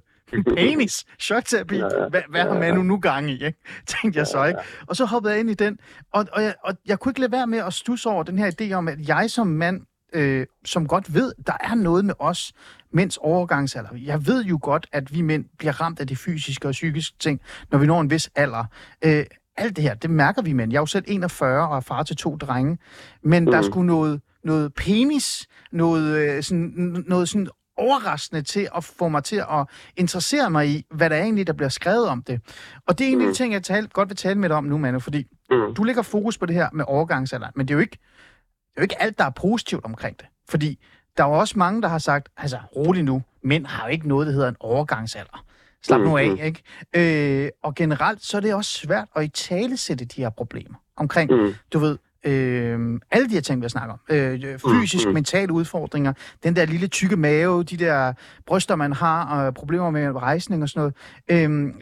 Penis, 0.57 1.05
chokterapi, 1.21 1.77
Ja, 1.77 1.85
ja. 2.03 2.09
hvad, 2.09 2.23
hvad 2.31 2.41
har 2.43 2.55
ja. 2.55 2.59
Manu 2.61 2.83
nu 2.83 2.99
gang 2.99 3.31
i, 3.31 3.33
ikke? 3.45 3.59
Tænkte 4.03 4.19
jeg 4.19 4.27
så, 4.27 4.45
ikke? 4.45 4.61
Og 4.87 4.97
så 4.97 5.05
hoppede 5.05 5.33
jeg 5.33 5.41
ind 5.41 5.51
i 5.51 5.55
den, 5.55 5.79
og, 6.13 6.27
og, 6.33 6.43
jeg, 6.43 6.55
og 6.65 6.75
jeg 6.87 6.99
kunne 6.99 7.11
ikke 7.11 7.21
lade 7.21 7.33
være 7.33 7.47
med 7.47 7.59
at 7.59 7.73
stusse 7.75 8.09
over 8.09 8.23
den 8.23 8.39
her 8.39 8.51
idé 8.61 8.73
om, 8.73 8.89
at 8.89 9.09
jeg 9.09 9.31
som 9.31 9.47
mand, 9.47 9.81
øh, 10.13 10.47
som 10.65 10.87
godt 10.89 11.15
ved, 11.15 11.33
der 11.47 11.53
er 11.61 11.75
noget 11.75 12.05
med 12.05 12.15
os, 12.19 12.53
mænds 12.93 13.17
overgangsalder. 13.17 13.91
Jeg 13.97 14.27
ved 14.27 14.45
jo 14.45 14.59
godt, 14.63 14.87
at 14.93 15.15
vi 15.15 15.21
mænd 15.21 15.45
bliver 15.59 15.81
ramt 15.81 16.01
af 16.01 16.07
de 16.07 16.17
fysiske 16.17 16.69
og 16.69 16.73
psykiske 16.73 17.17
ting, 17.19 17.41
når 17.71 17.79
vi 17.79 17.87
når 17.87 18.01
en 18.01 18.11
vis 18.11 18.31
alder. 18.35 18.65
Øh, 19.05 19.25
alt 19.57 19.77
det 19.77 19.85
her, 19.85 19.95
det 19.95 20.11
mærker 20.11 20.43
vi 20.43 20.53
mænd. 20.53 20.73
Jeg 20.73 20.79
er 20.79 20.83
jo 20.83 20.87
selv 20.87 21.05
41 21.09 21.69
og 21.69 21.77
er 21.77 21.81
far 21.81 22.03
til 22.03 22.17
to 22.17 22.37
drenge. 22.37 22.79
Men 23.23 23.45
mm. 23.45 23.51
der 23.51 23.59
er 23.59 23.63
sgu 23.63 23.83
noget, 23.83 24.21
noget 24.45 24.75
penis, 24.75 25.47
noget, 25.73 26.17
øh, 26.17 26.43
sådan, 26.43 27.05
noget 27.07 27.29
sådan 27.29 27.49
overraskende 27.77 28.43
til 28.43 28.69
at 28.77 28.85
få 28.85 29.09
mig 29.09 29.25
til 29.25 29.37
at 29.37 29.67
interessere 29.97 30.51
mig 30.51 30.69
i, 30.69 30.85
hvad 30.95 31.11
der 31.11 31.17
er 31.17 31.23
egentlig, 31.23 31.47
der 31.47 31.53
bliver 31.53 31.69
skrevet 31.69 32.09
om 32.09 32.23
det. 32.23 32.41
Og 32.87 32.99
det 32.99 33.05
er 33.05 33.09
egentlig 33.09 33.29
mm. 33.29 33.35
ting, 33.35 33.53
jeg 33.53 33.63
tale, 33.63 33.89
godt 33.89 34.09
vil 34.09 34.17
tale 34.17 34.39
med 34.39 34.49
dig 34.49 34.57
om 34.57 34.65
nu, 34.65 34.79
Manu, 34.79 34.99
fordi 34.99 35.27
Mm. 35.51 35.75
du 35.75 35.85
lægger 35.85 36.03
fokus 36.03 36.39
på 36.39 36.47
det 36.47 36.57
her 36.57 36.69
med 36.73 36.85
overgangsalderen, 36.89 37.53
men 37.57 37.69
det 37.69 37.75
er 37.75 37.77
jo 37.77 37.81
ikke, 37.81 37.99
det 38.01 38.77
er 38.77 38.81
jo 38.81 38.83
ikke 38.83 39.03
alt, 39.03 39.19
der 39.19 39.25
er 39.25 39.31
positivt 39.31 39.85
omkring 39.85 40.19
det. 40.19 40.27
Fordi 40.49 40.79
der 41.17 41.25
er 41.25 41.29
jo 41.29 41.35
også 41.35 41.59
mange, 41.59 41.83
der 41.83 41.89
har 41.89 41.99
sagt, 41.99 42.29
altså 42.37 42.59
rolig 42.77 43.03
nu, 43.03 43.23
mænd 43.43 43.67
har 43.67 43.87
jo 43.87 43.93
ikke 43.93 44.09
noget, 44.09 44.27
der 44.27 44.33
hedder 44.33 44.49
en 44.49 44.57
overgangsalder. 44.61 45.45
Slap 45.83 46.01
nu 46.01 46.17
af, 46.17 46.29
Mhm. 46.31 46.39
ikke? 46.43 47.43
Øh, 47.45 47.51
og 47.63 47.75
generelt, 47.75 48.25
så 48.25 48.37
er 48.37 48.41
det 48.41 48.55
også 48.55 48.71
svært 48.71 49.09
at 49.17 49.25
i 49.25 49.29
tale 49.29 49.77
sætte 49.77 50.05
de 50.05 50.21
her 50.23 50.31
problemer 50.31 50.75
omkring, 50.97 51.31
Mm. 51.33 51.55
du 51.73 51.79
ved, 51.79 51.99
øh, 52.25 53.01
alle 53.11 53.29
de 53.29 53.35
her 53.35 53.41
ting, 53.41 53.61
vi 53.61 53.65
har 53.65 53.69
snakket 53.69 53.93
om. 53.93 54.01
Øh, 54.17 54.59
fysisk, 54.59 55.07
Mm, 55.09 55.13
mentale 55.15 55.53
udfordringer, 55.53 56.13
den 56.43 56.57
der 56.57 56.65
lille 56.65 56.87
tykke 56.87 57.17
mave, 57.17 57.63
de 57.65 57.77
der 57.77 58.13
bryster, 58.47 58.77
man 58.77 58.93
har, 58.93 59.25
og 59.25 59.55
problemer 59.55 59.91
med 59.91 60.11
rejsning 60.17 60.63
og 60.63 60.69
sådan 60.69 60.93
noget. 61.29 61.45
Øh, 61.51 61.75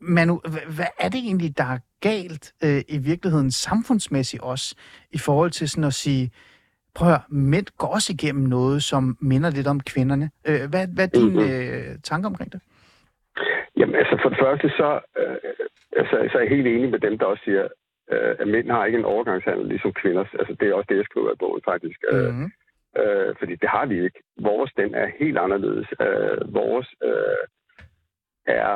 Manu, 0.00 0.40
hva- 0.48 0.70
hvad 0.70 0.86
er 1.00 1.08
det 1.08 1.18
egentlig, 1.18 1.58
der 1.58 1.64
er 1.64 1.78
galt 2.00 2.52
øh, 2.64 2.82
i 2.88 2.98
virkeligheden 2.98 3.50
samfundsmæssigt 3.50 4.42
også, 4.42 4.74
i 5.10 5.18
forhold 5.18 5.50
til 5.50 5.68
sådan 5.68 5.84
at 5.84 5.94
sige, 5.94 6.30
prøv 6.94 7.08
at 7.08 7.12
høre, 7.14 7.22
mænd 7.30 7.66
går 7.78 7.88
også 7.88 8.12
igennem 8.12 8.44
noget, 8.48 8.82
som 8.82 9.16
minder 9.20 9.50
lidt 9.50 9.66
om 9.66 9.80
kvinderne. 9.80 10.30
Øh, 10.48 10.62
hvad, 10.70 10.84
hvad 10.94 11.04
er 11.04 11.12
din 11.20 11.30
Mhm. 11.32 11.38
øh, 11.38 11.98
tanke 12.04 12.26
omkring 12.26 12.52
det? 12.52 12.60
Jamen, 13.76 13.94
altså 13.94 14.18
for 14.22 14.28
det 14.28 14.38
første, 14.44 14.68
så, 14.68 15.00
øh, 15.20 15.36
altså, 16.00 16.28
så 16.32 16.38
er 16.38 16.42
jeg 16.42 16.50
helt 16.56 16.66
enig 16.66 16.90
med 16.90 16.98
dem, 16.98 17.18
der 17.18 17.26
også 17.26 17.44
siger, 17.44 17.64
øh, 18.12 18.34
at 18.40 18.48
mænd 18.48 18.70
har 18.70 18.84
ikke 18.86 18.98
en 18.98 19.04
overgangshandel 19.04 19.66
ligesom 19.66 19.92
kvinder. 19.92 20.24
Altså, 20.40 20.56
det 20.60 20.68
er 20.68 20.74
også 20.74 20.86
det, 20.90 20.96
jeg 20.96 21.04
skriver 21.04 21.32
i 21.32 21.36
bogen, 21.38 21.60
faktisk. 21.64 21.98
Øh, 22.12 22.34
Mm. 22.34 22.50
øh, 23.00 23.34
fordi 23.38 23.54
det 23.62 23.68
har 23.68 23.86
vi 23.86 24.04
ikke. 24.04 24.18
Vores, 24.40 24.70
den 24.76 24.94
er 24.94 25.08
helt 25.20 25.38
anderledes. 25.38 25.86
Øh, 26.00 26.54
vores 26.54 26.88
øh, 27.04 27.44
er 28.46 28.72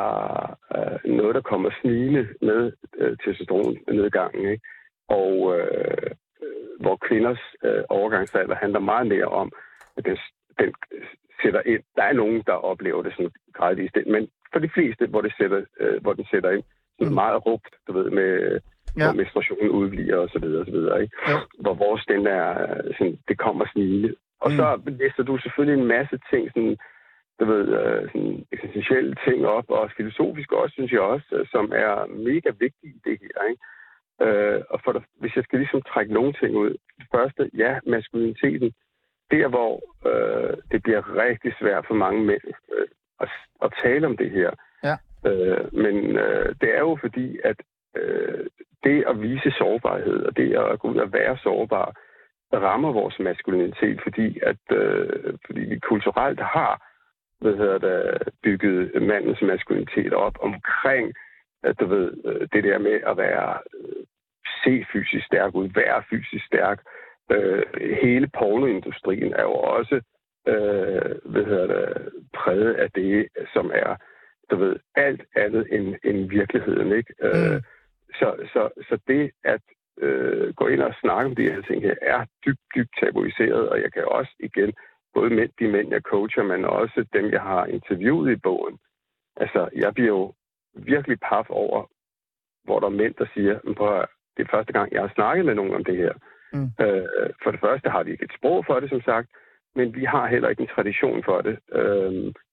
øh, 0.76 1.12
noget, 1.16 1.34
der 1.34 1.40
kommer 1.40 1.70
snigende 1.80 2.28
med 2.42 2.72
øh, 2.98 3.16
testosteronnedgangen. 3.24 4.48
Ikke? 4.50 4.64
Og 5.08 5.58
øh, 5.58 6.10
hvor 6.80 6.96
kvinders 6.96 7.42
øh, 7.64 7.82
overgangsalder 7.88 8.54
handler 8.54 8.80
meget 8.80 9.06
mere 9.06 9.24
om, 9.24 9.52
at 9.96 10.04
den, 10.04 10.16
den 10.58 10.74
sætter 11.42 11.62
ind. 11.66 11.82
Der 11.96 12.02
er 12.02 12.12
nogen, 12.12 12.42
der 12.46 12.52
oplever 12.52 13.02
det 13.02 13.12
sådan 13.12 13.30
gradvist 13.52 13.96
ind, 13.96 14.06
men 14.06 14.28
for 14.52 14.58
de 14.58 14.68
fleste, 14.74 15.06
hvor, 15.06 15.20
det 15.20 15.32
sætter, 15.40 15.64
øh, 15.80 16.02
hvor 16.02 16.12
den 16.12 16.26
sætter 16.30 16.50
ind, 16.50 16.64
sådan 16.98 17.08
Mm. 17.08 17.14
meget 17.14 17.46
rupt, 17.46 17.68
du 17.86 17.92
ved, 17.92 18.10
med 18.10 18.30
Ja. 18.96 19.02
ja. 19.04 19.06
hvor 19.06 19.16
menstruationen 19.16 19.70
udbliver 19.70 20.16
og 20.16 20.28
så 20.28 20.38
videre, 20.38 20.60
og 20.60 20.66
så 20.66 20.72
videre, 20.72 21.02
ikke? 21.02 21.16
Jo. 21.30 21.36
Hvor 21.60 21.74
vores, 21.74 22.04
den 22.04 22.26
er, 22.26 22.48
øh, 22.62 22.94
sådan, 22.98 23.18
det 23.28 23.38
kommer 23.38 23.64
snigende. 23.72 24.14
Og 24.40 24.50
Mm. 24.50 24.56
så 24.56 24.80
læser 24.86 25.22
du 25.22 25.38
selvfølgelig 25.38 25.80
en 25.82 25.88
masse 25.88 26.18
ting, 26.30 26.48
sådan, 26.48 26.76
du 27.40 27.44
ved, 27.44 27.64
øh, 27.80 28.02
sådan 28.12 28.46
essentielle 28.52 29.14
ting 29.26 29.46
op, 29.46 29.64
og 29.70 29.90
filosofisk 29.96 30.52
også, 30.52 30.72
synes 30.72 30.92
jeg 30.92 31.00
også, 31.00 31.26
øh, 31.32 31.46
som 31.50 31.72
er 31.74 32.06
mega 32.06 32.50
vigtige 32.64 32.92
i 32.96 33.00
det 33.04 33.18
her, 33.22 33.48
ikke? 33.50 33.62
Øh, 34.20 34.60
og 34.70 34.80
for 34.84 35.04
hvis 35.20 35.36
jeg 35.36 35.44
skal 35.44 35.58
ligesom 35.58 35.82
trække 35.82 36.14
nogle 36.14 36.32
ting 36.32 36.56
ud. 36.56 36.70
Det 36.98 37.06
første, 37.14 37.50
ja, 37.54 37.78
maskuliniteten. 37.86 38.72
Der, 39.30 39.48
hvor 39.48 39.82
øh, 40.10 40.56
det 40.72 40.82
bliver 40.82 41.02
rigtig 41.24 41.52
svært 41.60 41.84
for 41.86 41.94
mange 41.94 42.24
mænd 42.24 42.46
øh, 42.78 42.88
at, 43.20 43.28
at 43.62 43.72
tale 43.82 44.06
om 44.06 44.16
det 44.16 44.30
her. 44.30 44.50
Ja. 44.84 44.96
Øh, 45.28 45.74
men 45.74 45.96
øh, 46.16 46.54
det 46.60 46.68
er 46.76 46.78
jo 46.78 46.98
fordi, 47.00 47.38
at 47.44 47.56
øh, 47.96 48.46
det 48.84 49.04
at 49.06 49.20
vise 49.22 49.50
sårbarhed, 49.50 50.22
og 50.26 50.36
det 50.36 50.56
at 50.56 50.78
gå 50.80 50.88
ud 50.88 50.96
og 50.96 51.12
være 51.12 51.38
sårbar, 51.42 51.94
rammer 52.52 52.92
vores 52.92 53.18
maskulinitet, 53.18 54.00
fordi 54.02 54.38
at 54.42 54.76
øh, 54.76 55.34
fordi 55.46 55.60
vi 55.60 55.78
kulturelt 55.78 56.40
har 56.40 56.82
hvad 57.40 57.56
hedder 57.56 57.78
det, 57.78 58.28
bygget 58.42 59.02
mandens 59.02 59.42
maskulinitet 59.42 60.12
op 60.12 60.36
omkring 60.40 61.14
du 61.72 61.86
ved, 61.86 62.12
øh, 62.24 62.48
det 62.52 62.64
der 62.64 62.78
med 62.78 63.00
at 63.06 63.16
være 63.16 63.58
øh, 63.74 64.04
se 64.64 64.86
fysisk 64.92 65.26
stærk 65.26 65.54
ud, 65.54 65.68
være 65.74 66.02
fysisk 66.10 66.46
stærk. 66.46 66.78
Øh, 67.32 67.62
hele 68.02 68.28
pornoindustrien 68.38 69.32
er 69.32 69.42
jo 69.42 69.52
også 69.52 70.00
øh, 70.48 71.14
hvad 71.24 71.44
hedder 71.44 71.66
det, 71.66 72.12
præget 72.34 72.74
af 72.74 72.90
det, 72.90 73.28
som 73.52 73.70
er, 73.74 73.96
du 74.50 74.56
ved, 74.56 74.76
alt 74.94 75.22
andet 75.36 75.66
end, 75.72 75.94
end 76.04 76.28
virkeligheden, 76.30 76.92
ikke? 76.92 77.14
Øh, 77.22 77.52
Mm. 77.52 77.62
så, 78.14 78.28
så, 78.52 78.68
så 78.88 78.98
det 79.08 79.30
at 79.44 79.60
øh, 80.00 80.54
gå 80.54 80.66
ind 80.66 80.82
og 80.82 80.94
snakke 81.00 81.28
om 81.30 81.34
de 81.36 81.50
her 81.50 81.62
ting 81.62 81.82
her, 81.82 81.94
er 82.02 82.24
dybt, 82.46 82.60
dybt 82.74 82.90
tabuiseret, 83.00 83.68
og 83.68 83.82
jeg 83.82 83.92
kan 83.92 84.04
også 84.08 84.32
igen, 84.40 84.72
både 85.14 85.30
mænd, 85.30 85.50
de 85.60 85.68
mænd, 85.68 85.90
jeg 85.90 86.00
coacher, 86.00 86.42
men 86.42 86.64
også 86.64 87.06
dem, 87.12 87.30
jeg 87.30 87.40
har 87.40 87.66
interviewet 87.66 88.32
i 88.32 88.36
bogen, 88.36 88.78
altså, 89.36 89.68
jeg 89.76 89.94
bliver 89.94 90.08
jo 90.08 90.34
virkelig 90.76 91.18
paf 91.20 91.46
over, 91.50 91.90
hvor 92.64 92.80
der 92.80 92.86
er 92.86 92.90
mænd, 93.02 93.14
der 93.14 93.26
siger, 93.34 93.58
"Men 93.64 93.74
prøv 93.74 94.00
at 94.00 94.06
det 94.36 94.42
er 94.44 94.50
første 94.56 94.72
gang, 94.72 94.92
jeg 94.92 95.00
har 95.00 95.12
snakket 95.14 95.44
med 95.46 95.54
nogen 95.54 95.74
om 95.74 95.84
det 95.84 95.96
her. 95.96 96.12
Mm. 96.52 96.70
Øh, 96.84 97.06
for 97.42 97.50
det 97.50 97.60
første 97.60 97.90
har 97.90 98.02
vi 98.02 98.10
ikke 98.12 98.24
et 98.24 98.32
sprog 98.38 98.64
for 98.66 98.80
det, 98.80 98.90
som 98.90 99.00
sagt, 99.00 99.28
men 99.74 99.94
vi 99.94 100.04
har 100.04 100.26
heller 100.26 100.48
ikke 100.48 100.62
en 100.62 100.74
tradition 100.74 101.22
for 101.24 101.40
det. 101.40 101.58
Øh, 101.72 102.12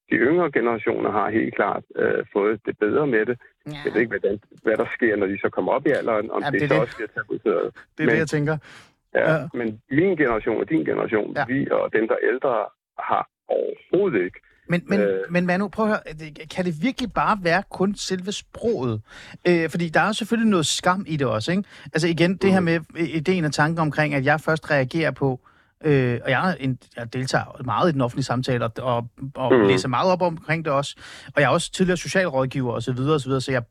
de 0.10 0.16
yngre 0.30 0.52
generationer 0.52 1.12
har 1.12 1.30
helt 1.30 1.56
klart 1.56 1.84
øh, 1.96 2.26
fået 2.34 2.66
det 2.66 2.80
bedre 2.80 3.08
med 3.08 3.26
det. 3.26 3.38
Ja, 3.68 3.72
Jeg 3.86 3.94
ved 3.94 4.02
ikke, 4.02 4.18
hvordan, 4.20 4.40
hvad 4.64 4.78
der 4.78 4.86
sker, 4.96 5.16
når 5.16 5.28
de 5.28 5.40
så 5.40 5.50
kommer 5.50 5.72
op 5.72 5.86
i 5.88 5.90
alderen, 5.90 6.32
om 6.32 6.42
Ja, 6.42 6.46
ja, 6.48 6.52
det, 6.52 6.62
det 6.62 6.70
så 6.70 6.74
det. 6.74 6.82
også 6.82 6.96
bliver 6.98 7.08
tabuiseret. 7.18 7.66
det 7.98 8.04
er 8.04 8.06
men- 8.06 8.10
det, 8.14 8.20
jeg 8.20 8.28
tænker. 8.28 8.58
Ja, 9.16 9.32
Ja. 9.34 9.48
Men 9.54 9.82
min 9.92 10.18
generation 10.18 10.58
og 10.62 10.70
din 10.70 10.86
generation, 10.86 11.34
ja. 11.36 11.46
vi 11.48 11.68
og 11.72 11.94
dem, 11.94 12.08
der 12.08 12.16
er 12.16 12.28
ældre, 12.32 12.66
har 13.00 13.30
overhovedet 13.48 14.24
ikke. 14.24 14.40
Men, 14.69 14.82
men, 14.88 14.99
øh... 14.99 15.19
Men 15.30 15.45
Manu, 15.45 15.67
prøv 15.67 15.86
at 15.86 15.91
høre, 15.91 16.30
kan 16.49 16.65
det 16.65 16.82
virkelig 16.82 17.13
bare 17.13 17.38
være 17.41 17.63
kun 17.71 17.95
selve 17.95 18.32
sproget? 18.32 19.02
Øh, 19.47 19.69
fordi 19.69 19.89
der 19.89 19.99
er 19.99 20.12
selvfølgelig 20.12 20.49
noget 20.49 20.65
skam 20.65 21.06
i 21.08 21.17
det 21.17 21.28
også, 21.28 21.52
ikke? 21.52 21.63
Altså 21.93 22.08
igen, 22.08 22.36
det 22.38 22.52
her 22.52 22.60
Mhm. 22.60 22.65
med 22.65 22.80
øh, 22.95 23.10
ideen 23.10 23.45
og 23.45 23.54
tanken 23.54 23.80
omkring, 23.80 24.13
at 24.13 24.26
jeg 24.26 24.41
først 24.41 24.71
reagerer 24.71 25.12
på, 25.12 25.39
øh, 25.84 26.19
og 26.23 26.30
jeg, 26.30 26.58
en, 26.60 26.78
jeg 26.97 27.13
deltager 27.13 27.62
meget 27.65 27.89
i 27.89 27.93
den 27.93 28.02
offentlige 28.02 28.26
samtale, 28.26 28.65
og, 28.65 28.71
og, 28.80 29.08
og 29.36 29.54
Mhm. 29.54 29.67
læser 29.67 29.88
meget 29.88 30.12
op 30.12 30.21
omkring 30.21 30.65
det 30.65 30.73
også, 30.73 30.95
og 31.36 31.41
jeg 31.41 31.43
er 31.47 31.49
også 31.52 31.71
tidligere 31.71 31.97
socialrådgiver 31.97 32.73
osv., 32.73 32.82
så, 32.82 32.91
videre, 32.93 33.13
og 33.15 33.21
så, 33.21 33.28
videre, 33.28 33.41
så 33.41 33.52
jeg 33.52 33.63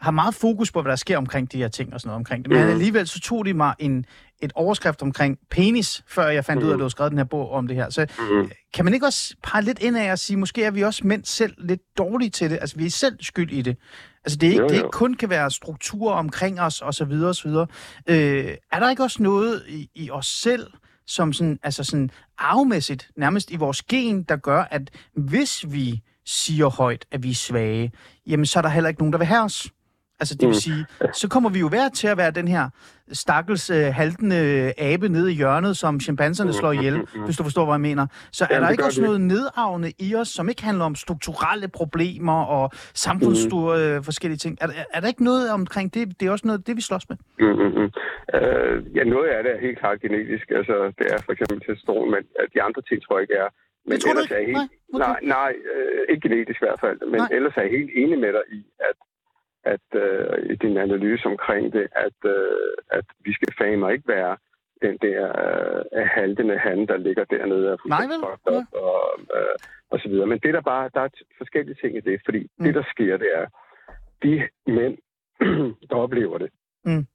har 0.00 0.10
meget 0.10 0.34
fokus 0.34 0.72
på, 0.72 0.82
hvad 0.82 0.90
der 0.90 0.96
sker 0.96 1.18
omkring 1.18 1.52
de 1.52 1.56
her 1.58 1.68
ting 1.68 1.94
og 1.94 2.00
sådan 2.00 2.08
noget 2.08 2.16
omkring 2.16 2.44
det. 2.44 2.52
Men 2.52 2.60
Mhm. 2.62 2.70
alligevel 2.70 3.08
så 3.08 3.20
tog 3.20 3.44
de 3.46 3.54
mig 3.54 3.74
en, 3.78 4.04
et 4.42 4.52
overskrift 4.54 5.02
omkring 5.02 5.38
penis, 5.50 6.02
før 6.08 6.28
jeg 6.28 6.44
fandt 6.44 6.62
ud 6.62 6.68
af, 6.68 6.72
at 6.72 6.78
du 6.78 6.82
havde 6.82 6.90
skrevet 6.90 7.10
den 7.10 7.18
her 7.18 7.24
bog 7.24 7.50
om 7.50 7.66
det 7.66 7.76
her. 7.76 7.90
Så 7.90 8.06
Mm. 8.18 8.50
kan 8.74 8.84
man 8.84 8.94
ikke 8.94 9.06
også 9.06 9.34
pege 9.42 9.62
lidt 9.64 9.78
ind 9.78 9.96
af 9.98 10.12
og 10.12 10.18
sige, 10.18 10.36
måske 10.36 10.64
er 10.64 10.70
vi 10.70 10.82
også 10.84 11.06
mænd 11.06 11.24
selv 11.24 11.54
lidt 11.58 11.80
dårlige 11.98 12.30
til 12.30 12.50
det? 12.50 12.58
Altså, 12.60 12.76
vi 12.76 12.86
er 12.86 12.90
selv 12.90 13.16
skyld 13.20 13.50
i 13.52 13.62
det. 13.62 13.76
Altså, 14.24 14.38
det 14.38 14.46
er 14.46 14.50
ikke, 14.50 14.62
Jo, 14.62 14.68
det 14.68 14.74
jo. 14.74 14.78
ikke 14.78 14.92
kun 14.92 15.14
kan 15.14 15.30
være 15.30 15.50
strukturer 15.50 16.14
omkring 16.14 16.60
os, 16.60 16.80
og 16.80 16.94
så 16.94 17.04
videre, 17.04 17.28
og 17.28 17.34
så 17.34 17.48
videre. 17.48 17.66
Øh, 18.06 18.54
er 18.72 18.80
der 18.80 18.90
ikke 18.90 19.02
også 19.02 19.22
noget 19.22 19.62
i, 19.68 19.90
i 19.94 20.10
os 20.10 20.26
selv, 20.26 20.66
som 21.06 21.32
sådan, 21.32 21.58
altså 21.62 21.84
sådan 21.84 22.10
arvemæssigt, 22.38 23.10
nærmest 23.16 23.50
i 23.50 23.56
vores 23.56 23.82
gen, 23.82 24.22
der 24.22 24.36
gør, 24.36 24.62
at 24.70 24.90
hvis 25.16 25.64
vi 25.68 26.00
siger 26.30 26.68
højt, 26.68 27.04
at 27.12 27.22
vi 27.22 27.30
er 27.30 27.34
svage, 27.34 27.92
jamen 28.26 28.46
så 28.46 28.58
er 28.58 28.62
der 28.62 28.68
heller 28.68 28.88
ikke 28.88 29.00
nogen, 29.00 29.12
der 29.12 29.18
vil 29.18 29.26
have 29.26 29.44
os. 29.44 29.66
Altså 30.22 30.34
det 30.34 30.42
vil 30.48 30.56
Mm. 30.56 30.64
sige, 30.68 30.86
så 31.12 31.28
kommer 31.28 31.50
vi 31.50 31.58
jo 31.58 31.68
hver 31.68 31.88
til 31.88 32.06
at 32.08 32.16
være 32.16 32.30
den 32.30 32.48
her 32.48 32.68
stakkels 33.12 33.70
øh, 33.70 33.86
haltende 34.00 34.72
abe 34.78 35.08
nede 35.08 35.32
i 35.32 35.34
hjørnet, 35.34 35.76
som 35.76 36.00
chimpanserne 36.00 36.52
slår 36.52 36.72
ihjel, 36.72 36.96
mm, 36.98 37.06
mm. 37.14 37.24
hvis 37.24 37.36
du 37.36 37.42
forstår, 37.42 37.64
hvad 37.64 37.74
jeg 37.74 37.80
mener. 37.80 38.06
Så 38.32 38.44
er 38.50 38.58
der 38.58 38.66
det 38.66 38.72
ikke 38.72 38.84
også 38.84 39.00
vi. 39.00 39.06
noget 39.06 39.20
nedarvende 39.20 39.92
i 39.98 40.14
os, 40.14 40.28
som 40.28 40.48
ikke 40.48 40.64
handler 40.64 40.84
om 40.84 40.94
strukturelle 40.94 41.68
problemer 41.68 42.38
og 42.44 42.70
samfundsstore 42.94 43.72
øh, 43.84 44.04
forskellige 44.04 44.38
ting? 44.38 44.58
Er, 44.60 44.66
er, 44.66 44.84
er 44.94 45.00
der 45.00 45.08
ikke 45.08 45.24
noget 45.24 45.50
omkring 45.52 45.94
det? 45.94 46.20
Det 46.20 46.26
er 46.28 46.30
også 46.30 46.46
noget 46.46 46.66
det, 46.66 46.76
vi 46.76 46.82
slås 46.82 47.08
med. 47.08 47.16
Mm, 47.38 47.46
mm, 47.46 47.72
mm. 47.80 47.88
Øh, 48.38 48.96
ja, 48.96 49.04
noget 49.04 49.28
af 49.34 49.42
det 49.44 49.52
er 49.56 49.60
helt 49.66 49.78
klart 49.78 50.00
genetisk. 50.00 50.46
Altså, 50.58 50.76
det 50.98 51.06
er 51.14 51.18
for 51.26 51.32
eksempel 51.32 51.56
testosteron, 51.60 52.10
men 52.14 52.22
øh, 52.40 52.48
de 52.54 52.62
andre 52.62 52.82
ting 52.88 52.98
tror 53.02 53.14
jeg 53.18 53.22
ikke 53.22 53.34
er. 53.44 53.48
Men 53.84 53.92
Det 53.92 54.00
tror 54.00 54.12
du 54.12 54.18
ellers 54.18 54.30
ikke? 54.30 54.34
er 54.34 54.38
jeg 54.38 54.46
helt, 54.46 54.72
Nej, 54.92 55.10
okay. 55.10 55.26
nej, 55.26 55.36
nej 55.36 55.52
øh, 55.74 56.00
ikke 56.08 56.28
genetisk 56.28 56.62
i 56.62 56.64
hvert 56.66 56.80
fald. 56.80 56.98
Men 57.12 57.20
Nej. 57.20 57.28
ellers 57.36 57.56
er 57.56 57.62
jeg 57.62 57.70
helt 57.70 57.90
enig 57.94 58.18
med 58.18 58.32
dig 58.32 58.42
i, 58.52 58.60
at, 58.88 58.98
at 59.74 59.86
øh, 60.02 60.50
i 60.52 60.54
din 60.54 60.76
analyse 60.76 61.26
omkring 61.26 61.72
det, 61.72 61.86
at, 62.06 62.18
øh, 62.24 62.72
at 62.90 63.04
vi 63.26 63.32
skal 63.32 63.48
fame 63.58 63.92
ikke 63.92 64.08
være 64.08 64.36
den 64.82 64.98
der 65.02 65.20
øh, 65.94 66.06
haltende 66.16 66.58
han, 66.58 66.86
der 66.86 66.96
ligger 66.96 67.24
dernede 67.24 67.66
og 67.72 67.78
er 67.84 67.88
Nej, 67.88 68.04
vel? 68.12 68.20
up 68.32 68.40
og, 68.72 69.20
øh, 69.36 69.56
og 69.90 69.98
så 70.00 70.08
videre. 70.08 70.26
Men 70.26 70.38
det 70.38 70.48
er 70.48 70.52
der 70.52 70.60
bare, 70.74 70.90
der 70.94 71.00
er 71.00 71.08
forskellige 71.38 71.76
ting 71.82 71.96
i 71.96 72.00
det, 72.00 72.20
fordi 72.24 72.40
Mm. 72.58 72.64
det, 72.64 72.74
der 72.74 72.82
sker, 72.90 73.16
det 73.16 73.28
er, 73.34 73.46
de 74.22 74.48
mænd, 74.66 74.98
der 75.90 75.96
oplever 75.96 76.38
det, 76.38 76.50
Mm. 76.84 77.06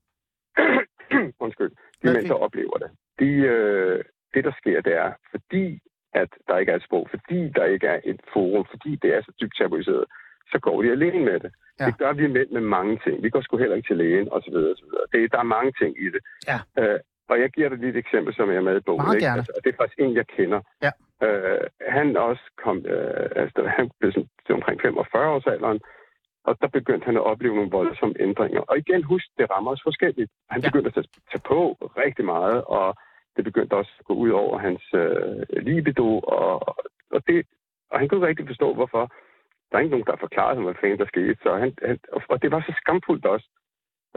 undskyld, 1.46 1.70
de 1.72 1.76
Ja, 2.04 2.14
mænd, 2.14 2.26
der 2.28 2.34
oplever 2.34 2.78
det, 2.78 2.90
de, 3.20 3.26
øh, 3.32 4.04
det, 4.34 4.44
der 4.44 4.52
sker, 4.58 4.82
det 4.82 4.94
er, 4.96 5.12
fordi 5.32 5.80
at 6.22 6.30
der 6.48 6.58
ikke 6.58 6.72
er 6.72 6.76
et 6.76 6.84
sprog, 6.88 7.08
fordi 7.14 7.40
der 7.58 7.66
ikke 7.66 7.88
er 7.88 8.00
et 8.12 8.20
forum, 8.34 8.66
fordi 8.74 8.92
det 9.04 9.10
er 9.16 9.22
så 9.22 9.32
dybt 9.42 9.56
tabuiseret, 9.58 10.06
så 10.52 10.58
går 10.66 10.82
de 10.82 10.92
alene 10.92 11.26
med 11.30 11.40
det. 11.40 11.52
Ja. 11.80 11.86
Det 11.86 11.98
gør 11.98 12.14
vi 12.14 12.28
mænd 12.28 12.50
med 12.52 12.62
mange 12.78 13.00
ting. 13.04 13.24
Vi 13.24 13.30
går 13.30 13.42
sgu 13.42 13.58
heller 13.58 13.76
ikke 13.76 13.90
til 13.90 13.98
lægen, 13.98 14.28
osv. 14.32 14.56
osv. 14.74 14.90
Det, 15.14 15.32
der 15.34 15.40
er 15.40 15.54
mange 15.58 15.72
ting 15.82 15.92
i 16.06 16.08
det. 16.14 16.22
Ja. 16.52 16.60
Øh, 16.82 17.00
og 17.30 17.36
jeg 17.42 17.50
giver 17.50 17.70
dig 17.70 17.78
lige 17.78 17.90
et 17.90 17.98
eksempel, 18.06 18.36
som 18.36 18.50
jeg 18.50 18.58
er 18.58 18.62
med 18.70 18.78
i 18.78 18.86
bogen. 18.88 19.06
Meget 19.06 19.22
gerne. 19.22 19.38
Altså, 19.38 19.54
og 19.58 19.62
det 19.64 19.70
er 19.74 19.78
faktisk 19.82 20.00
en, 20.00 20.16
jeg 20.16 20.28
kender. 20.38 20.62
Ja. 20.86 20.92
Øh, 21.26 21.62
han 21.98 22.18
også 22.18 22.44
kom, 22.64 22.78
øh, 22.86 23.30
altså, 23.44 23.60
han 23.78 23.92
blev 24.00 24.12
sådan, 24.12 24.30
til 24.46 24.56
omkring 24.56 24.82
45 24.82 25.30
års 25.34 25.48
alderen, 25.48 25.80
og 26.48 26.58
der 26.62 26.68
begyndte 26.68 27.06
han 27.06 27.18
at 27.18 27.24
opleve 27.32 27.56
nogle 27.56 27.72
voldsomme 27.72 28.16
ændringer. 28.20 28.62
Og 28.62 28.78
igen, 28.78 29.04
husk, 29.04 29.26
det 29.38 29.46
rammer 29.52 29.72
os 29.72 29.82
forskelligt. 29.84 30.32
Han 30.50 30.62
Ja. 30.62 30.68
begyndte 30.68 30.88
at 31.00 31.06
tage 31.32 31.44
på 31.52 31.60
rigtig 32.04 32.26
meget, 32.26 32.64
og 32.64 32.96
det 33.36 33.44
begyndte 33.44 33.74
også 33.74 33.92
at 34.00 34.06
gå 34.06 34.14
ud 34.14 34.30
over 34.30 34.58
hans 34.58 34.84
øh, 34.94 35.64
libido, 35.68 36.20
og, 36.20 36.52
og, 37.12 37.28
det, 37.28 37.46
og 37.92 38.00
han 38.00 38.08
kunne 38.08 38.18
ikke 38.18 38.28
rigtig 38.28 38.48
forstå, 38.48 38.74
hvorfor. 38.74 39.14
Der 39.70 39.78
er 39.78 39.82
ikke 39.82 39.96
nogen, 39.96 40.06
der 40.06 40.16
forklarede 40.26 40.56
ham, 40.56 40.64
hvad 40.64 40.74
fanden 40.82 41.00
der 41.00 41.14
skete. 41.14 41.38
Så 41.44 41.56
han, 41.56 41.74
han, 41.84 42.00
og 42.30 42.42
det 42.42 42.52
var 42.52 42.62
så 42.62 42.74
skamfuldt 42.82 43.26
også. 43.26 43.48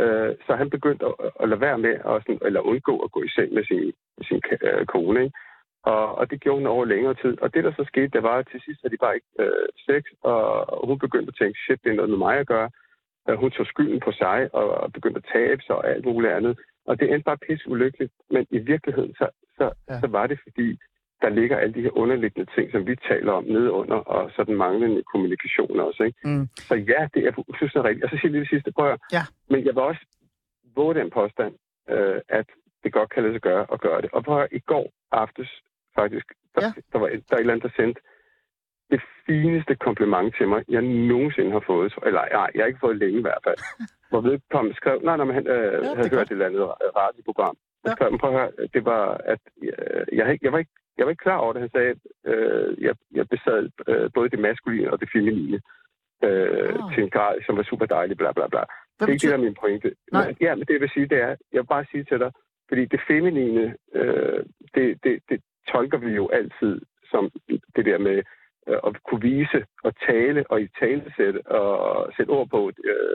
Øh, 0.03 0.37
så 0.47 0.57
han 0.57 0.71
begyndte 0.71 1.07
at, 1.07 1.15
at 1.41 1.49
lade 1.49 1.61
være 1.61 1.79
med, 1.79 1.95
at, 2.11 2.23
sådan, 2.23 2.39
eller 2.43 2.61
undgå 2.61 2.99
at 2.99 3.13
gå 3.13 3.23
i 3.23 3.29
seng 3.29 3.53
med 3.55 3.65
sin, 3.65 3.93
sin 4.29 4.41
øh, 4.63 4.87
kone. 4.87 5.25
Ikke? 5.25 5.37
Og, 5.83 6.15
og 6.19 6.31
det 6.31 6.41
gjorde 6.41 6.59
hun 6.59 6.67
over 6.67 6.85
længere 6.85 7.15
tid. 7.15 7.43
Og 7.43 7.55
det, 7.55 7.65
der 7.65 7.73
så 7.73 7.85
skete, 7.87 8.09
det 8.09 8.23
var, 8.23 8.37
at 8.39 8.49
til 8.51 8.61
sidst 8.61 8.81
havde 8.83 8.95
de 8.95 9.05
bare 9.05 9.15
ikke 9.15 9.33
øh, 9.39 9.69
sex, 9.87 10.03
og, 10.23 10.43
og 10.81 10.87
hun 10.87 10.99
begyndte 10.99 11.31
at 11.33 11.39
tænke, 11.39 11.59
shit, 11.59 11.85
det 11.85 11.91
er 11.91 11.97
noget 11.97 12.11
med 12.11 12.19
mig 12.19 12.37
at 12.39 12.47
gøre. 12.47 12.71
Øh, 13.29 13.37
hun 13.43 13.51
tog 13.51 13.67
skylden 13.67 14.01
på 14.01 14.13
sig, 14.13 14.39
og, 14.53 14.67
og 14.83 14.93
begyndte 14.93 15.23
at 15.23 15.31
tabe 15.33 15.63
sig 15.63 15.77
og 15.77 15.89
alt 15.91 16.05
muligt 16.05 16.33
andet. 16.33 16.59
Og 16.89 16.95
det 17.01 17.07
endte 17.13 17.25
bare 17.31 17.45
pisse 17.47 17.69
ulykkeligt. 17.73 18.13
Men 18.31 18.47
i 18.51 18.59
virkeligheden, 18.73 19.15
så, 19.21 19.27
så, 19.59 19.67
Ja. 19.91 20.01
så 20.01 20.07
var 20.07 20.27
det 20.27 20.39
fordi, 20.47 20.69
der 21.23 21.29
ligger 21.29 21.57
alle 21.57 21.75
de 21.75 21.83
her 21.87 21.97
underliggende 22.03 22.51
ting, 22.55 22.67
som 22.73 22.87
vi 22.87 22.95
taler 23.11 23.33
om 23.33 23.45
nede 23.45 23.71
under, 23.81 23.97
og 23.97 24.31
så 24.35 24.45
den 24.45 24.57
manglende 24.57 25.03
kommunikation 25.13 25.81
også. 25.81 26.03
Ikke? 26.03 26.19
Mm. 26.29 26.49
Så 26.69 26.75
ja, 26.75 27.01
det 27.15 27.21
er 27.27 27.33
fuldstændig 27.59 27.85
rigtigt. 27.89 28.05
Og 28.05 28.11
så 28.11 28.17
siger 28.17 28.29
jeg 28.29 28.33
lige 28.33 28.41
det 28.47 28.49
sidste, 28.55 28.73
prøv. 28.73 28.97
Ja. 29.13 29.23
Men 29.51 29.59
jeg 29.67 29.75
vil 29.75 29.83
også 29.91 30.05
våge 30.77 30.95
den 30.95 31.11
påstand, 31.11 31.55
øh, 31.91 32.21
at 32.29 32.47
det 32.85 32.93
godt 32.93 33.11
kan 33.11 33.23
lade 33.23 33.35
sig 33.35 33.41
gøre 33.51 33.67
at 33.73 33.81
gøre 33.81 34.01
det. 34.03 34.11
Og 34.13 34.25
prøv 34.25 34.43
at 34.43 34.49
i 34.53 34.59
går 34.59 34.87
aftes 35.13 35.51
faktisk, 35.99 36.27
der, 36.55 36.61
Ja. 36.65 36.73
der 36.93 36.99
var 36.99 37.07
der 37.09 37.15
er 37.15 37.37
et 37.37 37.41
eller 37.41 37.53
andet, 37.55 37.67
der 37.69 37.83
sendte 37.83 38.01
det 38.91 39.01
fineste 39.27 39.75
kompliment 39.87 40.35
til 40.39 40.49
mig, 40.49 40.61
jeg 40.69 40.83
nogensinde 40.83 41.51
har 41.53 41.65
fået. 41.67 41.95
Eller 42.07 42.21
nej, 42.33 42.51
jeg 42.55 42.63
har 42.63 42.67
ikke 42.67 42.85
fået 42.87 42.97
længe 42.97 43.19
i 43.19 43.27
hvert 43.29 43.43
fald. 43.47 43.59
Hvor 44.11 44.21
vedkommende 44.21 44.77
skrev, 44.77 45.01
nej, 45.05 45.17
nej, 45.17 45.25
men 45.27 45.35
han 45.35 45.47
øh, 45.47 45.55
det 45.55 45.91
er 45.91 45.97
havde 45.97 46.11
hørt 46.17 46.27
et 46.27 46.31
eller 46.31 46.47
andet 46.47 46.61
ra- 46.61 46.91
radioprogram. 47.03 47.57
Ja. 47.59 47.89
Han 47.89 47.97
skrev, 47.97 48.11
men 48.11 48.19
prøv 48.23 48.31
at 48.35 48.39
høre, 48.41 48.51
det 48.75 48.85
var, 48.85 49.05
at 49.33 49.41
øh, 49.63 50.05
jeg, 50.19 50.39
jeg, 50.43 50.53
var 50.53 50.59
ikke, 50.59 50.75
jeg 50.99 51.05
var 51.07 51.11
ikke 51.11 51.23
klar 51.27 51.37
over 51.45 51.53
det. 51.53 51.61
Han 51.63 51.71
sagde, 51.77 51.91
at 51.95 52.01
øh, 52.33 52.83
jeg, 52.87 52.95
jeg 53.15 53.29
besad 53.29 53.71
øh, 53.89 54.11
både 54.15 54.29
det 54.29 54.39
maskuline 54.39 54.93
og 54.93 55.01
det 55.01 55.09
feminine 55.17 55.61
øh, 56.25 56.75
Ah. 56.83 56.95
til 56.95 57.03
en 57.05 57.11
grad, 57.11 57.35
som 57.47 57.57
var 57.57 57.63
super 57.63 57.87
dejlig, 57.87 58.17
bla 58.17 58.33
bla 58.33 58.47
bla. 58.49 58.63
Hvad 58.97 59.07
det 59.07 59.09
er 59.09 59.13
ikke 59.13 59.23
det, 59.27 59.31
der 59.31 59.37
er 59.39 59.47
min 59.49 59.57
pointe. 59.63 59.89
Nej. 60.13 60.27
Men, 60.27 60.37
ja, 60.41 60.55
men 60.55 60.65
det 60.67 60.73
jeg 60.75 60.81
vil 60.81 60.91
sige, 60.95 61.07
det 61.09 61.19
er, 61.23 61.29
jeg 61.53 61.61
vil 61.63 61.73
bare 61.77 61.85
sige 61.91 62.05
til 62.05 62.19
dig, 62.19 62.33
fordi 62.69 62.85
det 62.85 63.01
feminine, 63.09 63.75
øh, 63.95 64.41
det, 64.75 64.87
det, 65.05 65.15
det 65.31 65.41
tolker 65.73 65.99
vi 65.99 66.11
jo 66.21 66.29
altid 66.29 66.81
som 67.13 67.31
det 67.77 67.85
der 67.87 67.99
med 67.99 68.23
at 68.87 69.03
kunne 69.09 69.23
vise 69.23 69.65
og 69.85 69.93
tale 70.09 70.45
og 70.51 70.61
i 70.63 70.69
talesætte 70.81 71.47
og 71.47 72.13
sætte 72.17 72.31
ord 72.31 72.49
på 72.49 72.71
øh, 72.85 73.15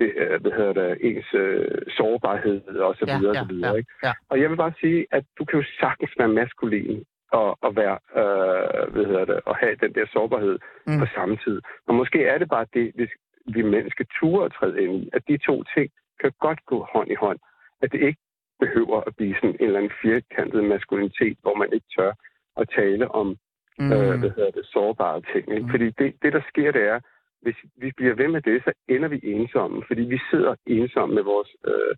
det, 0.00 0.12
øh, 0.16 0.40
hvad 0.42 0.52
hedder 0.58 0.72
det, 0.72 0.98
ens 1.00 1.26
øh, 1.34 1.78
sårbarhed 1.96 2.60
og 2.88 2.94
så 2.98 3.04
Ja, 3.08 3.18
videre, 3.18 3.34
ja, 3.34 3.40
og 3.40 3.46
så 3.46 3.54
videre. 3.54 3.70
ja, 3.72 3.76
Ikke? 3.76 3.90
ja. 4.02 4.12
Og 4.30 4.40
jeg 4.40 4.50
vil 4.50 4.56
bare 4.56 4.72
sige, 4.80 5.06
at 5.10 5.24
du 5.38 5.44
kan 5.44 5.60
jo 5.60 5.64
sagtens 5.80 6.10
være 6.18 6.28
maskulin 6.28 7.04
og, 7.32 7.58
og 7.60 7.76
være, 7.76 7.98
øh, 8.20 8.92
hvad 8.92 9.04
hedder 9.04 9.24
det, 9.24 9.40
og 9.46 9.56
have 9.56 9.76
den 9.82 9.92
der 9.94 10.06
sårbarhed 10.12 10.58
Mm. 10.86 10.92
mm. 10.92 10.98
på 11.00 11.06
samme 11.14 11.36
tid. 11.44 11.60
Og 11.88 11.94
måske 11.94 12.24
er 12.24 12.38
det 12.38 12.48
bare 12.48 12.66
det, 12.74 12.92
hvis 12.94 13.10
vi 13.54 13.62
mennesker 13.62 14.04
turde 14.20 14.44
at 14.44 14.52
træde 14.52 14.82
ind 14.82 14.92
i, 15.02 15.10
at 15.12 15.22
de 15.28 15.36
to 15.36 15.64
ting 15.74 15.90
kan 16.20 16.32
godt 16.40 16.60
gå 16.66 16.86
hånd 16.92 17.10
i 17.10 17.14
hånd. 17.14 17.38
At 17.82 17.92
det 17.92 18.00
ikke 18.02 18.20
behøver 18.60 19.00
at 19.06 19.16
blive 19.16 19.34
sådan 19.34 19.50
en 19.60 19.66
eller 19.66 19.78
anden 19.78 19.92
firkantet 20.02 20.64
maskulinitet, 20.64 21.36
hvor 21.42 21.54
man 21.54 21.72
ikke 21.72 21.86
tør 21.98 22.12
at 22.56 22.68
tale 22.76 23.10
om 23.10 23.36
Mm. 23.78 23.92
øh, 23.92 24.18
hvad 24.20 24.30
hedder 24.36 24.50
det, 24.50 24.66
sårbare 24.66 25.22
ting. 25.32 25.44
Ikke? 25.52 25.66
Mm. 25.66 25.70
Fordi 25.70 25.86
det, 25.90 26.14
det, 26.22 26.32
der 26.32 26.42
sker, 26.48 26.70
det 26.72 26.82
er, 26.82 27.00
hvis 27.42 27.56
vi 27.76 27.92
bliver 27.96 28.14
ved 28.14 28.28
med 28.28 28.42
det, 28.42 28.64
så 28.64 28.72
ender 28.88 29.08
vi 29.08 29.20
ensomme, 29.22 29.82
fordi 29.86 30.02
vi 30.02 30.20
sidder 30.30 30.54
ensomme 30.66 31.14
med 31.14 31.22
vores 31.22 31.50
øh, 31.70 31.94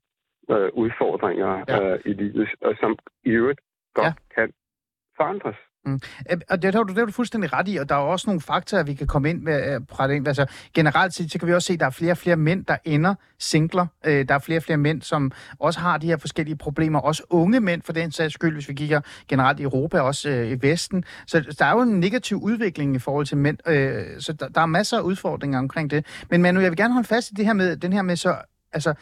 øh, 0.51 0.71
udfordringer 0.73 1.65
Ja. 1.69 1.95
øh, 1.95 2.01
i 2.05 2.13
livet, 2.13 2.49
og 2.61 2.75
som 2.81 2.99
i 3.25 3.31
øvrigt 3.31 3.61
godt 3.95 4.07
ja. 4.07 4.13
kan 4.35 4.53
forandres. 5.17 5.57
Mm. 5.87 6.01
Øhm, 6.31 6.41
og 6.51 6.63
det 6.63 6.75
har 6.75 6.83
du, 6.83 6.89
det 6.89 6.99
har 6.99 7.07
du 7.07 7.13
fuldstændig 7.13 7.53
ret 7.53 7.69
i, 7.69 7.77
og 7.77 7.89
der 7.89 7.95
er 7.95 7.99
også 7.99 8.27
nogle 8.27 8.41
faktorer, 8.41 8.83
vi 8.83 8.95
kan 8.95 9.07
komme 9.07 9.31
ind 9.31 9.43
med. 9.43 9.75
Øh, 9.75 9.81
prate 9.89 10.17
ind. 10.17 10.29
Altså, 10.29 10.47
generelt 10.75 11.15
set, 11.15 11.33
så 11.33 11.39
kan 11.39 11.49
vi 11.49 11.55
også 11.55 11.67
se, 11.67 11.73
at 11.73 11.81
der 11.81 11.87
er 11.87 11.91
flere 11.91 12.13
og 12.13 12.19
flere 12.19 12.37
mænd, 12.37 12.65
der 12.65 12.77
ender 12.85 13.15
singler. 13.39 13.87
Øh, 14.05 14.29
der 14.29 14.35
er 14.35 14.39
flere 14.39 14.59
og 14.59 14.63
flere 14.63 14.77
mænd, 14.77 15.03
som 15.03 15.33
også 15.59 15.81
har 15.81 15.99
de 15.99 16.07
her 16.07 16.17
forskellige 16.17 16.57
problemer. 16.57 17.01
Også 17.01 17.23
unge 17.31 17.61
mænd, 17.61 17.83
for 17.83 17.93
den 17.93 18.13
sags 18.13 18.35
skyld, 18.35 18.55
hvis 18.55 18.69
vi 18.69 18.75
kigger 18.75 19.01
generelt 19.29 19.61
i 19.61 19.63
Europa, 19.63 20.01
også 20.01 20.29
øh, 20.29 20.51
i 20.51 20.59
Vesten. 20.63 21.05
Så 21.27 21.55
der 21.59 21.65
er 21.65 21.73
jo 21.73 21.81
en 21.81 22.01
negativ 22.01 22.37
udvikling 22.37 22.97
i 22.97 22.99
forhold 22.99 23.27
til 23.27 23.37
mænd. 23.37 23.69
Øh, 23.69 24.05
så 24.19 24.33
der, 24.33 24.49
der 24.49 24.61
er 24.61 24.67
masser 24.67 24.99
af 24.99 25.03
udfordringer 25.03 25.59
omkring 25.59 25.91
det. 25.91 26.07
Men 26.31 26.43
Manu, 26.43 26.61
jeg 26.61 26.71
vil 26.71 26.77
gerne 26.77 26.95
holde 26.95 27.09
fast 27.09 27.31
i 27.31 27.35
det 27.35 27.47
her 27.47 27.53
med, 27.53 27.77
den 27.77 27.93
her 27.93 28.03
med 28.03 28.17
så... 28.17 28.37
Altså, 28.73 28.95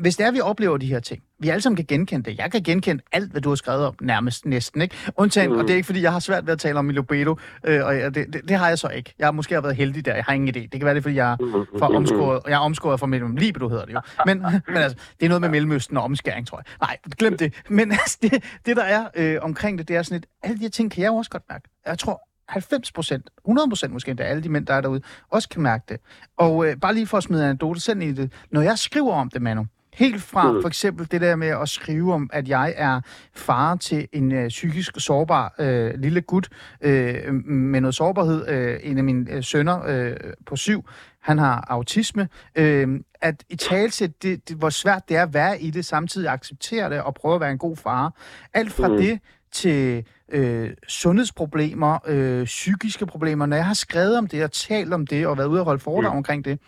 hvis 0.00 0.16
det 0.16 0.26
er, 0.26 0.30
vi 0.30 0.40
oplever 0.40 0.76
de 0.76 0.86
her 0.86 1.00
ting, 1.00 1.22
vi 1.38 1.48
alle 1.48 1.60
sammen 1.60 1.76
kan 1.76 1.84
genkende 1.88 2.30
det. 2.30 2.38
Jeg 2.38 2.52
kan 2.52 2.62
genkende 2.62 3.02
alt, 3.12 3.30
hvad 3.30 3.40
du 3.40 3.48
har 3.48 3.56
skrevet 3.56 3.86
om, 3.86 3.94
nærmest 4.00 4.46
næsten, 4.46 4.80
ikke? 4.80 4.96
Undtagen, 5.16 5.52
mm. 5.52 5.58
og 5.58 5.62
det 5.62 5.70
er 5.70 5.74
ikke, 5.74 5.86
fordi 5.86 6.02
jeg 6.02 6.12
har 6.12 6.18
svært 6.18 6.46
ved 6.46 6.52
at 6.52 6.58
tale 6.58 6.78
om 6.78 6.88
libido, 6.88 7.36
øh, 7.64 7.86
og 7.86 7.94
det, 7.94 8.14
det, 8.14 8.40
det, 8.48 8.56
har 8.56 8.68
jeg 8.68 8.78
så 8.78 8.88
ikke. 8.88 9.14
Jeg 9.18 9.26
har 9.26 9.32
måske 9.32 9.54
har 9.54 9.60
været 9.62 9.76
heldig 9.76 10.04
der, 10.04 10.14
jeg 10.14 10.24
har 10.24 10.32
ingen 10.32 10.56
idé. 10.56 10.60
Det 10.60 10.70
kan 10.70 10.84
være 10.84 10.94
det, 10.94 11.02
fordi 11.02 11.14
jeg 11.14 11.32
er, 11.32 11.36
for 11.78 11.86
omskåret, 11.86 12.40
jeg 12.46 12.54
er 12.54 12.58
omskåret 12.58 13.00
fra 13.00 13.06
min 13.06 13.36
libido, 13.36 13.68
hedder 13.68 13.84
det 13.84 13.94
jo. 13.94 14.00
Men, 14.26 14.38
men 14.68 14.76
altså, 14.76 14.98
det 15.20 15.26
er 15.26 15.28
noget 15.28 15.40
med 15.40 15.48
Mellemøsten 15.48 15.96
og 15.96 16.02
omskæring, 16.02 16.46
tror 16.46 16.58
jeg. 16.58 16.64
Nej, 16.80 16.96
glem 17.18 17.36
det. 17.36 17.62
Men 17.68 17.92
altså, 18.02 18.18
det, 18.22 18.44
det 18.66 18.76
der 18.76 18.84
er 18.84 19.08
øh, 19.16 19.38
omkring 19.42 19.78
det, 19.78 19.88
det 19.88 19.96
er 19.96 20.02
sådan 20.02 20.18
et, 20.18 20.26
alle 20.42 20.56
de 20.56 20.62
her 20.62 20.70
ting 20.70 20.90
kan 20.90 21.02
jeg 21.02 21.08
jo 21.08 21.14
også 21.14 21.30
godt 21.30 21.42
mærke. 21.50 21.68
Jeg 21.86 21.98
tror, 21.98 22.22
90 22.48 22.92
procent, 22.92 23.30
100 23.44 23.68
procent 23.68 23.92
måske 23.92 24.10
endda, 24.10 24.24
alle 24.24 24.42
de 24.42 24.48
mænd, 24.48 24.66
der 24.66 24.74
er 24.74 24.80
derude, 24.80 25.02
også 25.30 25.48
kan 25.48 25.62
mærke 25.62 25.84
det. 25.88 26.00
Og 26.36 26.66
øh, 26.66 26.76
bare 26.76 26.94
lige 26.94 27.06
for 27.06 27.16
at 27.16 27.22
smide 27.22 27.42
en 27.42 27.48
anekdote 27.48 27.80
selv 27.80 28.02
i 28.02 28.12
det, 28.12 28.32
når 28.50 28.60
jeg 28.60 28.78
skriver 28.78 29.14
om 29.14 29.30
det, 29.30 29.42
Manu, 29.42 29.66
Helt 29.94 30.22
fra 30.22 30.52
Mm. 30.52 30.60
for 30.62 30.68
eksempel 30.68 31.08
det 31.10 31.20
der 31.20 31.36
med 31.36 31.48
at 31.48 31.68
skrive 31.68 32.14
om, 32.14 32.30
at 32.32 32.48
jeg 32.48 32.74
er 32.76 33.00
far 33.34 33.76
til 33.76 34.08
en 34.12 34.32
øh, 34.32 34.48
psykisk 34.48 34.94
sårbar 35.00 35.54
øh, 35.58 35.94
lille 35.98 36.20
gut 36.20 36.48
øh, 36.80 37.34
med 37.44 37.80
noget 37.80 37.94
sårbarhed. 37.94 38.48
Øh, 38.48 38.80
en 38.82 38.98
af 38.98 39.04
mine 39.04 39.30
øh, 39.32 39.42
sønner 39.44 39.82
øh, 39.86 40.16
på 40.46 40.56
syv, 40.56 40.84
han 41.20 41.38
har 41.38 41.64
autisme. 41.68 42.28
Øh, 42.54 42.88
at 43.20 43.44
i 43.48 43.56
tale 43.56 43.90
til, 43.90 44.12
det, 44.22 44.48
det, 44.48 44.56
hvor 44.56 44.70
svært 44.70 45.08
det 45.08 45.16
er 45.16 45.22
at 45.22 45.34
være 45.34 45.60
i 45.62 45.70
det, 45.70 45.84
samtidig 45.84 46.30
acceptere 46.30 46.90
det 46.90 47.02
og 47.02 47.14
prøve 47.14 47.34
at 47.34 47.40
være 47.40 47.50
en 47.50 47.58
god 47.58 47.76
far. 47.76 48.12
Alt 48.54 48.72
fra 48.72 48.88
Mm. 48.88 48.96
det 48.96 49.18
til 49.52 50.04
øh, 50.32 50.70
sundhedsproblemer, 50.88 51.98
øh, 52.06 52.44
psykiske 52.44 53.06
problemer. 53.06 53.46
Når 53.46 53.56
jeg 53.56 53.66
har 53.66 53.74
skrevet 53.74 54.18
om 54.18 54.26
det 54.26 54.44
og 54.44 54.52
talt 54.52 54.92
om 54.94 55.06
det 55.06 55.26
og 55.26 55.38
været 55.38 55.46
ude 55.48 55.60
og 55.60 55.64
holde 55.64 55.80
foredrag 55.80 56.12
Mm. 56.12 56.16
omkring 56.16 56.44
det, 56.44 56.58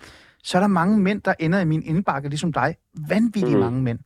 så 0.43 0.59
er 0.59 0.61
der 0.61 0.67
mange 0.69 0.99
mænd, 1.01 1.23
der 1.23 1.35
ender 1.39 1.61
i 1.61 1.65
min 1.65 1.83
indbakke, 1.83 2.29
ligesom 2.29 2.53
dig. 2.53 2.77
Vanvittigt 3.09 3.53
Mm. 3.55 3.61
mange 3.61 3.83
mænd. 3.83 3.99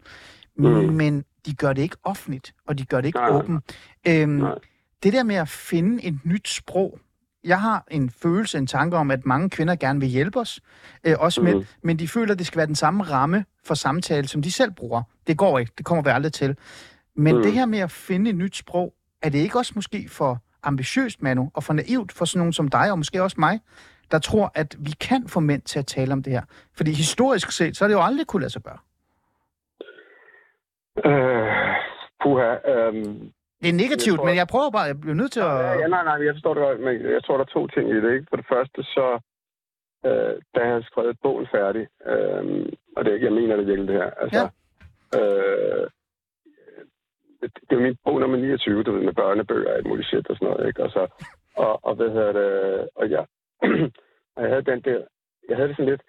Mm. 0.59 0.65
Men 0.95 1.25
de 1.47 1.55
gør 1.55 1.73
det 1.73 1.83
ikke 1.83 1.97
offentligt, 2.05 2.55
og 2.67 2.79
de 2.79 2.85
gør 2.85 3.01
det 3.01 3.07
ikke 3.09 3.19
Nej, 3.19 3.31
åbent. 3.31 3.77
Øhm, 4.09 4.29
Nej. 4.31 4.55
det 5.03 5.13
der 5.13 5.23
med 5.23 5.35
at 5.37 5.49
finde 5.49 6.05
et 6.05 6.19
nyt 6.25 6.49
sprog, 6.49 6.99
jeg 7.45 7.61
har 7.61 7.85
en 7.91 8.11
følelse, 8.11 8.59
en 8.59 8.67
tanke 8.67 8.97
om, 8.97 9.11
at 9.11 9.27
mange 9.27 9.51
kvinder 9.51 9.77
gerne 9.77 10.01
vil 10.01 10.09
hjælpe 10.09 10.39
os, 10.41 10.61
øh, 11.05 11.15
også 11.19 11.41
mænd, 11.43 11.57
Mhm. 11.57 11.67
men 11.83 11.99
de 11.99 12.09
føler, 12.09 12.33
at 12.33 12.39
det 12.39 12.47
skal 12.47 12.57
være 12.59 12.67
den 12.67 12.75
samme 12.75 13.03
ramme 13.03 13.45
for 13.65 13.75
samtale, 13.75 14.29
som 14.29 14.43
de 14.43 14.53
selv 14.53 14.71
bruger. 14.71 15.03
Det 15.27 15.37
går 15.37 15.59
ikke, 15.59 15.73
det 15.79 15.87
kommer 15.87 16.03
vi 16.03 16.11
aldrig 16.11 16.33
til. 16.33 16.57
Men 17.17 17.35
Mhm. 17.35 17.43
det 17.45 17.53
her 17.53 17.67
med 17.67 17.79
at 17.79 17.91
finde 17.91 18.31
et 18.31 18.37
nyt 18.37 18.57
sprog, 18.57 18.95
er 19.23 19.29
det 19.29 19.39
ikke 19.39 19.59
også 19.59 19.73
måske 19.75 20.09
for 20.09 20.43
ambitiøst, 20.63 21.23
Manu, 21.23 21.51
og 21.55 21.65
for 21.65 21.73
naivt 21.73 22.13
for 22.13 22.25
sådan 22.25 22.39
nogen 22.39 22.53
som 22.53 22.69
dig, 22.69 22.91
og 22.91 22.99
måske 22.99 23.23
også 23.23 23.37
mig, 23.39 23.61
der 24.11 24.19
tror, 24.19 24.53
at 24.55 24.77
vi 24.79 24.91
kan 25.01 25.29
få 25.29 25.41
mænd 25.41 25.63
til 25.63 25.79
at 25.79 25.87
tale 25.87 26.13
om 26.13 26.23
det 26.23 26.33
her? 26.33 26.43
Fordi 26.77 26.91
historisk 26.93 27.51
set, 27.53 27.77
så 27.77 27.85
er 27.85 27.89
det 27.89 27.95
jo 27.95 28.03
aldrig 28.03 28.27
kunne 28.27 28.41
lade 28.41 28.53
sig 28.53 28.63
gøre. 28.63 28.79
Øh, 31.05 31.75
puha. 32.23 32.51
Øhm, 32.73 33.33
Det 33.63 33.69
er 33.69 33.73
negativt, 33.85 34.07
Jeg 34.07 34.17
tror- 34.17 34.25
men 34.27 34.37
jeg 34.37 34.47
prøver 34.55 34.71
bare, 34.71 34.83
jeg 34.93 35.01
bliver 35.01 35.15
nødt 35.15 35.33
til 35.33 35.41
at... 35.41 35.55
Ja, 35.81 35.87
nej, 35.97 36.05
nej, 36.05 36.19
jeg 36.27 36.35
forstår 36.35 36.55
det 36.55 36.63
godt, 36.63 36.81
men 36.81 36.95
jeg 37.17 37.25
tror, 37.25 37.37
der 37.37 37.45
er 37.45 37.55
to 37.59 37.67
ting 37.67 37.91
i 37.91 38.01
det. 38.03 38.13
Ikke? 38.15 38.27
For 38.31 38.37
det 38.37 38.47
første, 38.49 38.83
så 38.83 39.07
øh, 40.07 40.35
da 40.55 40.59
jeg 40.61 40.69
havde 40.73 40.85
skrevet 40.91 41.17
bogen 41.23 41.47
færdig, 41.57 41.85
øh, 42.11 42.67
og 42.97 43.05
det, 43.05 43.23
jeg 43.23 43.33
mener 43.33 43.57
det 43.57 43.67
virkelig 43.67 43.89
det 43.89 43.97
her, 44.03 44.11
altså, 44.23 44.43
ja. 45.15 45.19
øh, 45.19 45.91
det, 47.71 47.77
er 47.77 47.81
min 47.81 47.97
bog 48.05 48.21
nummer 48.21 48.37
29, 48.39 48.83
du 48.83 48.93
ved, 48.93 49.03
med 49.05 49.13
børnebøger 49.13 49.71
og 49.71 49.77
alt 49.77 49.87
muligt 49.87 50.09
shit 50.09 50.29
og 50.31 50.37
sådan 50.37 50.49
noget, 50.49 50.69
ikke? 50.69 50.83
Og, 50.83 50.91
så, 50.91 51.07
og, 51.57 51.85
og 51.85 51.95
hvad 51.95 52.11
hedder 52.11 52.33
det, 52.33 52.89
og 52.97 53.11
jeg, 53.11 53.27
og 54.37 54.43
jeg 54.43 54.51
havde 54.51 54.63
den 54.73 54.81
der, 54.81 55.05
jeg 55.49 55.57
havde 55.57 55.69
det 55.69 55.77
sådan 55.77 55.91
lidt, 55.91 56.03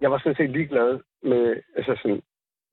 jeg 0.00 0.10
var 0.10 0.18
sådan 0.18 0.36
set 0.36 0.50
ligeglad 0.50 1.00
med, 1.22 1.62
altså 1.76 1.96
sådan, 2.02 2.22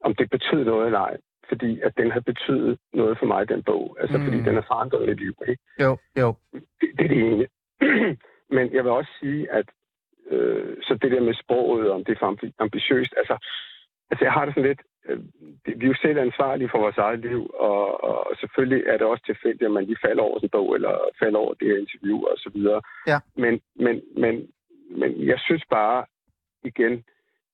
om 0.04 0.16
det 0.16 0.30
betød 0.30 0.64
noget 0.66 0.86
eller 0.86 1.00
ej, 1.00 1.18
fordi 1.50 1.82
at 1.82 1.98
den 1.98 2.12
havde 2.12 2.24
betydet 2.24 2.80
noget 2.94 3.18
for 3.20 3.26
mig, 3.26 3.50
den 3.50 3.64
bog. 3.64 3.98
Altså, 4.00 4.18
Mm. 4.18 4.24
fordi 4.24 4.38
den 4.38 4.56
har 4.56 4.66
forandret 4.68 5.08
mit 5.10 5.20
liv, 5.20 5.34
ikke? 5.48 5.64
Jo, 5.80 5.98
jo. 6.20 6.34
Det, 6.54 6.90
det 6.98 7.04
er 7.06 7.08
det 7.08 7.18
ene. 7.32 7.48
Men 8.56 8.74
jeg 8.74 8.84
vil 8.84 8.92
også 8.92 9.12
sige, 9.20 9.52
at 9.52 9.66
øh, 10.30 10.78
så 10.84 10.94
det 11.02 11.12
der 11.12 11.22
med 11.22 11.34
sproget, 11.34 11.92
om 11.92 12.04
det 12.06 12.12
er 12.16 12.20
for 12.20 12.32
ambi- 12.32 12.56
ambitiøst, 12.60 13.14
altså, 13.18 13.38
altså 14.12 14.26
jeg 14.26 14.34
har 14.34 14.46
det 14.46 14.54
sådan 14.54 14.68
lidt, 14.70 14.82
øh, 15.08 15.20
vi 15.66 15.86
er 15.86 15.88
jo 15.88 15.96
selv 16.02 16.20
ansvarlige 16.20 16.70
for 16.72 16.80
vores 16.80 16.98
eget 16.98 17.20
liv, 17.20 17.52
og, 17.54 18.04
og 18.04 18.36
selvfølgelig 18.40 18.84
er 18.88 18.98
det 18.98 19.08
også 19.08 19.24
tilfældigt, 19.26 19.68
at 19.68 19.72
man 19.72 19.86
lige 19.86 20.04
falder 20.06 20.24
over 20.24 20.38
sådan 20.38 20.46
en 20.46 20.58
bog, 20.58 20.76
eller 20.76 20.94
falder 21.20 21.40
over 21.40 21.54
det 21.54 21.68
her 21.68 21.78
interview, 21.78 22.18
og 22.24 22.38
så 22.38 22.50
videre. 22.54 22.82
Ja. 23.08 23.20
Men, 23.36 23.62
men, 23.76 24.02
men, 24.18 24.48
men 24.90 25.28
jeg 25.28 25.40
synes 25.40 25.64
bare, 25.70 26.06
igen, 26.64 27.04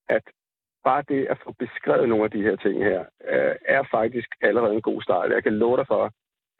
at 0.09 0.23
bare 0.83 1.03
det 1.07 1.25
at 1.25 1.37
få 1.43 1.51
beskrevet 1.59 2.09
nogle 2.09 2.23
af 2.23 2.31
de 2.31 2.41
her 2.41 2.55
ting 2.55 2.83
her, 2.83 2.99
øh, 3.33 3.55
er 3.65 3.83
faktisk 3.91 4.29
allerede 4.41 4.73
en 4.73 4.81
god 4.81 5.01
start. 5.01 5.31
Jeg 5.31 5.43
kan 5.43 5.53
love 5.53 5.77
dig 5.77 5.87
for, 5.87 6.11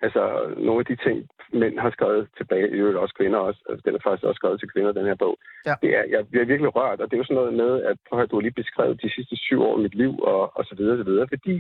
altså 0.06 0.24
nogle 0.68 0.80
af 0.80 0.86
de 0.86 0.96
ting, 1.06 1.18
mænd 1.62 1.76
har 1.80 1.92
skrevet 1.98 2.28
tilbage, 2.38 2.70
i 2.70 2.80
øvrigt 2.82 2.98
også 3.04 3.16
kvinder 3.20 3.40
også, 3.40 3.62
altså, 3.70 3.82
den 3.86 3.96
er 3.96 4.04
faktisk 4.04 4.24
også 4.28 4.40
skrevet 4.40 4.60
til 4.60 4.72
kvinder, 4.74 4.92
den 4.92 5.10
her 5.10 5.18
bog. 5.24 5.36
Ja. 5.66 5.76
Det 5.82 5.90
er, 5.98 6.04
jeg 6.14 6.22
bliver 6.30 6.46
virkelig 6.46 6.76
rørt, 6.76 7.02
og 7.02 7.06
det 7.08 7.14
er 7.14 7.22
jo 7.22 7.30
sådan 7.30 7.42
noget 7.42 7.54
med, 7.64 7.72
at 7.90 7.96
prøv 8.06 8.16
at 8.16 8.20
høre, 8.20 8.32
du 8.32 8.36
har 8.36 8.46
lige 8.46 8.62
beskrevet 8.62 9.02
de 9.04 9.14
sidste 9.16 9.36
syv 9.46 9.60
år 9.68 9.76
af 9.78 9.84
mit 9.86 9.96
liv, 9.96 10.14
og, 10.32 10.42
og 10.58 10.64
så 10.66 10.74
videre, 10.78 10.96
og 10.96 11.02
så 11.04 11.08
videre, 11.12 11.28
fordi 11.34 11.58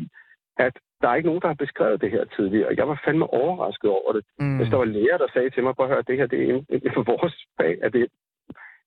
at 0.57 0.75
der 1.01 1.07
er 1.09 1.15
ikke 1.15 1.29
nogen, 1.29 1.41
der 1.41 1.47
har 1.47 1.63
beskrevet 1.65 2.01
det 2.01 2.11
her 2.11 2.23
tidligere, 2.35 2.67
og 2.67 2.75
jeg 2.77 2.87
var 2.87 3.01
fandme 3.05 3.33
overrasket 3.33 3.89
over 3.89 4.11
det. 4.13 4.23
Mm. 4.39 4.57
Hvis 4.57 4.69
der 4.69 4.77
var 4.77 4.85
læger, 4.85 5.17
der 5.17 5.27
sagde 5.33 5.49
til 5.49 5.63
mig, 5.63 5.75
prøv 5.75 5.85
at 5.85 5.91
høre, 5.93 6.07
det 6.09 6.17
her 6.17 6.27
det 6.27 6.39
er 6.39 6.53
en, 6.53 6.65
en, 6.69 6.81
for 6.95 7.03
vores 7.11 7.35
fag, 7.57 7.73
at 7.83 7.93
det 7.93 8.07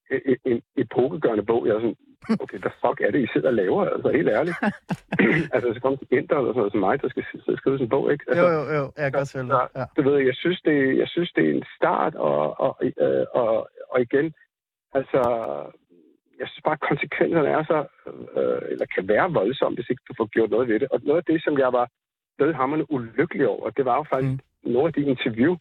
en, 0.09 0.37
en 0.45 0.61
epokegørende 0.77 1.45
bog. 1.45 1.67
Jeg 1.67 1.75
er 1.75 1.79
sådan, 1.79 1.97
okay, 2.43 2.59
hvad 2.59 2.71
fuck 2.83 2.97
er 3.01 3.11
det, 3.11 3.19
I 3.23 3.27
sidder 3.33 3.47
og 3.47 3.53
laver? 3.53 3.81
Altså, 3.85 4.09
helt 4.19 4.29
ærligt. 4.29 4.57
altså, 5.53 5.67
så 5.73 5.79
kommer 5.81 5.97
studenter 5.97 6.35
eller 6.37 6.51
sådan 6.51 6.59
noget 6.59 6.73
som 6.73 6.79
mig, 6.87 7.01
der 7.01 7.09
skal 7.09 7.23
sidde 7.31 7.43
og 7.47 7.57
skrive 7.57 7.75
sådan 7.75 7.85
en 7.85 7.95
bog, 7.95 8.11
ikke? 8.13 8.25
Altså, 8.27 8.45
Jo, 8.45 8.49
jo, 8.57 8.63
jo. 8.79 8.85
Jeg 8.97 9.05
kan 9.05 9.19
godt 9.19 9.33
det. 9.33 9.79
Ja. 9.79 9.85
du 9.97 10.01
ved, 10.09 10.17
jeg 10.29 10.35
synes, 10.35 10.59
det, 10.61 10.97
jeg 10.97 11.07
synes, 11.07 11.31
det 11.35 11.43
er 11.49 11.53
en 11.53 11.65
start, 11.77 12.15
og, 12.15 12.59
og, 12.65 12.71
øh, 13.05 13.25
og, 13.33 13.69
og 13.91 14.01
igen, 14.01 14.33
altså, 14.93 15.21
jeg 16.39 16.47
synes 16.47 16.63
bare, 16.67 16.77
at 16.79 16.87
konsekvenserne 16.91 17.49
er 17.57 17.63
så, 17.71 17.79
øh, 18.39 18.61
eller 18.71 18.85
kan 18.95 19.07
være 19.07 19.33
voldsomme, 19.39 19.75
hvis 19.75 19.89
ikke 19.89 20.03
du 20.09 20.13
får 20.17 20.27
gjort 20.35 20.49
noget 20.49 20.67
ved 20.67 20.79
det. 20.79 20.87
Og 20.93 20.99
noget 21.03 21.21
af 21.21 21.27
det, 21.31 21.43
som 21.43 21.57
jeg 21.63 21.73
var 21.73 21.85
dødhammerende 22.39 22.91
ulykkelig 22.91 23.47
over, 23.47 23.69
det 23.69 23.85
var 23.85 23.95
jo 23.95 24.05
faktisk 24.09 24.31
mm. 24.31 24.71
nogle 24.73 24.87
af 24.87 24.93
de 24.93 25.03
interview, 25.13 25.53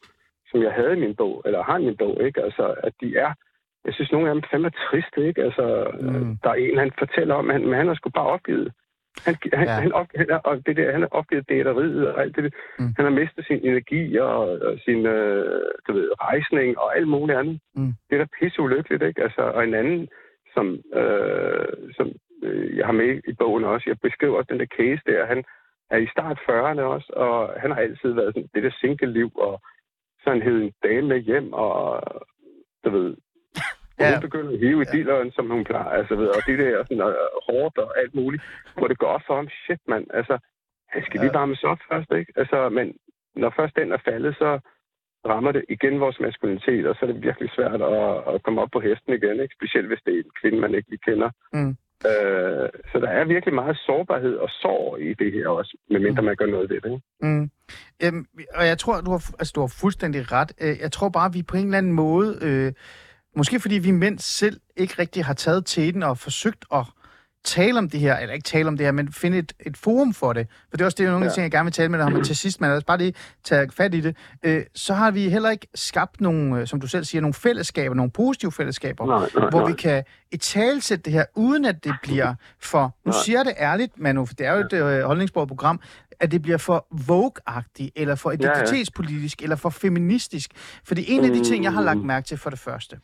som 0.50 0.62
jeg 0.62 0.72
havde 0.72 0.92
i 0.96 1.00
min 1.04 1.16
bog, 1.16 1.42
eller 1.46 1.62
har 1.62 1.78
i 1.78 1.84
min 1.84 1.96
bog, 1.96 2.14
ikke? 2.26 2.42
Altså, 2.42 2.74
at 2.86 2.92
de 3.00 3.16
er, 3.16 3.32
jeg 3.84 3.94
synes, 3.94 4.12
nogle 4.12 4.28
af 4.28 4.34
dem 4.34 4.42
er 4.44 4.48
fandme 4.50 4.70
triste, 4.70 5.26
ikke? 5.28 5.42
Altså, 5.42 5.90
Mm. 6.00 6.06
mm. 6.08 6.36
der 6.42 6.50
er 6.50 6.54
en, 6.54 6.78
han 6.78 6.92
fortæller 6.98 7.34
om, 7.34 7.48
at 7.50 7.54
han, 7.54 7.64
men 7.64 7.74
han 7.74 7.86
har 7.88 7.94
sgu 7.94 8.10
bare 8.10 8.26
opgivet. 8.26 8.72
Han, 9.26 9.36
han, 9.52 9.66
Ja. 9.66 9.72
han, 9.72 9.92
op, 9.92 10.06
han, 10.16 10.30
er, 10.30 10.38
og 10.38 10.66
det 10.66 10.76
der, 10.76 10.92
han 10.92 11.00
har 11.00 11.08
opgivet 11.18 11.48
dateriet 11.48 12.08
og 12.08 12.22
alt 12.22 12.36
det. 12.36 12.54
Mm. 12.78 12.92
Han 12.96 13.04
har 13.04 13.12
mistet 13.20 13.46
sin 13.46 13.60
energi 13.64 14.16
og, 14.18 14.38
og 14.68 14.78
sin 14.84 15.06
øh, 15.06 15.60
du 15.88 15.92
ved, 15.92 16.10
rejsning 16.20 16.78
og 16.78 16.96
alt 16.96 17.08
muligt 17.08 17.38
andet. 17.38 17.60
Mm. 17.74 17.92
Det 18.10 18.14
er 18.14 18.18
da 18.24 18.26
pisse 18.40 18.60
ulykkeligt, 18.62 19.02
ikke? 19.02 19.22
Altså, 19.22 19.40
og 19.42 19.64
en 19.64 19.74
anden, 19.74 20.08
som, 20.54 20.66
øh, 20.94 21.66
som 21.96 22.06
øh, 22.42 22.76
jeg 22.76 22.86
har 22.86 22.92
med 22.92 23.20
i 23.28 23.32
bogen 23.38 23.64
også, 23.64 23.84
jeg 23.90 23.96
beskriver 24.02 24.36
også 24.38 24.48
den 24.52 24.60
der 24.60 24.66
case 24.78 25.02
der, 25.06 25.26
han 25.26 25.44
er 25.90 25.96
i 25.98 26.06
start 26.06 26.38
40'erne 26.38 26.80
også, 26.80 27.12
og 27.16 27.60
han 27.60 27.70
har 27.70 27.80
altid 27.80 28.12
været 28.12 28.34
sådan, 28.34 28.48
det 28.54 28.62
der 28.62 28.70
single-liv, 28.80 29.30
og 29.34 29.60
sådan 30.24 30.42
hed 30.42 30.56
en 30.62 30.72
dame 30.82 31.08
med 31.08 31.18
hjem, 31.20 31.52
og 31.52 32.02
du 32.84 32.90
ved, 32.90 33.16
Ja. 34.00 34.04
ja. 34.08 34.14
hun 34.14 34.20
begynder 34.28 34.52
at 34.52 34.58
hive 34.58 34.82
i 34.82 34.88
dilleren, 34.96 35.30
som 35.36 35.50
hun 35.50 35.64
plejer, 35.64 35.90
altså, 35.98 36.14
ved, 36.20 36.28
og 36.36 36.42
det 36.46 36.58
der 36.58 36.84
sådan, 36.84 37.02
uh, 37.02 37.14
hårdt 37.48 37.78
og 37.78 37.90
alt 38.00 38.14
muligt, 38.14 38.42
hvor 38.76 38.88
det 38.88 38.98
går 38.98 39.06
op 39.16 39.22
for 39.26 39.34
ham, 39.36 39.48
shit 39.64 39.80
mand, 39.88 40.06
altså, 40.14 40.38
han 40.94 41.02
skal 41.06 41.20
lige 41.20 41.32
Ja. 41.34 41.38
varmes 41.38 41.62
op 41.64 41.78
først, 41.90 42.10
ikke? 42.20 42.32
Altså, 42.36 42.68
men 42.68 42.86
når 43.36 43.50
først 43.58 43.76
den 43.76 43.92
er 43.92 44.00
faldet, 44.08 44.34
så 44.42 44.50
rammer 45.30 45.52
det 45.52 45.64
igen 45.68 46.00
vores 46.00 46.20
maskulinitet, 46.20 46.86
og 46.86 46.94
så 46.94 47.00
er 47.04 47.10
det 47.12 47.22
virkelig 47.22 47.50
svært 47.56 47.80
at, 47.82 48.34
at 48.34 48.42
komme 48.44 48.60
op 48.62 48.70
på 48.72 48.80
hesten 48.80 49.12
igen, 49.12 49.40
ikke? 49.40 49.54
Specielt 49.58 49.86
hvis 49.88 50.02
det 50.06 50.14
er 50.14 50.18
en 50.18 50.30
kvinde, 50.40 50.58
man 50.60 50.74
ikke 50.74 50.90
lige 50.90 51.06
kender. 51.08 51.30
Mm. 51.52 51.76
Øh, 52.10 52.68
så 52.92 52.96
der 53.04 53.08
er 53.08 53.24
virkelig 53.24 53.54
meget 53.54 53.76
sårbarhed 53.86 54.34
og 54.36 54.48
sorg 54.50 55.00
i 55.00 55.14
det 55.14 55.32
her 55.32 55.48
også, 55.48 55.76
medmindre 55.90 56.22
man 56.22 56.36
gør 56.36 56.46
noget 56.46 56.70
ved 56.70 56.80
det. 56.80 56.92
Ikke? 56.92 57.02
Mm. 57.22 57.50
Øhm, 58.04 58.26
og 58.54 58.66
jeg 58.66 58.78
tror, 58.78 59.00
du 59.00 59.10
har, 59.10 59.22
altså, 59.38 59.52
du 59.56 59.60
har 59.60 59.72
fuldstændig 59.80 60.32
ret. 60.32 60.52
Øh, 60.60 60.74
Jeg 60.80 60.92
tror 60.92 61.08
bare, 61.08 61.26
at 61.26 61.34
vi 61.34 61.42
på 61.42 61.56
en 61.56 61.64
eller 61.64 61.78
anden 61.78 61.92
måde, 61.92 62.28
øh, 62.42 62.72
måske 63.38 63.60
fordi 63.60 63.74
vi 63.78 63.90
mænd 63.90 64.18
selv 64.18 64.60
ikke 64.76 64.94
rigtig 64.98 65.24
har 65.24 65.34
taget 65.34 65.66
til 65.66 65.94
den 65.94 66.02
og 66.02 66.18
forsøgt 66.18 66.64
at 66.74 66.84
tale 67.44 67.78
om 67.78 67.90
det 67.90 68.00
her, 68.00 68.16
eller 68.16 68.34
ikke 68.34 68.44
tale 68.44 68.68
om 68.68 68.76
det 68.76 68.86
her, 68.86 68.92
men 68.92 69.12
finde 69.12 69.38
et, 69.38 69.52
et 69.66 69.76
forum 69.76 70.14
for 70.14 70.32
det. 70.32 70.46
For 70.70 70.76
det 70.76 70.80
er 70.80 70.84
også 70.84 70.96
det, 70.98 71.06
nogle 71.06 71.16
af 71.16 71.20
de 71.22 71.26
Ja. 71.30 71.34
ting, 71.34 71.42
jeg 71.42 71.50
gerne 71.50 71.64
vil 71.64 71.72
tale 71.72 71.88
med 71.88 71.98
dig 71.98 72.06
om 72.06 72.12
men 72.12 72.24
til 72.24 72.36
sidst, 72.44 72.60
men 72.60 72.70
lad 72.70 72.76
os 72.76 72.84
bare 72.84 72.98
lige 72.98 73.14
tage 73.44 73.70
fat 73.72 73.94
i 73.94 74.00
det. 74.00 74.16
Øh, 74.42 74.62
så 74.74 74.94
har 74.94 75.10
vi 75.10 75.28
heller 75.28 75.50
ikke 75.50 75.66
skabt 75.74 76.20
nogle, 76.20 76.60
øh, 76.60 76.66
som 76.66 76.80
du 76.80 76.86
selv 76.86 77.04
siger, 77.04 77.20
nogle 77.22 77.34
fællesskaber, 77.34 77.94
nogle 77.94 78.10
positive 78.10 78.52
fællesskaber, 78.52 79.06
Nej, 79.06 79.28
nej, 79.34 79.50
hvor 79.50 79.60
nej. 79.60 79.68
vi 79.70 79.74
kan 79.76 80.04
i 80.32 80.36
talsætte 80.36 81.02
det 81.02 81.12
her, 81.12 81.24
uden 81.36 81.64
at 81.64 81.84
det 81.84 81.94
bliver 82.02 82.34
for, 82.62 82.96
nu 83.04 83.10
Nej. 83.12 83.20
siger 83.24 83.42
det 83.42 83.52
ærligt, 83.58 83.98
Manu, 83.98 84.26
for 84.26 84.34
det 84.34 84.46
er 84.46 84.52
jo 84.52 84.58
et 84.60 84.72
øh, 84.72 85.02
holdningsbordet 85.02 85.48
program, 85.48 85.80
at 86.20 86.30
det 86.30 86.42
bliver 86.42 86.58
for 86.58 86.86
Vogue-agtigt, 86.90 87.90
eller 87.96 88.14
for 88.14 88.30
ja. 88.30 88.36
identitetspolitisk, 88.36 89.42
eller 89.42 89.56
for 89.56 89.70
feministisk. 89.70 90.50
Fordi 90.84 91.04
en 91.12 91.24
af 91.24 91.30
de 91.32 91.44
ting, 91.44 91.64
jeg 91.64 91.72
har 91.72 91.82
lagt 91.82 92.04
mærke 92.04 92.26
til 92.26 92.36
for 92.38 92.50
det 92.50 92.58
første, 92.58 92.96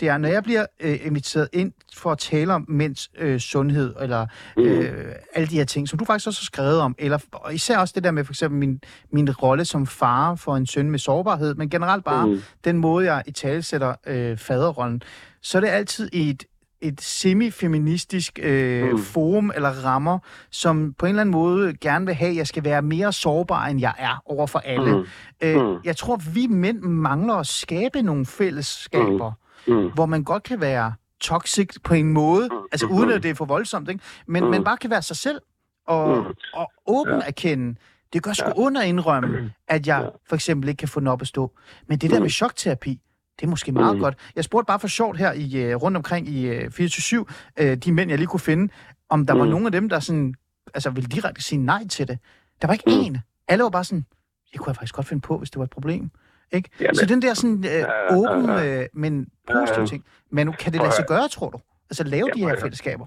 det 0.00 0.08
er, 0.08 0.18
når 0.18 0.28
jeg 0.28 0.42
bliver 0.42 0.66
øh, 0.80 1.06
inviteret 1.06 1.48
ind 1.52 1.72
for 1.96 2.12
at 2.12 2.18
tale 2.18 2.54
om 2.54 2.64
mænds 2.68 3.10
øh, 3.18 3.40
sundhed, 3.40 3.94
eller 4.00 4.26
øh, 4.58 5.12
alle 5.34 5.48
de 5.48 5.56
her 5.56 5.64
ting, 5.64 5.88
som 5.88 5.98
du 5.98 6.04
faktisk 6.04 6.26
også 6.26 6.40
har 6.40 6.44
skrevet 6.44 6.80
om, 6.80 6.94
eller 6.98 7.18
og 7.32 7.54
især 7.54 7.78
også 7.78 7.92
det 7.96 8.04
der 8.04 8.10
med 8.10 8.24
for 8.24 8.32
eksempel 8.32 8.58
min, 8.58 8.80
min 9.12 9.30
rolle 9.30 9.64
som 9.64 9.86
far 9.86 10.34
for 10.34 10.56
en 10.56 10.66
søn 10.66 10.90
med 10.90 10.98
sårbarhed, 10.98 11.54
men 11.54 11.70
generelt 11.70 12.04
bare 12.04 12.26
Mm. 12.26 12.42
den 12.64 12.76
måde, 12.78 13.12
jeg 13.12 13.22
i 13.26 13.32
tale 13.32 13.62
sætter 13.62 13.94
øh, 14.06 14.36
faderrollen, 14.38 15.02
så 15.42 15.58
er 15.58 15.60
det 15.60 15.68
altid 15.68 16.10
i 16.12 16.30
et 16.30 16.44
et 16.82 17.00
semi-feministisk 17.00 18.38
øh, 18.42 18.84
mm. 18.84 18.90
Mm. 18.92 18.98
forum 18.98 19.52
eller 19.54 19.70
rammer, 19.70 20.18
som 20.50 20.94
på 20.98 21.06
en 21.06 21.10
eller 21.10 21.20
anden 21.20 21.32
måde 21.32 21.74
gerne 21.80 22.06
vil 22.06 22.14
have, 22.14 22.30
at 22.30 22.36
jeg 22.36 22.46
skal 22.46 22.64
være 22.64 22.82
mere 22.82 23.12
sårbar, 23.12 23.66
end 23.66 23.80
jeg 23.80 23.94
er 23.98 24.22
over 24.26 24.46
for 24.46 24.58
alle. 24.58 24.96
Mm. 24.98 25.04
Øh, 25.40 25.66
Mm. 25.66 25.76
jeg 25.84 25.96
tror, 25.96 26.16
vi 26.16 26.46
mænd 26.46 26.80
mangler 26.80 27.34
at 27.34 27.46
skabe 27.46 28.02
nogle 28.02 28.26
fællesskaber, 28.26 29.32
Mm. 29.66 29.90
hvor 29.94 30.06
man 30.06 30.24
godt 30.24 30.42
kan 30.42 30.60
være 30.60 30.92
toxic 31.20 31.68
på 31.84 31.94
en 31.94 32.12
måde, 32.12 32.48
Mm. 32.50 32.56
altså 32.72 32.86
uden 32.86 33.10
at 33.10 33.22
det 33.22 33.30
er 33.30 33.34
for 33.34 33.44
voldsomt, 33.44 33.88
ikke? 33.88 34.00
Men 34.26 34.44
Mm. 34.44 34.50
man 34.50 34.64
bare 34.64 34.76
kan 34.76 34.90
være 34.90 35.02
sig 35.02 35.16
selv 35.16 35.40
og, 35.86 36.18
Mm. 36.18 36.24
og 36.54 36.72
åben 36.86 37.14
Ja. 37.14 37.26
erkende. 37.26 37.74
Det 38.12 38.22
gør 38.22 38.32
sgu 38.32 38.70
Ja. 38.74 38.80
at 38.80 38.86
indrømme, 38.86 39.52
at 39.68 39.86
jeg 39.86 40.10
for 40.28 40.34
eksempel 40.34 40.68
ikke 40.68 40.78
kan 40.78 40.88
få 40.88 41.00
den 41.00 41.06
op 41.08 41.20
at 41.22 41.26
stå. 41.28 41.52
Men 41.88 41.98
det 41.98 42.10
der 42.10 42.16
Mm. 42.16 42.22
med 42.22 42.30
chokterapi, 42.30 43.00
det 43.40 43.46
er 43.46 43.50
måske 43.50 43.72
meget 43.72 43.96
Mm. 43.96 44.00
godt. 44.02 44.14
Jeg 44.36 44.44
spurgte 44.44 44.66
bare 44.66 44.80
for 44.80 44.88
sjovt 44.88 45.18
her 45.18 45.32
i, 45.32 45.74
uh, 45.74 45.82
rundt 45.82 45.96
omkring 45.96 46.28
i 46.28 46.64
uh, 46.66 46.70
24 46.72 47.20
uh, 47.60 47.66
de 47.74 47.92
mænd, 47.92 48.10
jeg 48.10 48.18
lige 48.18 48.28
kunne 48.28 48.40
finde, 48.40 48.72
om 49.08 49.26
der 49.26 49.34
mm. 49.34 49.40
var 49.40 49.46
nogen 49.46 49.66
af 49.66 49.72
dem, 49.72 49.88
der 49.88 50.00
sådan, 50.00 50.34
altså 50.74 50.90
ville 50.90 51.08
direkte 51.08 51.42
sige 51.42 51.58
nej 51.58 51.86
til 51.88 52.08
det. 52.08 52.18
Der 52.62 52.66
var 52.66 52.72
ikke 52.74 52.84
Mm. 52.86 52.92
én. 53.16 53.18
Alle 53.48 53.64
var 53.64 53.70
bare 53.70 53.84
sådan, 53.84 54.04
det 54.52 54.60
kunne 54.60 54.68
jeg 54.68 54.76
faktisk 54.76 54.94
godt 54.94 55.06
finde 55.06 55.20
på, 55.20 55.38
hvis 55.38 55.50
det 55.50 55.58
var 55.58 55.64
et 55.64 55.70
problem. 55.70 56.10
Ikke? 56.52 56.70
Jamen, 56.80 56.94
så 56.94 57.06
den 57.06 57.22
der 57.22 57.34
sådan 57.34 57.58
uh, 57.58 57.64
ja, 57.64 58.16
åben, 58.16 58.50
uh, 58.50 58.84
men 59.02 59.26
positiv 59.52 59.80
Ja. 59.82 59.86
ting. 59.86 60.04
Men 60.30 60.46
nu, 60.46 60.52
kan 60.52 60.72
det 60.72 60.80
lade 60.80 60.92
sig 60.94 61.04
gøre, 61.08 61.28
tror 61.28 61.50
du? 61.50 61.58
Altså 61.90 62.04
lave 62.04 62.26
de 62.26 62.30
Jamen, 62.38 62.48
her 62.48 62.56
ja. 62.58 62.64
fællesskaber? 62.64 63.06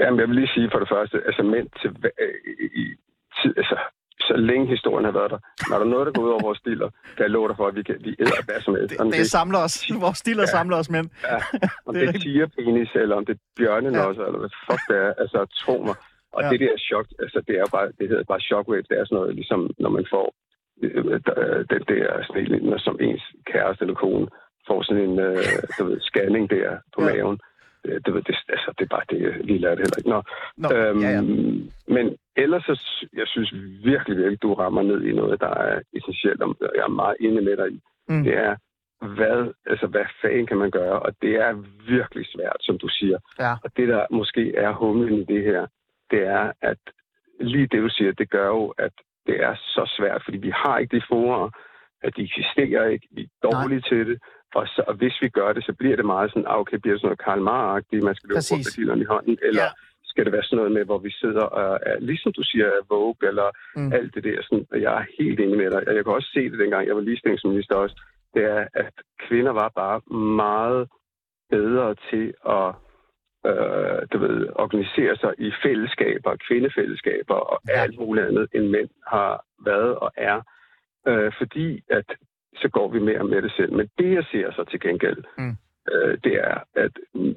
Jamen, 0.00 0.20
jeg 0.20 0.28
vil 0.28 0.36
lige 0.36 0.48
sige 0.54 0.68
for 0.72 0.78
det 0.78 0.88
første, 0.94 1.16
altså 1.26 1.42
mænd 1.42 1.68
til, 1.80 1.90
øh, 2.22 2.34
i 2.82 2.84
tid, 3.42 3.52
altså, 3.56 3.76
så 4.20 4.34
længe 4.36 4.66
historien 4.66 5.04
har 5.04 5.12
været 5.12 5.30
der, 5.30 5.38
når 5.68 5.76
der 5.78 5.84
er 5.86 5.90
noget, 5.94 6.06
der 6.06 6.12
går 6.12 6.22
ud 6.26 6.30
over 6.30 6.42
vores 6.48 6.58
stiler, 6.58 6.88
kan 7.16 7.22
jeg 7.26 7.30
love 7.30 7.48
dig 7.48 7.56
for, 7.56 7.66
at 7.70 7.74
vi, 7.78 7.82
kan, 7.82 7.96
vi 8.06 8.12
æder 8.22 8.44
hvad 8.44 8.60
som 8.60 8.74
helst. 8.74 8.98
Det, 8.98 9.12
det 9.20 9.30
samler 9.36 9.58
os. 9.66 9.74
Vores 10.06 10.18
stiller 10.24 10.42
Ja. 10.48 10.54
samler 10.56 10.76
os, 10.82 10.90
men 10.90 11.04
Ja, 11.30 11.38
om 11.86 11.94
Det 11.94 12.00
det 12.02 12.08
er 12.08 12.12
er 12.12 12.18
tigerpenis, 12.26 12.90
eller 13.02 13.16
om 13.16 13.24
det 13.28 13.34
er 13.38 13.42
bjørnenosser, 13.58 14.22
ja. 14.22 14.26
eller 14.28 14.40
hvad 14.42 14.52
fuck 14.66 14.82
det 14.90 14.96
er. 15.06 15.12
Altså, 15.22 15.38
tro 15.62 15.76
mig. 15.88 15.96
Og 16.36 16.40
Ja. 16.42 16.48
det 16.50 16.60
der 16.60 16.74
chok, 16.88 17.06
altså, 17.24 17.38
det 17.48 17.54
er 17.62 17.66
bare, 17.74 17.86
det 17.98 18.08
hedder 18.10 18.24
bare 18.32 18.40
shockwave. 18.48 18.82
Det 18.90 18.96
er 19.00 19.04
sådan 19.04 19.16
noget, 19.20 19.34
ligesom 19.40 19.60
når 19.84 19.90
man 19.98 20.06
får 20.14 20.26
øh, 20.82 21.04
den 21.74 21.82
der 21.92 22.04
når 22.70 22.78
som 22.86 22.96
ens 23.08 23.24
kæreste 23.52 23.82
eller 23.84 23.94
kone 24.04 24.26
får 24.68 24.78
sådan 24.82 25.02
en 25.08 25.18
øh, 25.26 25.38
du 25.78 25.82
ved, 25.88 25.98
scanning 26.00 26.44
der 26.50 26.68
på 26.94 27.00
ja. 27.02 27.06
maven. 27.14 27.38
Det, 28.04 28.14
ved, 28.14 28.22
det, 28.22 28.36
altså, 28.48 28.74
det 28.78 28.84
er 28.84 28.94
bare 28.96 29.08
det, 29.10 29.46
vi 29.48 29.58
lærer 29.58 29.74
det 29.74 29.84
heller 29.84 29.98
ikke. 30.00 30.12
Nå, 30.14 30.20
Nå, 30.62 30.68
øhm, 30.76 31.00
ja, 31.00 31.10
ja. 31.10 31.22
Men 31.96 32.16
ellers, 32.36 32.62
så, 32.62 32.74
jeg 33.12 33.26
synes 33.26 33.50
virkelig, 33.84 34.16
virkelig, 34.16 34.42
du 34.42 34.54
rammer 34.54 34.82
ned 34.82 35.00
i 35.02 35.12
noget, 35.12 35.40
der 35.40 35.52
er 35.66 35.80
essentielt, 35.96 36.42
og 36.42 36.56
jeg 36.60 36.84
er 36.90 36.98
meget 37.02 37.16
enig 37.20 37.44
med 37.44 37.56
dig 37.56 37.68
i. 37.76 37.80
Mm. 38.08 38.24
Det 38.24 38.34
er, 38.36 38.56
hvad, 39.00 39.52
altså, 39.66 39.86
hvad 39.86 40.04
fanden 40.22 40.46
kan 40.46 40.56
man 40.56 40.70
gøre? 40.70 40.98
Og 41.06 41.12
det 41.22 41.32
er 41.34 41.52
virkelig 41.96 42.26
svært, 42.34 42.56
som 42.60 42.78
du 42.78 42.88
siger. 42.88 43.18
Ja. 43.38 43.52
Og 43.64 43.70
det, 43.76 43.88
der 43.88 44.06
måske 44.10 44.54
er 44.54 44.72
humlen 44.72 45.18
i 45.20 45.24
det 45.24 45.42
her, 45.44 45.66
det 46.10 46.26
er, 46.26 46.52
at 46.62 46.78
lige 47.40 47.66
det, 47.66 47.82
du 47.82 47.88
siger, 47.88 48.12
det 48.12 48.30
gør 48.30 48.46
jo, 48.46 48.74
at 48.78 48.92
det 49.26 49.36
er 49.42 49.54
så 49.54 49.92
svært, 49.96 50.22
fordi 50.24 50.38
vi 50.38 50.50
har 50.50 50.78
ikke 50.78 50.96
de 50.96 51.02
forer, 51.08 51.50
at 52.02 52.16
de 52.16 52.22
eksisterer 52.22 52.84
ikke, 52.88 53.08
vi 53.10 53.22
er 53.22 53.48
dårlige 53.48 53.80
Nej. 53.80 53.88
til 53.88 54.06
det, 54.08 54.18
og, 54.54 54.66
så, 54.66 54.84
og 54.88 54.94
hvis 54.94 55.16
vi 55.22 55.28
gør 55.28 55.52
det, 55.52 55.64
så 55.64 55.72
bliver 55.78 55.96
det 55.96 56.04
meget 56.04 56.30
sådan, 56.30 56.46
ah, 56.46 56.58
okay, 56.60 56.76
bliver 56.78 56.94
det 56.94 57.00
sådan 57.00 57.08
noget 57.08 57.24
Karl 57.26 57.40
Marr-agtigt, 57.48 58.04
man 58.04 58.14
skal 58.14 58.28
løbe 58.28 58.36
rundt 58.52 58.66
Præcis. 58.66 58.78
med 58.78 58.96
i 59.00 59.04
hånden, 59.04 59.38
eller 59.42 59.62
Ja. 59.62 59.70
skal 60.04 60.24
det 60.24 60.32
være 60.32 60.42
sådan 60.42 60.56
noget 60.56 60.72
med, 60.72 60.84
hvor 60.84 60.98
vi 60.98 61.10
sidder 61.10 61.42
og 61.42 61.78
er, 61.90 61.98
ligesom 62.00 62.32
du 62.32 62.42
siger, 62.42 62.68
Vogue, 62.88 63.28
eller 63.30 63.48
Mm. 63.76 63.92
alt 63.92 64.14
det 64.14 64.24
der, 64.24 64.42
sådan, 64.42 64.66
og 64.72 64.80
jeg 64.82 64.92
er 65.00 65.04
helt 65.18 65.40
enig 65.40 65.56
med 65.58 65.70
dig, 65.70 65.88
og 65.88 65.94
jeg 65.96 66.04
kan 66.04 66.12
også 66.12 66.30
se 66.34 66.50
det, 66.50 66.58
dengang 66.58 66.86
jeg 66.86 66.96
var 66.96 67.02
ligestillingsminister 67.02 67.74
også, 67.74 67.96
det 68.34 68.44
er, 68.44 68.66
at 68.74 68.92
kvinder 69.28 69.52
var 69.52 69.68
bare 69.68 70.00
meget 70.44 70.88
bedre 71.50 71.94
til 72.10 72.34
at 72.58 72.68
øh, 73.50 73.98
du 74.12 74.18
ved, 74.18 74.48
organisere 74.64 75.16
sig 75.16 75.32
i 75.38 75.52
fællesskaber, 75.62 76.36
kvindefællesskaber 76.48 77.34
og 77.34 77.60
ja. 77.68 77.72
alt 77.82 77.98
muligt 77.98 78.26
andet, 78.26 78.48
end 78.54 78.66
mænd 78.68 78.88
har 79.06 79.44
været 79.64 79.94
og 79.96 80.10
er. 80.16 80.42
Øh, 81.08 81.32
fordi 81.38 81.82
at 81.90 82.04
så 82.62 82.68
går 82.68 82.88
vi 82.88 82.98
mere 82.98 83.24
med 83.24 83.42
det 83.42 83.52
selv. 83.56 83.72
Men 83.72 83.88
det, 83.98 84.14
jeg 84.14 84.24
ser 84.32 84.52
så 84.52 84.64
til 84.64 84.80
gengæld, 84.80 85.24
Mm. 85.38 85.56
øh, 85.92 86.18
det 86.24 86.34
er, 86.34 86.58
at 86.74 86.92
mm, 87.14 87.34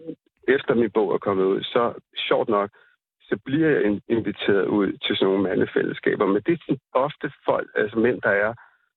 efter 0.47 0.73
min 0.75 0.91
bog 0.91 1.13
er 1.13 1.17
kommet 1.17 1.43
ud, 1.45 1.63
så 1.63 1.93
sjovt 2.27 2.49
nok, 2.49 2.69
så 3.21 3.37
bliver 3.45 3.69
jeg 3.69 3.83
in- 3.83 4.01
inviteret 4.07 4.65
ud 4.65 4.87
til 4.91 5.15
sådan 5.15 5.25
nogle 5.27 5.43
mandefællesskaber. 5.43 6.25
Men 6.25 6.41
det 6.45 6.53
er 6.53 6.57
sådan 6.65 6.79
ofte 6.93 7.31
folk, 7.45 7.69
altså 7.75 7.99
mænd, 7.99 8.21
der 8.21 8.29
er 8.29 8.53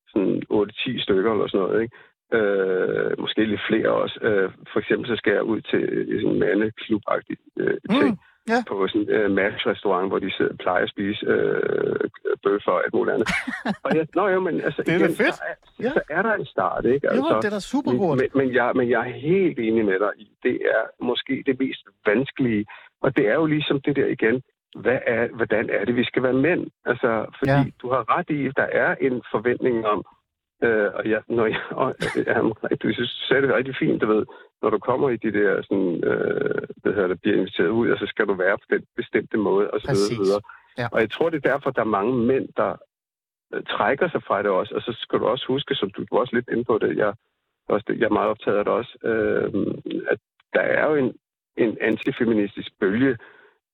sådan 0.09 0.43
8-10 0.51 1.03
stykker 1.03 1.33
eller 1.33 1.47
sådan 1.49 1.67
noget, 1.67 1.83
ikke? 1.83 1.97
Øh, 2.39 3.21
måske 3.21 3.45
lidt 3.45 3.61
flere 3.69 3.89
også. 3.89 4.19
Øh, 4.23 4.51
for 4.73 4.79
eksempel 4.81 5.09
så 5.09 5.17
skal 5.17 5.33
jeg 5.33 5.43
ud 5.43 5.61
til 5.61 5.81
sådan 6.21 6.29
en 6.37 6.43
mandeklub-agtig 6.43 7.37
øh, 7.61 7.77
ting 7.99 8.11
Mm, 8.11 8.19
ja. 8.49 8.59
på 8.69 8.89
sådan 8.89 9.01
en 9.03 9.09
øh, 9.09 9.31
matchrestaurant, 9.31 10.09
hvor 10.11 10.19
de 10.19 10.31
sidder 10.37 10.55
plejer 10.57 10.83
at 10.83 10.91
spise 10.91 11.27
øh, 11.27 12.01
bøffer 12.45 12.73
og 12.73 12.83
alt 12.85 12.95
muligt 12.95 13.15
andet. 13.15 13.29
og 13.85 13.91
jeg, 13.97 14.07
nå 14.15 14.29
jo, 14.29 14.41
men 14.41 14.61
altså, 14.61 14.83
Det 14.83 14.95
er 14.95 14.99
igen, 14.99 15.15
fedt. 15.23 15.35
Så, 15.35 15.43
er, 15.51 15.55
Ja. 15.83 15.91
så 15.91 16.01
er 16.11 16.23
der 16.23 16.33
en 16.35 16.47
start, 16.47 16.85
ikke? 16.85 17.09
Altså, 17.11 17.29
Jo, 17.35 17.37
det 17.41 17.45
er 17.45 17.51
da 17.51 17.61
super 17.61 17.93
godt. 17.99 18.21
men, 18.21 18.29
men, 18.35 18.55
jeg, 18.55 18.73
men 18.75 18.91
jeg 18.91 19.01
er 19.09 19.13
helt 19.13 19.59
enig 19.59 19.85
med 19.85 19.99
dig 19.99 20.13
i, 20.17 20.27
det 20.43 20.57
er 20.77 21.05
måske 21.05 21.43
det 21.47 21.59
mest 21.61 21.83
vanskelige. 22.07 22.67
Og 23.03 23.17
det 23.17 23.29
er 23.29 23.35
jo 23.35 23.47
ligesom 23.47 23.81
det 23.81 23.97
der 23.97 24.07
igen, 24.07 24.43
hvad 24.77 24.99
er, 25.07 25.29
hvordan 25.37 25.71
er 25.71 25.85
det, 25.85 25.97
vi 25.97 26.05
skal 26.05 26.23
være 26.23 26.33
mænd? 26.33 26.67
Altså, 26.87 27.11
fordi 27.39 27.51
Ja. 27.51 27.65
du 27.83 27.91
har 27.91 28.19
ret 28.19 28.31
i, 28.31 28.47
at 28.47 28.53
der 28.57 28.69
er 28.85 28.95
en 29.01 29.23
forventning 29.33 29.87
om, 29.87 30.05
øh, 30.65 30.89
og 30.95 31.11
jeg, 31.11 31.23
når 31.29 31.47
jeg, 31.47 31.61
og, 31.71 31.95
øh, 32.17 32.77
du 32.83 32.93
synes, 32.93 33.11
sagde 33.29 33.43
det 33.43 33.55
rigtig 33.55 33.75
fint, 33.79 34.03
du 34.03 34.07
ved, 34.07 34.25
når 34.63 34.71
du 34.71 34.79
kommer 34.79 35.09
i 35.11 35.17
de 35.17 35.33
der, 35.33 35.63
sådan, 35.63 36.05
øh, 36.11 36.63
hvad 36.83 36.93
hedder 36.93 37.09
det, 37.09 37.21
bliver 37.21 37.37
inviteret 37.37 37.69
ud, 37.69 37.91
og 37.91 37.99
så 37.99 38.07
skal 38.07 38.27
du 38.27 38.35
være 38.35 38.59
på 38.59 38.67
den 38.71 38.83
bestemte 38.97 39.37
måde, 39.37 39.71
og 39.71 39.81
så 39.81 39.91
videre, 39.93 40.25
videre. 40.25 40.41
Ja. 40.79 40.89
Og 40.93 41.01
jeg 41.01 41.11
tror, 41.11 41.31
det 41.31 41.45
er 41.45 41.51
derfor, 41.51 41.71
der 41.71 41.81
er 41.81 41.97
mange 41.99 42.15
mænd, 42.17 42.49
der 42.57 42.77
øh, 43.55 43.63
trækker 43.63 44.09
sig 44.09 44.23
fra 44.23 44.43
det 44.43 44.51
også, 44.51 44.75
og 44.75 44.83
så 44.83 44.93
skal 44.99 45.19
du 45.19 45.27
også 45.27 45.47
huske, 45.49 45.75
som 45.75 45.91
du, 45.91 46.01
du 46.03 46.15
var 46.15 46.21
også 46.21 46.37
lidt 46.37 46.49
inde 46.53 46.65
på 46.65 46.79
det, 46.79 46.97
jeg, 46.97 47.15
også 47.69 47.85
det, 47.89 47.99
jeg 48.01 48.05
er 48.07 48.19
meget 48.19 48.31
optaget 48.31 48.59
af 48.59 48.65
det 48.65 48.73
også, 48.73 48.95
øh, 49.05 49.49
at 50.11 50.19
der 50.53 50.61
er 50.61 50.89
jo 50.91 50.95
en, 50.95 51.13
en 51.57 51.79
antifeministisk 51.81 52.71
bølge, 52.81 53.17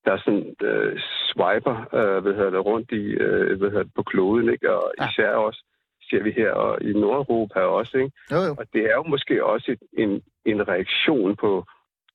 der 0.05 0.17
sådan 0.17 0.55
øh, 0.61 0.99
swiper 1.29 1.75
øh, 1.93 2.23
hvad 2.23 2.33
hedder 2.33 2.49
det, 2.49 2.65
rundt 2.65 2.91
i, 2.91 3.03
øh, 3.25 3.57
hvad 3.57 3.69
hedder 3.69 3.83
det, 3.83 3.93
på 3.95 4.03
kloden, 4.03 4.49
ikke? 4.49 4.75
og 4.75 4.93
Ja. 4.99 5.09
især 5.09 5.31
også 5.31 5.63
ser 6.09 6.23
vi 6.23 6.31
her 6.31 6.51
og 6.51 6.81
i 6.81 6.93
Nordeuropa 6.93 7.59
også. 7.59 7.97
Ikke? 7.97 8.11
Jo, 8.31 8.37
jo. 8.47 8.55
Og 8.59 8.65
det 8.73 8.81
er 8.85 8.95
jo 8.95 9.03
måske 9.03 9.45
også 9.45 9.71
et, 9.71 9.81
en, 10.03 10.21
en 10.51 10.67
reaktion 10.67 11.35
på 11.35 11.65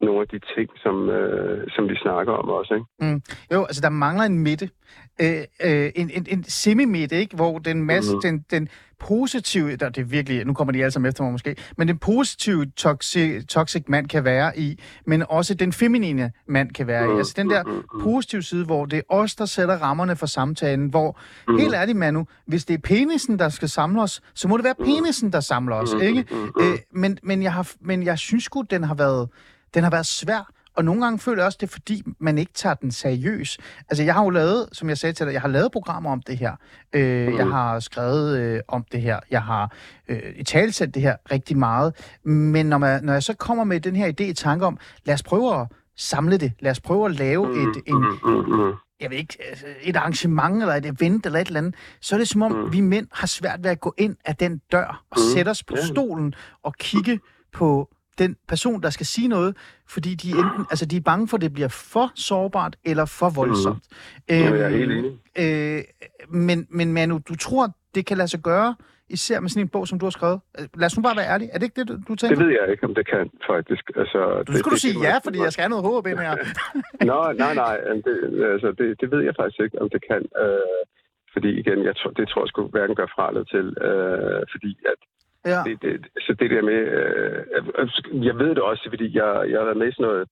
nogle 0.01 0.21
af 0.21 0.29
de 0.29 0.39
ting, 0.57 0.71
som, 0.83 1.09
øh, 1.09 1.69
som 1.71 1.89
vi 1.89 1.97
snakker 2.03 2.33
om 2.33 2.49
også. 2.49 2.75
Ikke? 2.75 3.21
Jo, 3.53 3.65
altså 3.65 3.81
der 3.81 3.89
mangler 3.89 4.25
en 4.25 4.39
midte. 4.39 4.71
Øh, 5.21 5.29
øh, 5.65 5.91
en, 5.95 6.11
en, 6.11 6.27
en 6.29 6.45
semi-midte, 6.45 7.17
ikke? 7.17 7.37
Hvor 7.37 7.59
den, 7.59 7.85
masse, 7.85 8.13
Mhm. 8.13 8.23
den, 8.23 8.45
den 8.51 8.69
positive, 9.01 9.77
der, 9.77 9.89
det 9.89 10.01
er 10.01 10.05
virkelig, 10.05 10.45
nu 10.45 10.55
kommer 10.55 10.73
de 10.73 10.79
alle 10.79 10.91
sammen 10.91 11.09
efter 11.09 11.23
mig 11.25 11.33
måske, 11.33 11.57
men 11.79 11.89
den 11.89 11.99
positive 11.99 12.67
toxic, 12.67 13.47
toxic 13.47 13.85
mand 13.89 14.09
kan 14.09 14.25
være 14.25 14.59
i, 14.59 14.79
men 15.07 15.23
også 15.29 15.55
den 15.55 15.73
feminine 15.73 16.33
mand 16.49 16.71
kan 16.71 16.87
være 16.87 17.05
i. 17.05 17.09
Mhm, 17.09 17.17
Altså 17.19 17.35
den 17.37 17.51
der 17.51 17.63
mhm. 17.65 17.83
positive 18.03 18.43
side, 18.43 18.65
hvor 18.65 18.87
det 18.87 18.97
er 18.97 19.03
os, 19.09 19.35
der 19.35 19.45
sætter 19.45 19.77
rammerne 19.77 20.17
for 20.17 20.27
samtalen, 20.27 20.89
hvor, 20.89 21.19
Mhm. 21.49 21.59
helt 21.59 21.75
ærligt 21.75 21.99
Manu, 21.99 22.27
hvis 22.47 22.65
det 22.65 22.75
er 22.75 22.79
penisen, 22.79 23.39
der 23.39 23.49
skal 23.49 23.69
samle 23.69 24.03
os, 24.03 24.21
så 24.35 24.49
må 24.49 24.57
det 24.57 24.65
være 24.65 24.75
penisen, 24.85 25.33
der 25.33 25.41
samler 25.41 25.77
os, 25.77 25.93
Mhm, 25.95 26.03
ikke? 26.03 26.25
Øh, 26.61 26.79
men, 26.93 27.19
men, 27.23 27.43
jeg 27.43 27.53
har, 27.53 27.73
men 27.81 28.03
jeg 28.03 28.19
synes 28.19 28.45
sgu, 28.45 28.63
den 28.71 28.85
har 28.85 28.95
været, 28.95 29.29
den 29.75 29.83
har 29.83 29.91
været 29.91 30.07
svær. 30.07 30.51
Og 30.77 30.85
nogle 30.85 31.03
gange 31.03 31.19
føler 31.19 31.39
jeg 31.39 31.47
også, 31.47 31.59
det 31.61 31.67
er 31.67 31.71
fordi, 31.71 32.03
man 32.19 32.39
ikke 32.39 32.53
tager 32.53 32.75
den 32.75 32.91
seriøs. 32.91 33.59
Altså, 33.89 34.05
jeg 34.05 34.15
har 34.15 34.25
jo 34.25 34.31
lavet, 34.31 34.69
som 34.73 34.89
jeg 34.89 34.99
sagde 34.99 35.13
til 35.13 35.27
dig, 35.27 35.33
jeg 35.33 35.41
har 35.41 35.49
lavet 35.49 35.73
programmer 35.73 36.13
om 36.13 36.23
det 36.23 36.39
her. 36.39 36.57
Øh. 36.93 37.35
Jeg 37.35 37.47
har 37.47 37.81
skrevet 37.81 38.39
øh, 38.39 38.61
om 38.69 38.85
det 38.93 39.01
her. 39.01 39.21
Jeg 39.31 39.43
har 39.43 39.73
øh, 40.09 40.23
i 40.37 40.45
talsæt 40.45 40.95
det 40.95 41.03
her 41.03 41.17
rigtig 41.31 41.59
meget. 41.59 42.15
Men 42.25 42.67
når, 42.67 42.79
man, 42.79 43.05
når 43.05 43.13
jeg 43.13 43.23
så 43.23 43.35
kommer 43.35 43.65
med 43.65 43.81
den 43.81 43.97
her 43.97 44.09
idé 44.09 44.25
i 44.25 44.33
tanke 44.33 44.67
om, 44.67 44.79
lad 45.05 45.15
os 45.15 45.23
prøve 45.23 45.61
at 45.61 45.67
samle 45.97 46.37
det. 46.37 46.53
Lad 46.61 46.71
os 46.71 46.81
prøve 46.81 47.07
at 47.07 47.19
lave 47.19 47.63
et, 47.63 47.83
en, 47.87 47.95
Mm, 47.95 48.31
mm, 48.31 48.57
mm. 48.57 48.73
jeg 49.01 49.11
ved 49.11 49.19
ikke, 49.19 49.39
altså, 49.51 49.67
et 49.83 49.97
arrangement 49.97 50.63
eller 50.63 50.75
et 50.75 50.87
event 50.87 51.27
eller 51.27 51.39
et 51.39 51.47
eller 51.47 51.61
andet, 51.61 51.75
så 52.01 52.15
er 52.15 52.19
det 52.19 52.29
som 52.29 52.43
om, 52.43 52.53
mm. 52.53 52.73
vi 52.73 52.81
mænd 52.81 53.07
har 53.13 53.27
svært 53.27 53.65
ved 53.65 53.71
at 53.71 53.81
gå 53.81 53.95
ind 53.99 54.17
af 54.25 54.37
den 54.37 54.61
dør 54.73 55.05
og 55.11 55.17
mm. 55.21 55.35
sætte 55.35 55.49
os 55.49 55.63
på 55.63 55.77
stolen 55.77 56.35
og 56.63 56.75
kigge 56.75 57.21
på 57.53 57.89
den 58.19 58.37
person, 58.49 58.83
der 58.83 58.91
skal 58.91 59.07
sige 59.07 59.29
noget, 59.29 59.57
fordi 59.89 60.15
de, 60.15 60.31
enten, 60.31 60.67
altså, 60.71 60.87
de 60.87 60.97
er 60.97 61.01
bange 61.01 61.29
for, 61.29 61.37
at 61.37 61.41
det 61.41 61.53
bliver 61.53 61.69
for 61.69 62.13
sårbart 62.15 62.77
eller 62.85 63.05
for 63.05 63.31
voldsomt. 63.41 63.83
Mm. 64.31 64.35
jeg 64.37 64.61
er 64.61 64.69
helt 64.69 64.93
enig. 64.93 65.13
Øh, 65.39 65.83
men, 66.29 66.67
men 66.71 66.93
Manu, 66.93 67.21
du 67.29 67.35
tror, 67.37 67.65
det 67.95 68.07
kan 68.07 68.17
lade 68.17 68.29
sig 68.29 68.41
gøre, 68.41 68.75
især 69.09 69.41
med 69.41 69.49
sådan 69.49 69.63
en 69.63 69.69
bog, 69.69 69.89
som 69.89 69.99
du 69.99 70.07
har 70.07 70.11
skrevet? 70.19 70.41
Øh, 70.59 70.67
Lad 70.81 70.87
os 70.87 70.97
nu 70.97 71.03
bare 71.03 71.17
være 71.17 71.29
ærlig. 71.35 71.47
Er 71.53 71.59
det 71.59 71.65
ikke 71.69 71.81
det, 71.81 71.89
du- 71.89 72.01
du 72.09 72.15
tænker? 72.17 72.37
Det 72.37 72.47
ved 72.47 72.53
jeg 72.61 72.71
ikke, 72.73 72.85
om 72.91 72.95
det 72.95 73.07
kan, 73.15 73.31
faktisk. 73.53 73.85
Altså, 73.97 74.21
Du 74.47 74.53
det, 74.53 74.59
skulle 74.59 74.75
du 74.77 74.81
det, 74.81 74.87
sige 74.87 74.95
det, 74.95 75.03
ja, 75.11 75.17
fordi 75.27 75.39
jeg 75.47 75.53
skal 75.53 75.63
have 75.63 75.75
noget 75.75 75.85
håb 75.91 76.07
ind 76.07 76.19
her. 76.27 76.35
Nå, 77.11 77.19
nej, 77.45 77.55
nej. 77.65 77.77
Det, 78.07 78.17
altså, 78.55 78.69
det, 78.79 78.87
det 79.01 79.09
ved 79.15 79.23
jeg 79.29 79.35
faktisk 79.41 79.61
ikke, 79.67 79.77
om 79.83 79.89
det 79.95 80.01
kan. 80.11 80.23
Øh, 80.45 80.81
fordi 81.35 81.51
igen, 81.63 81.79
jeg 81.89 81.95
tror, 81.99 82.11
det 82.19 82.27
tror 82.29 82.43
jeg 82.45 82.49
sgu 82.53 82.61
hverken 82.77 82.97
gør 83.01 83.09
fra 83.17 83.25
eller 83.31 83.45
til. 83.55 83.67
Øh, 83.89 84.41
fordi 84.53 84.71
at 84.93 85.01
Ja. 85.53 85.61
det, 85.67 85.83
det, 85.83 86.07
så 86.27 86.31
det 86.41 86.51
der 86.51 86.63
med... 86.63 86.81
Øh, 86.99 88.25
jeg 88.29 88.39
ved 88.39 88.49
det 88.49 88.63
også, 88.71 88.87
fordi 88.91 89.07
jeg, 89.19 89.31
jeg 89.51 89.59
har 89.61 89.65
været 89.65 89.77
med 89.83 89.89
i 89.89 89.93
sådan 89.93 90.07
noget, 90.11 90.29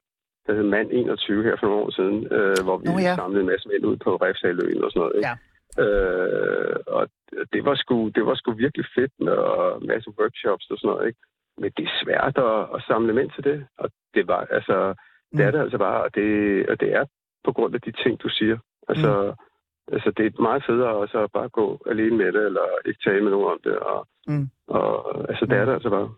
der 0.46 0.54
hed 0.54 0.62
Mand 0.62 0.88
21 0.92 1.42
her 1.42 1.56
for 1.60 1.66
nogle 1.66 1.82
år 1.84 1.90
siden, 1.90 2.18
øh, 2.36 2.56
hvor 2.66 2.76
vi 2.78 2.88
Nå, 2.88 2.98
ja. 2.98 3.14
samlede 3.14 3.40
en 3.40 3.46
masse 3.52 3.68
mænd 3.68 3.84
ud 3.90 3.96
på 3.96 4.10
Refsaløen 4.16 4.84
og 4.84 4.90
sådan 4.90 5.00
noget. 5.00 5.16
Ikke? 5.16 5.28
Ja. 5.28 5.34
Øh, 5.82 6.76
og 6.86 7.08
det 7.52 7.64
var, 7.64 7.74
sgu, 7.74 8.08
det 8.08 8.26
var 8.26 8.34
sgu 8.34 8.52
virkelig 8.52 8.86
fedt 8.96 9.12
med 9.26 9.36
en 9.80 9.86
masse 9.86 10.10
workshops 10.18 10.66
og 10.70 10.78
sådan 10.78 10.88
noget. 10.90 11.06
Ikke? 11.08 11.20
Men 11.60 11.70
det 11.76 11.84
er 11.84 11.98
svært 12.04 12.36
at, 12.48 12.56
at 12.74 12.80
samle 12.88 13.12
mænd 13.12 13.30
til 13.30 13.44
det. 13.44 13.66
Og 13.78 13.90
det 14.14 14.24
var, 14.28 14.40
altså, 14.50 14.76
det 15.32 15.40
er 15.40 15.46
Mm. 15.46 15.52
det 15.52 15.60
altså 15.60 15.78
bare, 15.78 16.02
og 16.04 16.14
det, 16.14 16.28
og 16.70 16.80
det 16.80 16.90
er 16.98 17.04
på 17.44 17.52
grund 17.52 17.74
af 17.74 17.80
de 17.80 17.92
ting, 18.02 18.22
du 18.22 18.28
siger. 18.28 18.58
Altså, 18.88 19.10
mm. 19.22 19.44
Altså 19.92 20.12
det 20.16 20.26
er 20.26 20.42
meget 20.42 20.62
federe 20.68 20.94
også 21.02 21.18
at 21.24 21.30
bare 21.32 21.48
gå 21.48 21.82
alene 21.90 22.16
med 22.16 22.26
det, 22.32 22.42
eller 22.46 22.66
ikke 22.86 23.00
tale 23.06 23.22
med 23.22 23.30
nogen 23.30 23.46
om 23.46 23.58
det. 23.64 23.76
Og, 23.78 24.08
Mm. 24.26 24.48
og 24.68 25.18
altså, 25.28 25.46
det 25.46 25.56
er 25.58 25.64
det 25.64 25.72
altså 25.72 25.90
bare. 25.90 26.08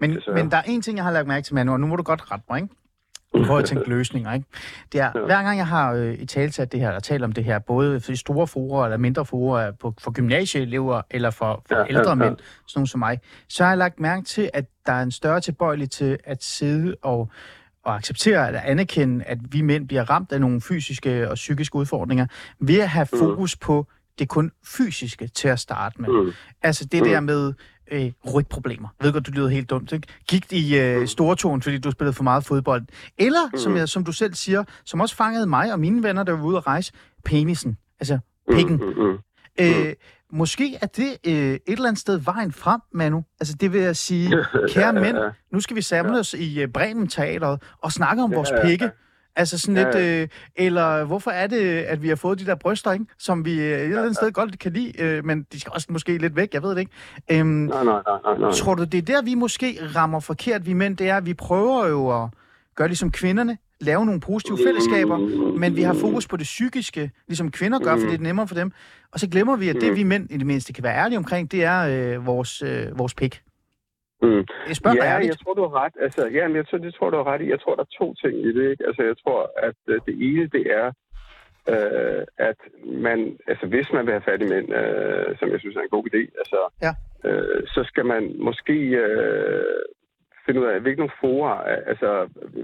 Men, 0.00 0.10
Desværre. 0.16 0.36
men 0.42 0.50
der 0.50 0.56
er 0.56 0.62
en 0.66 0.82
ting, 0.82 0.96
jeg 0.96 1.04
har 1.04 1.12
lagt 1.12 1.28
mærke 1.28 1.44
til, 1.44 1.54
Manu, 1.54 1.72
og 1.72 1.80
nu 1.80 1.86
må 1.86 1.96
du 1.96 2.02
godt 2.02 2.32
rette 2.32 2.44
mig, 2.50 2.62
ikke? 2.62 2.74
Nu 3.34 3.44
prøver 3.44 3.58
jeg 3.58 3.62
at 3.62 3.68
tænke 3.68 3.88
løsninger, 3.96 4.32
ikke? 4.32 4.46
Det 4.92 5.00
er, 5.00 5.10
Ja. 5.14 5.20
hver 5.24 5.42
gang 5.42 5.58
jeg 5.58 5.66
har 5.66 5.94
øh, 5.94 6.14
i 6.14 6.26
talsat 6.26 6.72
det 6.72 6.80
her, 6.80 6.92
og 6.92 7.02
talt 7.02 7.24
om 7.24 7.32
det 7.32 7.44
her, 7.44 7.58
både 7.58 8.00
i 8.08 8.16
store 8.16 8.46
forer 8.46 8.84
eller 8.84 8.96
mindre 8.96 9.24
forer, 9.24 9.72
på, 9.72 9.94
for 10.00 10.10
gymnasieelever 10.12 11.02
eller 11.10 11.30
for, 11.30 11.62
for 11.68 11.76
ja, 11.76 11.84
ældre 11.88 12.02
ja, 12.02 12.08
ja. 12.08 12.14
mænd, 12.14 12.36
sådan 12.38 12.78
nogle 12.78 12.86
som 12.88 12.98
mig, 12.98 13.20
så 13.48 13.62
har 13.64 13.70
jeg 13.70 13.78
lagt 13.78 14.00
mærke 14.00 14.24
til, 14.24 14.50
at 14.54 14.64
der 14.86 14.92
er 14.92 15.02
en 15.02 15.10
større 15.10 15.40
tilbøjelighed 15.40 15.88
til 15.88 16.18
at 16.24 16.44
sidde 16.44 16.96
og, 17.02 17.30
og 17.86 17.96
acceptere 17.96 18.46
eller 18.46 18.60
anerkende, 18.60 19.24
at 19.24 19.38
vi 19.50 19.60
mænd 19.60 19.88
bliver 19.88 20.10
ramt 20.10 20.32
af 20.32 20.40
nogle 20.40 20.60
fysiske 20.60 21.30
og 21.30 21.34
psykiske 21.34 21.76
udfordringer, 21.76 22.26
ved 22.60 22.80
at 22.80 22.88
have 22.88 23.06
Mm. 23.12 23.18
fokus 23.18 23.56
på 23.56 23.86
det 24.18 24.28
kun 24.28 24.50
fysiske 24.64 25.26
til 25.28 25.48
at 25.48 25.60
starte 25.60 26.00
med. 26.02 26.08
Mm. 26.24 26.32
Altså 26.62 26.84
det 26.84 27.02
Mm. 27.02 27.08
der 27.08 27.20
med 27.20 27.52
øh, 27.92 28.12
rygproblemer. 28.34 28.88
Jeg 29.00 29.06
ved 29.06 29.12
godt, 29.12 29.26
du 29.26 29.30
lyder 29.32 29.48
helt 29.48 29.70
dumt. 29.70 29.92
Ikke? 29.92 30.06
Gik 30.28 30.52
i 30.52 30.78
øh, 30.78 31.00
Mm. 31.00 31.06
stortåen, 31.06 31.62
fordi 31.62 31.78
du 31.78 31.90
spillede 31.90 32.12
for 32.12 32.22
meget 32.24 32.44
fodbold. 32.44 32.82
Eller, 33.18 33.46
mm. 33.52 33.58
som, 33.58 33.72
Mm. 33.72 33.78
jeg, 33.78 33.88
som 33.88 34.04
du 34.04 34.12
selv 34.12 34.34
siger, 34.34 34.64
som 34.84 35.00
også 35.00 35.16
fangede 35.16 35.46
mig 35.46 35.72
og 35.72 35.80
mine 35.80 36.02
venner, 36.02 36.22
der 36.22 36.32
var 36.32 36.42
ude 36.44 36.56
at 36.56 36.66
rejse, 36.66 36.92
penisen. 37.24 37.76
Altså 38.00 38.18
pikken. 38.52 38.76
Mm, 38.76 38.82
mm, 38.84 39.02
mm. 39.06 39.18
Øh, 39.60 39.92
måske 40.32 40.78
er 40.82 40.86
det 40.86 41.16
øh, 41.26 41.32
et 41.34 41.60
eller 41.66 41.86
andet 41.88 42.00
sted 42.00 42.16
vejen 42.18 42.52
frem, 42.52 42.80
Manu. 42.94 43.24
Altså 43.40 43.54
det 43.60 43.72
vil 43.72 43.80
jeg 43.80 43.96
sige, 43.96 44.30
kære 44.72 44.86
Ja, 44.86 44.92
mænd, 44.92 45.16
ja. 45.16 45.28
nu 45.52 45.60
skal 45.60 45.76
vi 45.76 45.82
samle 45.82 46.18
os 46.18 46.34
i 46.34 46.62
øh, 46.62 46.68
Bremen 46.68 47.08
Teateret 47.08 47.62
og 47.82 47.92
snakke 47.92 48.22
om 48.22 48.30
Ja, 48.30 48.36
vores 48.36 48.50
ja, 48.50 48.56
ja. 48.56 48.66
pikke. 48.66 48.90
Altså 49.38 49.58
sådan 49.58 49.76
Ja, 49.76 49.84
lidt, 49.84 50.22
øh, 50.22 50.28
eller 50.56 51.04
hvorfor 51.04 51.30
er 51.30 51.46
det, 51.46 51.78
at 51.78 52.02
vi 52.02 52.08
har 52.08 52.16
fået 52.16 52.38
de 52.38 52.46
der 52.46 52.54
bryster, 52.54 52.92
ikke? 52.92 53.04
som 53.18 53.44
vi 53.44 53.52
øh, 53.60 53.66
et 53.78 53.80
eller 53.82 54.00
andet 54.02 54.16
sted 54.16 54.32
godt 54.32 54.58
kan 54.58 54.72
lide, 54.72 55.00
øh, 55.02 55.24
men 55.24 55.42
de 55.52 55.60
skal 55.60 55.72
også 55.74 55.86
måske 55.90 56.18
lidt 56.18 56.36
væk, 56.36 56.54
jeg 56.54 56.62
ved 56.62 56.70
det 56.70 56.78
ikke. 56.78 56.92
Øhm, 57.30 57.46
Nej, 57.48 57.84
nej, 57.84 58.02
nej, 58.06 58.18
nej, 58.24 58.38
nej. 58.38 58.50
Tror 58.50 58.74
du, 58.74 58.84
det 58.84 58.98
er 58.98 59.02
der, 59.02 59.22
vi 59.22 59.34
måske 59.34 59.78
rammer 59.96 60.20
forkert, 60.20 60.66
vi 60.66 60.72
mænd? 60.72 60.96
Det 60.96 61.08
er, 61.08 61.16
at 61.16 61.26
vi 61.26 61.34
prøver 61.34 61.86
jo 61.86 62.22
at 62.22 62.28
gøre 62.76 62.88
ligesom 62.88 63.10
kvinderne, 63.12 63.58
lave 63.80 64.06
nogle 64.06 64.20
positive 64.20 64.58
fællesskaber, 64.66 65.18
men 65.58 65.76
vi 65.76 65.82
har 65.82 65.94
fokus 65.94 66.28
på 66.28 66.36
det 66.36 66.44
psykiske, 66.44 67.10
ligesom 67.28 67.50
kvinder 67.50 67.78
gør, 67.78 67.96
for 67.96 68.06
det 68.10 68.14
er 68.18 68.22
nemmere 68.22 68.48
for 68.48 68.54
dem. 68.54 68.72
Og 69.12 69.20
så 69.20 69.28
glemmer 69.30 69.56
vi, 69.56 69.68
at 69.68 69.76
det 69.80 69.96
vi 69.96 70.02
mænd 70.02 70.30
i 70.30 70.36
det 70.36 70.46
mindste 70.46 70.72
kan 70.72 70.84
være 70.84 70.96
ærlige 71.02 71.18
omkring, 71.18 71.52
det 71.52 71.64
er 71.64 71.78
øh, 71.94 72.26
vores, 72.26 72.62
øh, 72.62 72.98
vores 72.98 73.14
pik. 73.14 73.42
Mm. 74.22 74.44
Jeg 74.68 74.76
spørger 74.76 74.96
Ja, 75.04 75.12
ærligt. 75.14 75.28
jeg 75.28 75.38
tror, 75.44 75.54
du 75.54 75.62
har 75.68 75.74
ret. 75.84 75.92
Altså, 76.00 76.22
ja, 76.36 76.48
men 76.48 76.56
jeg 76.56 76.68
tror, 76.68 76.78
det 76.78 76.94
tror, 76.94 77.10
du 77.10 77.16
har 77.16 77.24
ret 77.32 77.42
i. 77.42 77.48
Jeg 77.50 77.60
tror, 77.60 77.74
der 77.74 77.82
er 77.82 77.94
to 78.00 78.14
ting 78.14 78.34
i 78.48 78.52
det. 78.56 78.70
Ikke? 78.70 78.86
Altså, 78.86 79.02
jeg 79.02 79.16
tror, 79.24 79.40
at 79.68 79.78
øh, 79.88 80.00
det 80.06 80.14
ene, 80.28 80.44
det 80.56 80.64
er, 80.80 80.86
øh, 81.72 82.22
at 82.50 82.58
man, 83.06 83.18
altså, 83.50 83.66
hvis 83.66 83.88
man 83.92 84.02
vil 84.06 84.12
have 84.16 84.28
fat 84.30 84.42
i 84.42 84.48
mænd, 84.54 84.68
øh, 84.80 85.38
som 85.38 85.48
jeg 85.52 85.60
synes 85.60 85.76
er 85.76 85.80
en 85.80 85.94
god 85.96 86.04
idé, 86.12 86.22
altså, 86.42 86.60
Ja. 86.86 86.92
øh, 87.28 87.62
så 87.74 87.80
skal 87.90 88.04
man 88.06 88.22
måske 88.48 88.76
øh, 89.04 89.82
finde 90.46 90.60
ud 90.60 90.66
af, 90.66 90.80
hvilke 90.80 91.00
nogle 91.00 91.18
fora, 91.20 91.52
altså, 91.92 92.08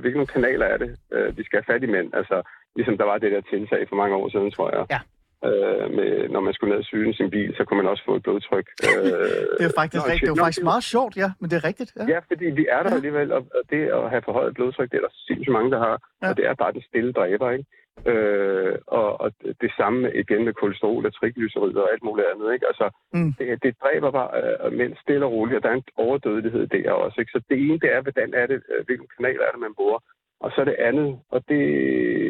hvilke 0.01 0.19
nogle 0.19 0.27
kanaler 0.37 0.67
er 0.67 0.77
det, 0.77 0.91
øh, 1.15 1.37
vi 1.39 1.43
skal 1.45 1.57
have 1.63 1.73
fat 1.75 1.83
i 1.83 1.93
mænd. 1.97 2.09
Altså, 2.15 2.37
ligesom 2.77 2.99
der 2.99 3.05
var 3.05 3.19
det 3.19 3.33
der 3.33 3.41
tiltag 3.53 3.83
for 3.89 3.97
mange 3.97 4.15
år 4.17 4.29
siden, 4.35 4.51
tror 4.51 4.69
jeg. 4.77 4.85
Ja. 4.95 5.01
Øh, 5.49 5.87
med, 5.97 6.29
når 6.35 6.41
man 6.47 6.55
skulle 6.55 6.71
ned 6.73 6.79
og 6.79 6.85
syne 6.85 7.15
sin 7.15 7.31
bil, 7.31 7.51
så 7.57 7.65
kunne 7.65 7.81
man 7.83 7.91
også 7.93 8.05
få 8.07 8.15
et 8.17 8.23
blodtryk. 8.23 8.67
Øh, 8.89 9.03
Det 9.59 9.67
er 9.71 9.75
faktisk, 9.83 10.03
Nå, 10.07 10.11
rigtigt. 10.13 10.29
Det 10.31 10.39
er 10.39 10.45
faktisk 10.45 10.65
meget 10.73 10.85
sjovt, 10.95 11.15
ja, 11.23 11.29
men 11.41 11.51
det 11.51 11.57
er 11.61 11.65
rigtigt. 11.71 11.93
Ja. 11.99 12.05
Ja, 12.15 12.19
fordi 12.31 12.45
vi 12.61 12.65
er 12.77 12.83
der 12.83 12.91
Ja. 12.91 12.97
alligevel, 12.97 13.33
og 13.33 13.43
det 13.71 13.81
at 13.99 14.11
have 14.11 14.23
forhøjet 14.29 14.55
blodtryk, 14.55 14.91
det 14.91 14.97
er 15.01 15.05
der 15.09 15.15
sindssygt 15.27 15.53
mange, 15.57 15.71
der 15.71 15.79
har, 15.87 15.95
ja. 16.23 16.29
og 16.31 16.37
det 16.37 16.45
er 16.47 16.55
bare 16.55 16.73
den 16.73 16.83
stille 16.91 17.13
dræber, 17.13 17.51
ikke? 17.51 17.65
Øh, 18.07 18.75
og, 18.87 19.21
og 19.21 19.33
det 19.61 19.73
samme 19.77 20.15
igen 20.15 20.45
med 20.45 20.53
kolesterol 20.53 21.07
og 21.07 21.15
triglycerid 21.15 21.75
og 21.77 21.93
alt 21.93 22.03
muligt 22.03 22.29
andet, 22.35 22.53
ikke? 22.55 22.67
Altså, 22.67 22.91
Mm. 23.15 23.33
det, 23.39 23.63
det 23.63 23.77
dræber 23.83 24.11
bare 24.11 24.31
øh, 24.67 24.73
mænd 24.73 24.95
stille 25.03 25.25
og 25.27 25.33
roligt, 25.33 25.57
og 25.57 25.63
der 25.63 25.69
er 25.69 25.75
en 25.75 25.85
overdødelighed 25.97 26.67
der 26.67 26.93
også, 26.93 27.21
ikke? 27.21 27.33
Så 27.33 27.41
det 27.51 27.59
ene, 27.59 27.79
det 27.79 27.93
er, 27.95 28.01
hvordan 28.01 28.35
er 28.35 28.47
det, 28.47 28.63
øh, 28.73 28.85
hvilken 28.87 29.09
kanal 29.17 29.37
er 29.47 29.51
det, 29.53 29.61
man 29.61 29.75
bruger. 29.75 29.99
Og 30.41 30.51
så 30.55 30.65
det 30.65 30.77
andet, 30.79 31.19
og 31.31 31.45
det 31.49 31.63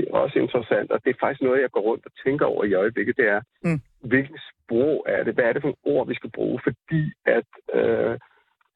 er 0.08 0.14
også 0.14 0.38
interessant, 0.38 0.90
og 0.92 1.04
det 1.04 1.10
er 1.10 1.20
faktisk 1.20 1.42
noget, 1.42 1.62
jeg 1.62 1.70
går 1.70 1.80
rundt 1.80 2.06
og 2.06 2.12
tænker 2.24 2.46
over 2.46 2.64
i 2.64 2.74
øjeblikket, 2.74 3.16
det 3.16 3.28
er, 3.28 3.40
Mm. 3.64 3.80
hvilken 4.08 4.38
sprog 4.50 5.04
er 5.08 5.22
det? 5.24 5.34
Hvad 5.34 5.44
er 5.44 5.52
det 5.52 5.62
for 5.62 5.68
nogle 5.68 5.98
ord, 5.98 6.08
vi 6.08 6.14
skal 6.14 6.30
bruge? 6.30 6.60
Fordi 6.64 7.02
at 7.26 7.48
øh, 7.74 8.18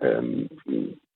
øh, 0.02 0.22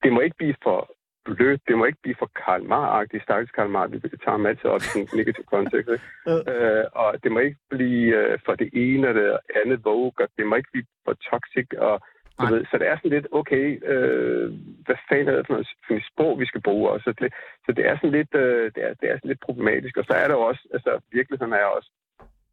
det 0.03 0.13
må 0.13 0.21
ikke 0.21 0.37
blive 0.37 0.55
for 0.63 0.91
blødt, 1.25 1.61
det 1.69 1.79
må 1.79 1.85
ikke 1.85 2.03
blive 2.03 2.17
for 2.19 2.31
Karl 2.45 2.63
Marr-agtigt, 2.73 3.23
stakkels 3.23 3.51
Karl 3.51 3.69
Marr, 3.71 3.87
vi 3.87 3.99
tager 4.01 4.31
ham 4.31 4.47
altid 4.47 4.65
op 4.71 4.81
i 4.81 4.85
sådan 4.85 5.03
en 5.03 5.19
negativ 5.19 5.45
kontekst, 5.45 5.91
ikke? 5.91 6.05
øh, 6.53 6.85
og 6.93 7.09
det 7.23 7.33
må 7.33 7.39
ikke 7.39 7.59
blive 7.71 8.17
øh, 8.21 8.39
for 8.45 8.55
det 8.55 8.71
ene 8.73 9.09
og 9.09 9.15
det 9.15 9.39
andet 9.65 9.85
vogue, 9.85 10.13
og 10.25 10.29
det 10.39 10.47
må 10.47 10.55
ikke 10.57 10.73
blive 10.73 10.87
for 11.05 11.15
toxic, 11.31 11.69
og 11.79 12.01
du 12.41 12.45
ved, 12.55 12.65
så 12.71 12.79
det 12.79 12.87
er 12.89 12.97
sådan 12.97 13.11
lidt, 13.11 13.27
okay, 13.33 13.67
øh, 13.93 14.47
hvad 14.87 14.97
fanden 15.09 15.29
er 15.29 15.37
det 15.37 15.47
for 15.47 15.53
noget, 15.55 15.69
for 15.87 15.93
noget 15.93 16.07
sprog, 16.13 16.41
vi 16.41 16.47
skal 16.47 16.63
bruge 16.63 16.91
også? 16.91 17.05
Så 17.05 17.13
det, 17.21 17.33
så 17.67 17.73
det 17.73 17.87
er 17.89 17.97
sådan 17.97 18.17
lidt, 18.19 18.35
øh, 18.35 18.65
det, 18.75 18.83
er, 18.89 18.95
det 19.01 19.07
er 19.11 19.17
sådan 19.17 19.29
lidt 19.33 19.41
problematisk, 19.47 19.97
og 19.97 20.05
så 20.05 20.13
er 20.13 20.27
der 20.29 20.35
jo 20.35 20.41
også, 20.41 20.63
altså 20.73 21.01
virkeligheden 21.13 21.53
er 21.53 21.65
også, 21.77 21.91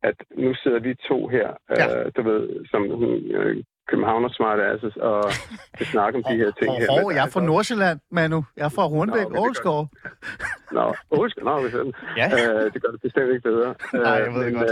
at 0.03 0.15
nu 0.35 0.53
sidder 0.53 0.79
vi 0.79 0.93
to 0.95 1.27
her, 1.27 1.49
Ja. 1.69 1.85
øh, 2.05 2.11
du 2.15 2.21
ved, 2.21 2.65
som 2.71 2.81
øh, 3.37 3.63
københavner 3.91 4.29
smart 4.29 4.59
altså, 4.59 4.89
og 5.11 5.23
skal 5.75 5.85
snakke 5.85 6.17
om 6.19 6.23
de 6.29 6.35
her 6.41 6.51
ting 6.59 6.71
her. 6.77 6.87
Hov, 6.95 7.07
Men 7.07 7.15
jeg 7.17 7.25
er 7.25 7.31
fra 7.35 7.39
altså- 7.39 7.51
Nordsjælland, 7.51 7.99
Manu. 8.11 8.39
Jeg 8.57 8.65
er 8.65 8.73
fra 8.77 8.87
Hornbæk, 8.87 9.27
det 9.31 9.39
Ålskov. 9.43 9.81
Nå, 10.71 10.85
undskyld, 11.11 11.43
nå, 11.43 11.61
hvis 11.61 11.71
sådan. 11.71 11.93
Ja. 12.21 12.27
Øh, 12.37 12.73
det 12.73 12.81
gør 12.83 12.91
det 12.95 13.01
bestemt 13.01 13.29
ikke 13.33 13.41
bedre. 13.51 13.69
Nej, 14.05 14.13
jeg 14.23 14.33
ved 14.33 14.45
det 14.45 14.53
men, 14.53 14.61
godt. 14.61 14.71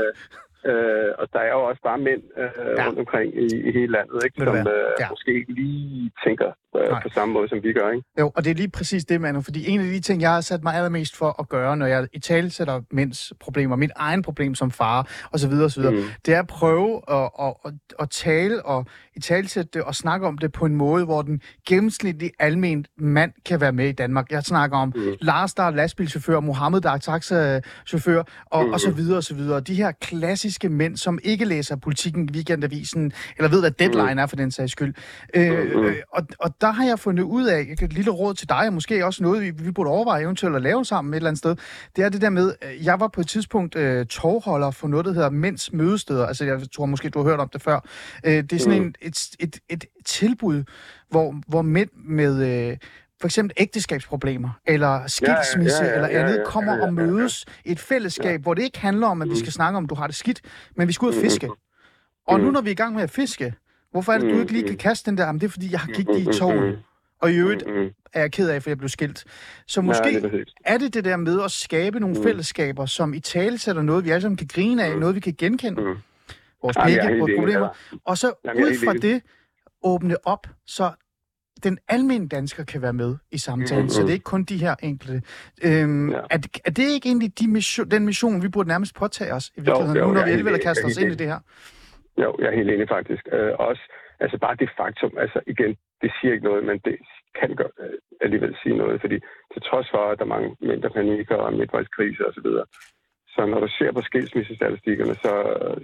Øh, 0.70 1.06
øh, 1.06 1.10
og 1.20 1.26
der 1.34 1.40
er 1.40 1.52
jo 1.58 1.62
også 1.70 1.82
bare 1.90 1.98
mænd 1.98 2.22
øh, 2.38 2.50
Ja. 2.78 2.86
rundt 2.88 3.00
omkring 3.00 3.28
i, 3.44 3.46
i 3.68 3.72
hele 3.78 3.92
landet, 3.98 4.20
ikke? 4.26 4.38
Som 4.46 4.56
øh, 4.58 4.66
Ja. 5.00 5.08
måske 5.10 5.32
ikke 5.40 5.54
lige 5.54 6.12
tænker 6.26 6.48
øh, 6.48 6.54
Nej. 6.92 7.02
på 7.04 7.10
samme 7.14 7.34
måde, 7.34 7.50
som 7.50 7.64
vi 7.64 7.74
gør. 7.74 7.90
Ikke? 7.92 8.04
Jo, 8.20 8.32
og 8.36 8.44
det 8.44 8.52
er 8.52 8.56
lige 8.56 8.70
præcis 8.70 9.06
det, 9.06 9.22
Manu, 9.22 9.42
fordi 9.42 9.70
en 9.70 9.80
af 9.80 9.86
de 9.86 10.00
ting, 10.00 10.22
jeg 10.22 10.32
har 10.34 10.42
sat 10.42 10.64
mig 10.64 10.76
allermest 10.76 11.16
for 11.18 11.36
at 11.40 11.50
gøre, 11.50 11.78
når 11.78 11.86
jeg 11.86 12.08
i 12.14 12.20
tale 12.20 12.50
sætter 12.50 12.82
mænds 12.92 13.34
problemer, 13.40 13.76
mit 13.76 13.92
egen 13.96 14.22
problem 14.22 14.56
som 14.56 14.72
far, 14.72 15.08
og 15.32 15.40
så 15.40 15.48
videre, 15.48 15.66
og 15.66 15.72
så 15.72 15.80
videre, 15.82 15.94
Mm. 15.96 16.04
det 16.26 16.34
er 16.34 16.40
at 16.40 16.48
prøve 16.48 17.02
at, 17.12 17.30
at, 17.42 17.54
at, 17.66 17.74
at 18.00 18.10
tale 18.10 18.66
og 18.66 18.86
i 19.16 19.20
talsætte 19.20 19.70
det 19.74 19.82
og 19.82 19.96
snakke 19.96 20.28
om 20.28 20.38
det 20.38 20.52
på 20.52 20.66
en 20.66 20.76
måde, 20.76 21.06
hvor 21.06 21.22
den 21.22 21.42
gennemsnitlige 21.68 22.32
almen 22.40 22.86
mand 22.98 23.32
kan 23.46 23.62
være 23.62 23.72
med 23.72 23.88
i 23.88 23.92
Danmark. 23.92 24.32
Jeg 24.32 24.44
snakker 24.44 24.78
om 24.78 24.94
Mm. 24.96 25.02
Lars, 25.22 25.54
der 25.54 25.64
er 25.64 25.72
lastbilchauffør, 25.72 26.40
Mohammed, 26.40 26.82
der 26.82 26.92
er 26.92 26.98
taxachauffør, 26.98 28.24
og, 28.46 28.66
Mm. 28.66 28.74
og 28.74 28.80
så 28.80 28.92
videre, 28.92 29.18
og 29.18 29.24
så 29.24 29.36
videre. 29.36 29.60
De 29.60 29.76
her 29.76 29.92
klassiske 29.92 30.70
mænd, 30.70 30.98
som 30.98 31.20
ikke 31.24 31.46
læser 31.46 31.76
politikken, 31.76 32.30
weekendavisen, 32.34 33.12
eller 33.38 33.50
ved, 33.50 33.60
hvad 33.60 33.72
deadline 33.72 34.22
er 34.22 34.26
for 34.26 34.36
den 34.36 34.52
sags 34.52 34.72
skyld. 34.72 34.94
Øh, 35.34 35.76
Mm. 35.76 35.84
øh, 35.86 35.96
og, 36.12 36.24
og 36.40 36.62
der 36.66 36.72
har 36.72 36.86
jeg 36.86 37.00
fundet 37.00 37.24
ud 37.24 37.46
af, 37.46 37.68
et 37.82 37.94
lille 37.94 38.12
råd 38.12 38.34
til 38.34 38.50
dig, 38.50 38.68
og 38.68 38.74
måske 38.74 39.06
også 39.06 39.24
noget, 39.24 39.42
vi, 39.42 39.50
vi 39.50 39.72
burde 39.72 39.90
overveje 39.90 40.22
eventuelt 40.24 40.56
at 40.56 40.62
lave 40.62 40.86
sammen 40.86 41.14
et 41.14 41.16
eller 41.16 41.30
andet 41.30 41.38
sted, 41.40 41.56
det 41.96 42.04
er 42.04 42.10
det 42.10 42.22
der 42.22 42.30
med, 42.30 42.54
øh, 42.62 42.86
jeg 42.86 43.00
var 43.00 43.08
på 43.08 43.22
et 43.22 43.28
tidspunkt 43.28 43.76
øh, 43.76 44.06
tovholder 44.06 44.72
for 44.72 44.88
noget, 44.88 45.06
der 45.06 45.14
hedder 45.14 45.30
Mænds 45.30 45.74
Mødesteder. 45.74 46.26
Altså, 46.26 46.46
jeg 46.46 46.62
tror 46.76 46.86
måske, 46.86 47.10
du 47.10 47.20
har 47.20 47.30
hørt 47.30 47.40
om 47.40 47.50
det 47.50 47.62
før. 47.62 47.80
Øh, 48.26 48.44
det 48.44 48.54
er 48.54 48.60
sådan 48.60 48.80
Mm. 48.80 48.86
en, 48.86 48.96
et, 49.02 49.30
et, 49.40 49.60
et 49.70 49.86
tilbud, 50.06 50.64
hvor, 51.10 51.36
hvor 51.48 51.62
mænd 51.62 51.90
med... 52.08 52.70
Øh, 52.72 52.78
for 53.22 53.28
eksempel 53.28 53.54
ægteskabsproblemer, 53.58 54.50
eller 54.68 55.08
skilsmisse, 55.08 55.84
ja, 55.84 55.90
ja, 55.90 55.96
eller 55.96 56.10
ja, 56.10 56.24
andet, 56.24 56.38
ja, 56.38 56.44
kommer 56.46 56.72
ja, 56.74 56.78
ja, 56.80 56.88
og 56.88 56.94
ja, 56.96 57.02
ja. 57.02 57.08
mødes 57.08 57.46
et 57.66 57.80
fællesskab, 57.80 58.42
hvor 58.42 58.54
det 58.54 58.64
ikke 58.64 58.80
handler 58.80 59.08
om, 59.08 59.22
at 59.22 59.30
vi 59.30 59.36
skal 59.40 59.52
snakke 59.52 59.78
om, 59.78 59.88
du 59.88 59.96
har 59.96 60.08
det 60.08 60.16
skidt, 60.16 60.42
men 60.78 60.88
vi 60.88 60.94
skal 60.94 61.06
ud 61.06 61.12
og 61.12 61.16
Mm, 61.18 61.22
fiske. 61.22 61.50
Og 62.28 62.40
nu 62.40 62.46
mm. 62.46 62.54
når 62.54 62.62
vi 62.62 62.70
er 62.70 62.72
i 62.72 62.76
gang 62.76 62.96
med 62.96 63.04
at 63.04 63.12
fiske, 63.12 63.54
hvorfor 63.96 64.14
er 64.14 64.18
det, 64.18 64.34
du 64.34 64.40
ikke 64.40 64.52
lige 64.52 64.68
kan 64.68 64.78
kaste 64.78 65.10
den 65.12 65.18
der, 65.18 65.26
jamen 65.26 65.42
det 65.42 65.48
er 65.48 65.52
fordi, 65.52 65.72
jeg 65.72 65.80
har 65.80 65.88
gik 65.88 66.08
i 66.10 66.12
Mm, 66.22 66.26
mm, 66.26 66.34
toget, 66.34 66.72
mm, 66.72 66.78
og 67.22 67.32
i 67.32 67.36
øvrigt 67.36 67.64
mm, 67.68 67.74
mm. 67.74 67.90
er 68.14 68.20
jeg 68.22 68.32
ked 68.32 68.50
af, 68.50 68.64
for 68.64 68.70
jeg 68.70 68.78
blev 68.78 68.90
skilt. 68.90 69.24
Så 69.68 69.82
Ja, 69.82 69.86
måske 69.86 70.10
lige 70.12 70.22
præcis. 70.30 70.54
er 70.66 70.78
det 70.78 70.94
det 70.94 71.06
der 71.06 71.18
med 71.18 71.42
at 71.42 71.52
skabe 71.52 72.00
nogle 72.00 72.16
Mm. 72.18 72.24
fællesskaber, 72.24 72.86
som 72.86 73.14
i 73.14 73.20
tale 73.20 73.58
sætter 73.58 73.82
noget, 73.82 74.06
vi 74.06 74.10
alle 74.10 74.22
sammen 74.22 74.38
kan 74.38 74.48
grine 74.48 74.84
af, 74.84 74.94
Mm. 74.94 75.00
noget, 75.00 75.16
vi 75.16 75.20
kan 75.20 75.36
genkende. 75.38 75.82
Mm. 75.82 75.96
Vores 76.64 76.78
er 76.78 76.84
helt 76.88 77.20
vores 77.20 77.32
problemer. 77.38 77.68
Og 78.06 78.18
så 78.18 78.28
er 78.44 78.54
ud 78.54 78.86
fra 78.86 78.94
det 78.94 79.22
åbne 79.84 80.16
op, 80.28 80.48
så 80.68 80.92
den 81.64 81.78
almindelige 81.88 82.30
dansker 82.30 82.64
kan 82.64 82.82
være 82.82 82.94
med 82.94 83.16
i 83.32 83.38
samtalen, 83.38 83.84
Mm, 83.84 83.90
så 83.90 84.02
det 84.02 84.10
er 84.10 84.14
ikke 84.14 84.24
kun 84.24 84.44
de 84.44 84.58
her 84.58 84.76
enkelte. 84.84 85.22
Øhm, 85.64 86.10
Ja. 86.12 86.20
er, 86.30 86.38
det, 86.38 86.58
er 86.66 86.72
det 86.72 86.84
ikke 86.90 87.08
egentlig 87.10 87.40
de 87.40 87.48
mission, 87.48 87.92
den 87.92 88.06
mission, 88.06 88.42
vi 88.44 88.48
burde 88.50 88.70
nærmest 88.70 88.96
påtage 88.96 89.34
os 89.34 89.52
i 89.58 89.62
virkeligheden, 89.62 89.98
jo, 89.98 90.08
nu 90.08 90.14
når 90.14 90.14
vi 90.14 90.20
er 90.20 90.24
alligevel 90.26 90.52
har 90.54 90.58
helt- 90.58 90.64
kastet 90.64 90.84
jeg 90.84 90.90
er 90.90 90.92
os 90.92 90.98
ind 90.98 91.12
i 91.12 91.16
det 91.16 91.28
her? 91.28 91.40
Jo, 92.24 92.36
jeg 92.40 92.48
er 92.48 92.56
helt 92.60 92.72
enig 92.72 92.88
faktisk. 92.90 93.24
Øh, 93.32 93.54
også, 93.60 93.84
altså 94.20 94.38
bare 94.38 94.56
det 94.56 94.70
faktum, 94.78 95.14
altså 95.18 95.40
igen, 95.48 95.72
det 96.02 96.12
siger 96.16 96.34
ikke 96.34 96.46
noget, 96.50 96.64
men 96.66 96.78
det 96.86 96.96
kan 97.40 97.56
godt 97.56 97.72
øh, 97.80 97.98
alligevel 98.22 98.56
sige 98.64 98.78
noget, 98.78 99.02
fordi 99.02 99.18
til 99.54 99.62
trods 99.70 99.88
for, 99.94 100.04
at 100.12 100.18
der 100.20 100.26
er 100.26 100.34
mange 100.36 100.56
mindre 100.60 100.90
panikker 100.90 101.36
og 101.36 101.54
midtvejskriser 101.54 102.26
osv., 102.26 102.50
så 103.36 103.46
når 103.46 103.60
du 103.60 103.68
ser 103.80 103.92
på 103.92 104.02
skilsmissestatistikkerne, 104.02 105.16
så, 105.16 105.32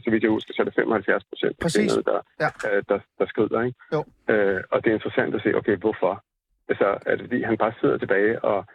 så 0.03 0.07
vidt 0.11 0.23
jeg 0.23 0.31
husker, 0.31 0.53
så 0.53 0.61
er 0.61 0.65
det 0.65 0.75
75 0.75 1.23
procent 1.31 1.59
Præcis. 1.59 1.91
der, 1.93 2.19
Ja. 2.43 2.49
øh, 2.69 2.83
der, 2.89 2.99
der 3.19 3.25
skrider. 3.25 3.61
Ikke? 3.61 3.77
Jo. 3.93 3.99
Øh, 4.33 4.61
og 4.71 4.83
det 4.83 4.89
er 4.89 4.93
interessant 4.93 5.35
at 5.35 5.41
se, 5.43 5.55
okay, 5.55 5.75
hvorfor? 5.77 6.23
Altså, 6.69 6.87
er 7.05 7.15
det 7.15 7.21
fordi, 7.27 7.41
han 7.41 7.57
bare 7.57 7.73
sidder 7.81 7.97
tilbage 7.97 8.45
og 8.45 8.65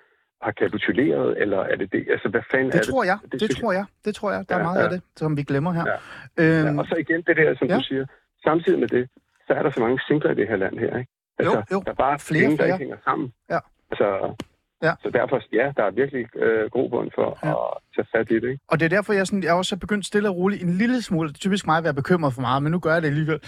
har 0.43 0.53
kapituleret, 0.53 1.41
eller 1.43 1.59
er 1.59 1.77
det 1.77 1.93
det? 1.93 2.07
Altså, 2.11 2.29
hvad 2.29 2.41
fanden 2.51 2.73
Det 2.73 2.81
er 2.81 2.91
tror 2.93 3.05
jeg, 3.05 3.19
Det 3.33 3.41
det 3.41 3.51
tror 3.57 3.73
jeg, 3.73 3.85
det 4.05 4.15
tror 4.15 4.31
jeg. 4.33 4.49
Der 4.49 4.55
er 4.55 4.59
Ja, 4.59 4.65
meget 4.65 4.79
ja. 4.79 4.85
af 4.85 4.91
det, 4.91 5.01
som 5.17 5.37
vi 5.37 5.43
glemmer 5.43 5.73
her. 5.73 5.85
Ja. 5.87 5.97
Øhm, 6.45 6.75
Ja, 6.77 6.81
og 6.81 6.87
så 6.87 6.95
igen 7.05 7.23
det 7.27 7.37
der, 7.37 7.55
som 7.59 7.69
Ja. 7.69 7.77
du 7.77 7.83
siger. 7.83 8.07
Samtidig 8.45 8.79
med 8.79 8.89
det, 8.89 9.09
så 9.47 9.53
er 9.53 9.63
der 9.63 9.71
så 9.71 9.81
mange 9.81 10.01
singler 10.07 10.31
i 10.31 10.35
det 10.35 10.49
her 10.49 10.57
land 10.57 10.79
her, 10.79 10.99
ikke? 10.99 11.11
Altså, 11.39 11.57
Jo, 11.57 11.63
jo. 11.73 11.83
Der 11.87 11.91
er 11.91 11.95
bare 11.95 12.19
Flere, 12.19 12.41
flere, 12.41 12.51
der 12.51 12.57
flere. 12.57 12.69
ikke 12.69 12.79
hænger 12.79 12.97
sammen. 13.05 13.33
Ja. 13.51 13.59
Altså, 13.91 14.35
Ja. 14.83 14.93
Så 15.03 15.11
derfor, 15.11 15.41
ja, 15.53 15.73
der 15.77 15.83
er 15.85 15.91
virkelig 15.91 16.37
øh, 16.37 16.71
grobund 16.71 17.11
for 17.15 17.39
Ja. 17.43 17.51
at 17.51 17.79
tage 17.97 18.07
fat 18.17 18.31
i 18.31 18.35
det, 18.35 18.49
ikke? 18.49 18.63
Og 18.69 18.81
det 18.81 18.85
er 18.85 18.89
derfor, 18.97 19.13
jeg, 19.13 19.27
sådan, 19.27 19.43
jeg 19.43 19.53
også 19.55 19.75
er 19.75 19.79
begyndt 19.79 20.07
stille 20.07 20.29
og 20.29 20.37
roligt 20.37 20.63
en 20.63 20.71
lille 20.71 21.03
smule. 21.03 21.29
Det 21.29 21.35
er 21.35 21.39
typisk 21.39 21.67
mig 21.67 21.79
at 21.79 21.85
være 21.85 21.95
bekymret 21.95 22.35
for 22.35 22.41
meget, 22.41 22.63
men 22.63 22.73
nu 22.73 22.79
gør 22.79 22.93
jeg 22.93 23.03
det 23.03 23.09
alligevel. 23.09 23.41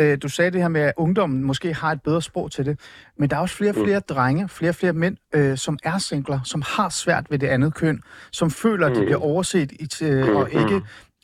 Øh, 0.00 0.18
du 0.22 0.28
sagde 0.28 0.50
det 0.50 0.60
her 0.60 0.68
med, 0.68 0.80
at 0.80 0.92
ungdommen 0.96 1.44
måske 1.44 1.74
har 1.74 1.92
et 1.92 2.02
bedre 2.02 2.22
sprog 2.22 2.50
til 2.50 2.66
det. 2.66 2.80
Men 3.18 3.30
der 3.30 3.36
er 3.36 3.40
også 3.40 3.56
flere 3.56 3.70
og 3.70 3.78
Mm. 3.78 3.84
flere 3.84 4.00
drenge, 4.00 4.48
flere 4.48 4.70
og 4.70 4.74
flere 4.74 4.92
mænd, 4.92 5.16
øh, 5.34 5.56
som 5.56 5.78
er 5.84 5.98
singler, 5.98 6.40
som 6.44 6.62
har 6.76 6.88
svært 6.88 7.26
ved 7.30 7.38
det 7.38 7.46
andet 7.46 7.74
køn, 7.74 8.00
som 8.32 8.50
føler, 8.50 8.86
at 8.86 8.94
de 8.94 9.00
Mm. 9.00 9.04
bliver 9.06 9.18
overset 9.24 9.72
i, 9.72 9.86
t- 9.94 10.04
øh, 10.06 10.36
og 10.36 10.48
Mm, 10.52 10.60
ikke 10.60 10.80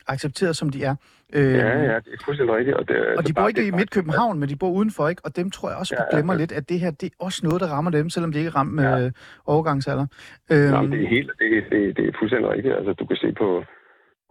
accepteret, 0.07 0.55
som 0.55 0.69
de 0.69 0.83
er. 0.83 0.95
Øh, 1.33 1.53
Ja, 1.53 1.67
ja, 1.67 1.95
det 2.05 2.11
er 2.13 2.21
fuldstændig 2.25 2.55
rigtigt. 2.55 2.75
Og, 2.77 2.87
det, 2.87 2.95
Og 2.97 3.07
altså 3.11 3.27
de 3.27 3.33
bor 3.33 3.47
ikke 3.47 3.59
det 3.61 3.67
i 3.67 3.69
faktum, 3.71 3.79
midt 3.79 3.91
København, 3.91 4.39
men 4.39 4.49
de 4.49 4.55
bor 4.55 4.69
udenfor, 4.69 5.07
ikke? 5.09 5.21
Og 5.25 5.35
dem 5.35 5.51
tror 5.51 5.69
jeg 5.69 5.77
også, 5.77 5.95
Ja, 5.97 6.03
ja, 6.03 6.15
glemmer 6.15 6.33
ja. 6.33 6.39
lidt, 6.39 6.51
at 6.51 6.69
det 6.69 6.79
her, 6.79 6.91
det 6.91 7.07
er 7.07 7.15
også 7.19 7.39
noget, 7.47 7.61
der 7.61 7.67
rammer 7.67 7.91
dem, 7.91 8.09
selvom 8.09 8.31
de 8.31 8.37
ikke 8.37 8.47
er 8.47 8.55
ramt 8.55 8.73
med 8.73 8.83
Ja. 8.83 8.97
ja. 8.97 9.09
overgangsalder. 9.45 10.05
at- 10.49 10.57
Øhm, 10.57 10.71
Nå, 10.73 10.81
men 10.81 10.91
det 10.91 11.03
er 11.03 11.09
helt, 11.09 11.31
det, 11.39 11.49
det, 11.71 11.97
det 11.97 12.03
er 12.07 12.11
fuldstændig 12.19 12.49
rigtigt. 12.51 12.73
Altså, 12.75 12.93
du 12.93 13.05
kan 13.05 13.17
se 13.23 13.29
på 13.41 13.47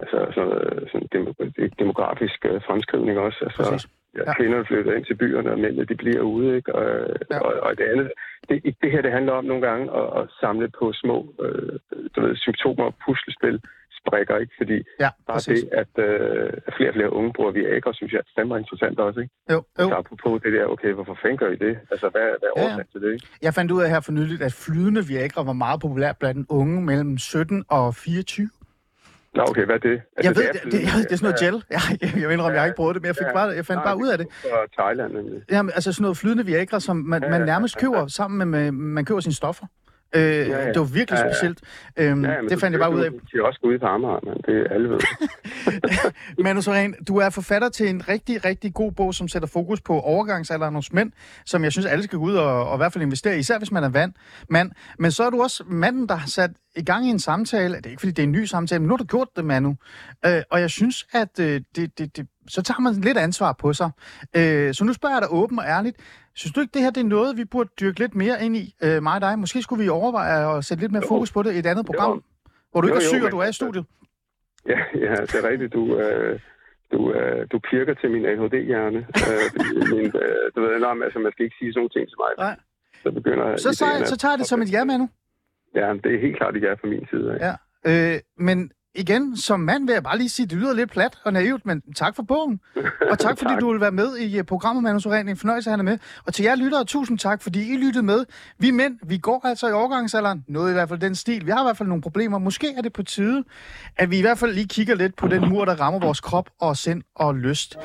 altså, 0.03 0.19
sådan, 0.35 0.49
noget- 0.49 0.89
sådan 0.93 1.09
demografisk 1.79 2.39
øh, 2.51 2.61
fremskrivning 2.67 3.19
også. 3.19 3.39
Altså, 3.47 3.63
Præcis. 3.63 3.87
Ja, 4.17 4.35
kvinderne 4.37 4.67
flytter 4.67 4.93
ind 4.97 5.05
til 5.05 5.15
byerne, 5.23 5.51
og 5.53 5.59
mændene 5.59 5.85
de 5.85 5.95
bliver 6.03 6.23
ude. 6.23 6.57
Ikke? 6.57 6.75
Og, 6.75 6.87
Ja. 7.31 7.39
og, 7.47 7.53
og 7.67 7.71
det 7.79 7.85
andet, 7.93 8.13
det, 8.49 8.57
det 8.83 8.91
her 8.93 9.03
det 9.03 9.13
handler 9.13 9.33
om 9.33 9.45
nogle 9.45 9.67
gange 9.69 9.85
at, 10.01 10.07
at 10.21 10.25
samle 10.41 10.69
på 10.79 10.93
små 11.03 11.17
øh, 11.45 11.73
du 12.17 12.21
ved, 12.21 12.37
symptomer 12.37 12.85
og 12.85 12.95
puslespil 13.07 13.61
sprikker, 14.01 14.37
ikke? 14.39 14.55
Fordi 14.61 14.77
ja, 15.01 15.11
bare 15.27 15.37
præcis. 15.37 15.61
det, 15.61 15.69
at, 15.83 15.93
øh, 16.07 16.53
flere 16.77 16.91
og 16.91 16.95
flere 16.95 17.13
unge 17.13 17.33
bruger 17.33 17.51
Viagra, 17.51 17.93
synes 17.95 18.13
jeg 18.13 18.19
er 18.19 18.31
fandme 18.37 18.59
interessant 18.59 18.99
også, 19.01 19.21
ikke? 19.21 19.33
Jo, 19.53 19.59
jo. 19.81 19.89
Så 19.89 19.95
apropos 19.95 20.43
det 20.45 20.53
der, 20.53 20.65
okay, 20.67 20.93
hvorfor 20.93 21.19
fanden 21.23 21.39
gør 21.39 21.51
I 21.51 21.57
det? 21.57 21.75
Altså, 21.91 22.09
hvad, 22.09 22.27
hvad 22.41 22.49
er 22.57 22.61
ja. 22.61 22.65
årsagen 22.65 22.87
til 22.93 23.01
det, 23.01 23.13
ikke? 23.13 23.27
Jeg 23.43 23.55
fandt 23.55 23.73
ud 23.73 23.83
af 23.83 23.89
her 23.91 24.01
for 24.01 24.13
nyligt, 24.13 24.43
at 24.43 24.53
flydende 24.53 25.03
Viagra 25.09 25.43
var 25.43 25.53
meget 25.53 25.81
populær 25.81 26.13
blandt 26.21 26.47
unge 26.51 26.83
mellem 26.91 27.19
17 27.19 27.65
og 27.69 27.95
24. 27.95 28.51
Nå, 29.37 29.43
okay, 29.49 29.65
hvad 29.65 29.75
er 29.75 29.79
det? 29.79 30.01
Altså, 30.17 30.23
Jeg 30.23 30.37
ved, 30.37 30.43
er 30.49 30.53
det, 30.53 30.63
det, 30.65 30.73
det, 30.73 30.81
det 30.81 31.13
er 31.13 31.17
sådan 31.17 31.19
noget 31.23 31.39
gel. 31.41 31.65
Jeg, 31.71 31.81
jeg, 32.03 32.23
jeg 32.23 32.33
indrømmer, 32.33 32.53
jeg 32.53 32.61
har 32.61 32.67
ikke 32.67 32.77
prøvet 32.77 32.95
det, 32.95 33.03
men 33.03 33.07
jeg, 33.07 33.17
fik 33.17 33.27
bare, 33.35 33.49
jeg 33.49 33.67
fandt 33.67 33.79
Nej, 33.79 33.85
bare 33.85 33.97
ud 33.99 34.09
af 34.09 34.19
det. 34.19 34.27
Fra 34.31 34.83
Thailand, 34.83 35.13
nemlig. 35.13 35.43
Jamen, 35.51 35.73
altså 35.75 35.93
sådan 35.93 36.03
noget 36.03 36.17
flydende 36.17 36.47
Viagra, 36.47 36.81
som 36.81 36.97
man, 36.97 37.23
Ja, 37.23 37.31
man 37.31 37.41
ja, 37.41 37.47
nærmest 37.47 37.75
ja, 37.77 37.81
køber 37.81 38.07
sammen 38.07 38.39
med, 38.39 38.47
med 38.47 38.73
man 38.73 39.05
køber 39.05 39.21
sine 39.21 39.35
stoffer. 39.35 39.67
Øh, 40.17 40.49
ja. 40.49 40.69
Det 40.69 40.79
var 40.79 40.85
virkelig 40.85 41.19
Ja, 41.19 41.27
ja. 41.27 41.33
specielt. 41.33 41.59
Øhm, 41.97 42.25
Ja, 42.25 42.41
men 42.43 42.51
det 42.51 42.61
fandt 42.61 42.73
jeg 42.73 42.81
bare 42.81 42.95
ud 42.95 43.01
af. 43.01 43.11
De 43.11 43.19
er 43.39 43.43
også 43.43 43.61
ude 43.63 43.79
på 43.79 43.87
Amager, 43.87 44.21
men 44.25 44.35
det 44.47 44.67
er 44.67 44.75
alle 44.75 44.89
ved. 44.91 44.99
Manu 46.45 46.61
Soren, 46.63 46.95
du 47.09 47.17
er 47.17 47.31
forfatter 47.31 47.69
til 47.69 47.89
en 47.89 48.09
rigtig, 48.09 48.45
rigtig 48.45 48.75
god 48.75 48.93
bog, 48.93 49.15
som 49.15 49.29
sætter 49.29 49.49
fokus 49.49 49.81
på 49.81 50.01
overgangsalderen 50.01 50.75
hos 50.75 50.93
mænd, 50.93 51.13
som 51.47 51.65
jeg 51.65 51.73
synes, 51.73 51.87
alle 51.87 52.05
skal 52.05 52.19
gå 52.19 52.25
ud 52.25 52.35
og, 52.35 52.69
og 52.69 52.77
i 52.77 52.79
hvert 52.79 52.93
fald 52.93 53.03
investere 53.05 53.37
i, 53.37 53.39
især 53.39 53.59
hvis 53.59 53.73
man 53.73 53.85
er 53.85 53.89
vand, 53.89 54.13
mand. 54.51 54.71
Men 54.99 55.11
så 55.11 55.25
er 55.25 55.31
du 55.31 55.43
også 55.43 55.65
manden, 55.67 56.09
der 56.09 56.15
har 56.15 56.29
sat 56.29 56.51
i 56.77 56.85
gang 56.85 57.07
i 57.07 57.11
en 57.11 57.19
samtale. 57.19 57.77
Det 57.77 57.87
er 57.87 57.91
ikke, 57.91 58.01
fordi 58.01 58.13
det 58.13 58.19
er 58.23 58.27
en 58.27 58.33
ny 58.33 58.45
samtale, 58.45 58.79
men 58.81 58.87
nu 58.89 58.93
har 58.93 58.97
du 58.99 59.05
gjort 59.05 59.29
det, 59.37 59.45
Manu. 59.45 59.77
Øh, 60.27 60.43
og 60.51 60.61
jeg 60.61 60.71
synes, 60.71 61.07
at 61.13 61.41
øh, 61.41 61.61
det, 61.77 61.99
det, 61.99 62.17
det, 62.17 62.27
så 62.49 62.63
tager 62.63 62.81
man 62.81 62.93
lidt 62.95 63.19
ansvar 63.19 63.53
på 63.53 63.73
sig. 63.73 63.91
Øh, 64.37 64.75
så 64.75 64.85
nu 64.85 64.93
spørger 64.93 65.15
jeg 65.15 65.23
dig 65.23 65.29
åben 65.33 65.59
og 65.59 65.65
ærligt. 65.65 65.97
Synes 66.35 66.53
du 66.53 66.61
ikke, 66.61 66.73
det 66.75 66.83
her 66.83 66.91
det 66.91 67.01
er 67.01 67.05
noget, 67.05 67.37
vi 67.37 67.45
burde 67.45 67.71
dyrke 67.81 67.99
lidt 67.99 68.15
mere 68.15 68.45
ind 68.45 68.57
i, 68.57 68.75
øh, 68.85 69.03
mig 69.03 69.15
og 69.15 69.21
dig? 69.21 69.39
Måske 69.39 69.63
skulle 69.63 69.83
vi 69.83 69.89
overveje 69.89 70.57
at 70.59 70.65
sætte 70.65 70.83
lidt 70.83 70.93
mere 70.93 71.03
Jo. 71.05 71.09
fokus 71.09 71.33
på 71.33 71.43
det 71.43 71.53
i 71.55 71.59
et 71.59 71.67
andet 71.67 71.87
program, 71.87 72.11
Jo. 72.13 72.23
hvor 72.71 72.81
du 72.81 72.87
ikke 72.87 72.95
Jo, 72.95 73.01
er 73.01 73.05
jo, 73.05 73.09
syg, 73.09 73.17
og 73.17 73.23
men- 73.23 73.31
du 73.31 73.39
er 73.39 73.49
i 73.49 73.53
studiet. 73.53 73.85
Ja, 74.69 74.79
ja, 74.95 75.15
det 75.31 75.35
er 75.35 75.49
rigtigt. 75.51 75.73
Du, 75.73 75.99
øh, 75.99 76.41
du, 76.93 77.13
øh, 77.13 77.47
du 77.53 77.59
pirker 77.71 77.95
til 77.95 78.11
min 78.11 78.25
ADHD-hjerne. 78.27 78.99
øh, 79.31 79.47
min, 79.95 80.07
øh, 80.07 80.45
du 80.57 80.61
ved, 80.61 80.95
men, 80.95 81.03
altså, 81.03 81.19
man 81.19 81.33
skal 81.33 81.45
ikke 81.45 81.57
sige 81.59 81.73
sådan 81.73 81.79
nogle 81.81 81.95
ting 81.97 82.05
til 82.11 82.19
mig. 82.25 82.31
Nej. 82.47 82.57
Så 83.03 83.11
begynder 83.19 83.57
Så, 83.57 83.73
så, 83.73 83.85
så 84.13 84.17
tager 84.17 84.33
jeg 84.33 84.39
det 84.39 84.47
som 84.47 84.63
et 84.63 84.73
ja, 84.73 84.85
Manu. 84.85 85.09
Ja, 85.75 85.93
det 86.05 86.15
er 86.15 86.21
helt 86.21 86.37
klart 86.37 86.57
et 86.57 86.63
ja 86.63 86.73
fra 86.73 86.89
min 86.89 87.07
side. 87.11 87.27
Ikke? 87.35 87.47
Ja. 87.47 87.55
Øh, 88.15 88.21
men 88.39 88.71
igen, 88.97 89.37
som 89.37 89.61
mand 89.61 89.87
vil 89.87 89.93
jeg 89.93 90.03
bare 90.03 90.19
lige 90.19 90.29
sige, 90.29 90.47
det 90.47 90.59
lyder 90.59 90.75
lidt 90.75 90.91
plat 90.91 91.19
og 91.25 91.33
naivt, 91.33 91.67
men 91.67 91.83
tak 91.97 92.17
for 92.17 92.23
bogen. 92.23 92.61
Og 93.11 93.19
tak, 93.19 93.31
fordi 93.39 93.51
Tak. 93.53 93.61
du 93.61 93.73
vil 93.73 93.81
være 93.81 93.93
med 93.93 94.17
i 94.17 94.39
uh, 94.41 94.47
programmet, 94.47 94.83
Manu 94.83 95.01
Soren. 95.01 95.29
En 95.29 95.37
fornøjelse, 95.37 95.71
at 95.71 95.73
han 95.73 95.81
er 95.81 95.85
med. 95.85 95.99
Og 96.27 96.35
til 96.35 96.43
jer 96.43 96.55
lyttere, 96.55 96.85
tusind 96.85 97.19
tak, 97.19 97.43
fordi 97.43 97.75
I 97.75 97.77
lyttede 97.77 98.05
med. 98.05 98.25
Vi 98.59 98.71
mænd, 98.71 98.99
vi 99.07 99.19
går 99.19 99.41
altså 99.47 99.69
i 99.69 99.73
overgangsalderen. 99.73 100.45
Noget 100.49 100.71
i 100.71 100.73
hvert 100.73 100.89
fald 100.89 101.01
den 101.01 101.15
stil. 101.15 101.47
Vi 101.47 101.51
har 101.51 101.63
i 101.63 101.65
hvert 101.65 101.77
fald 101.77 101.89
nogle 101.89 102.03
problemer. 102.03 102.39
Måske 102.39 102.75
er 102.77 102.83
det 102.83 102.93
på 102.93 103.03
tide, 103.03 103.45
at 103.97 104.11
vi 104.11 104.19
i 104.19 104.21
hvert 104.21 104.39
fald 104.39 104.55
lige 104.55 104.69
kigger 104.69 104.95
lidt 104.95 105.17
på 105.17 105.29
den 105.29 105.49
mur, 105.49 105.65
der 105.65 105.75
rammer 105.81 106.01
vores 106.01 106.21
krop 106.21 106.51
og 106.61 106.77
sind 106.77 107.03
og 107.15 107.35
lyst. 107.35 107.77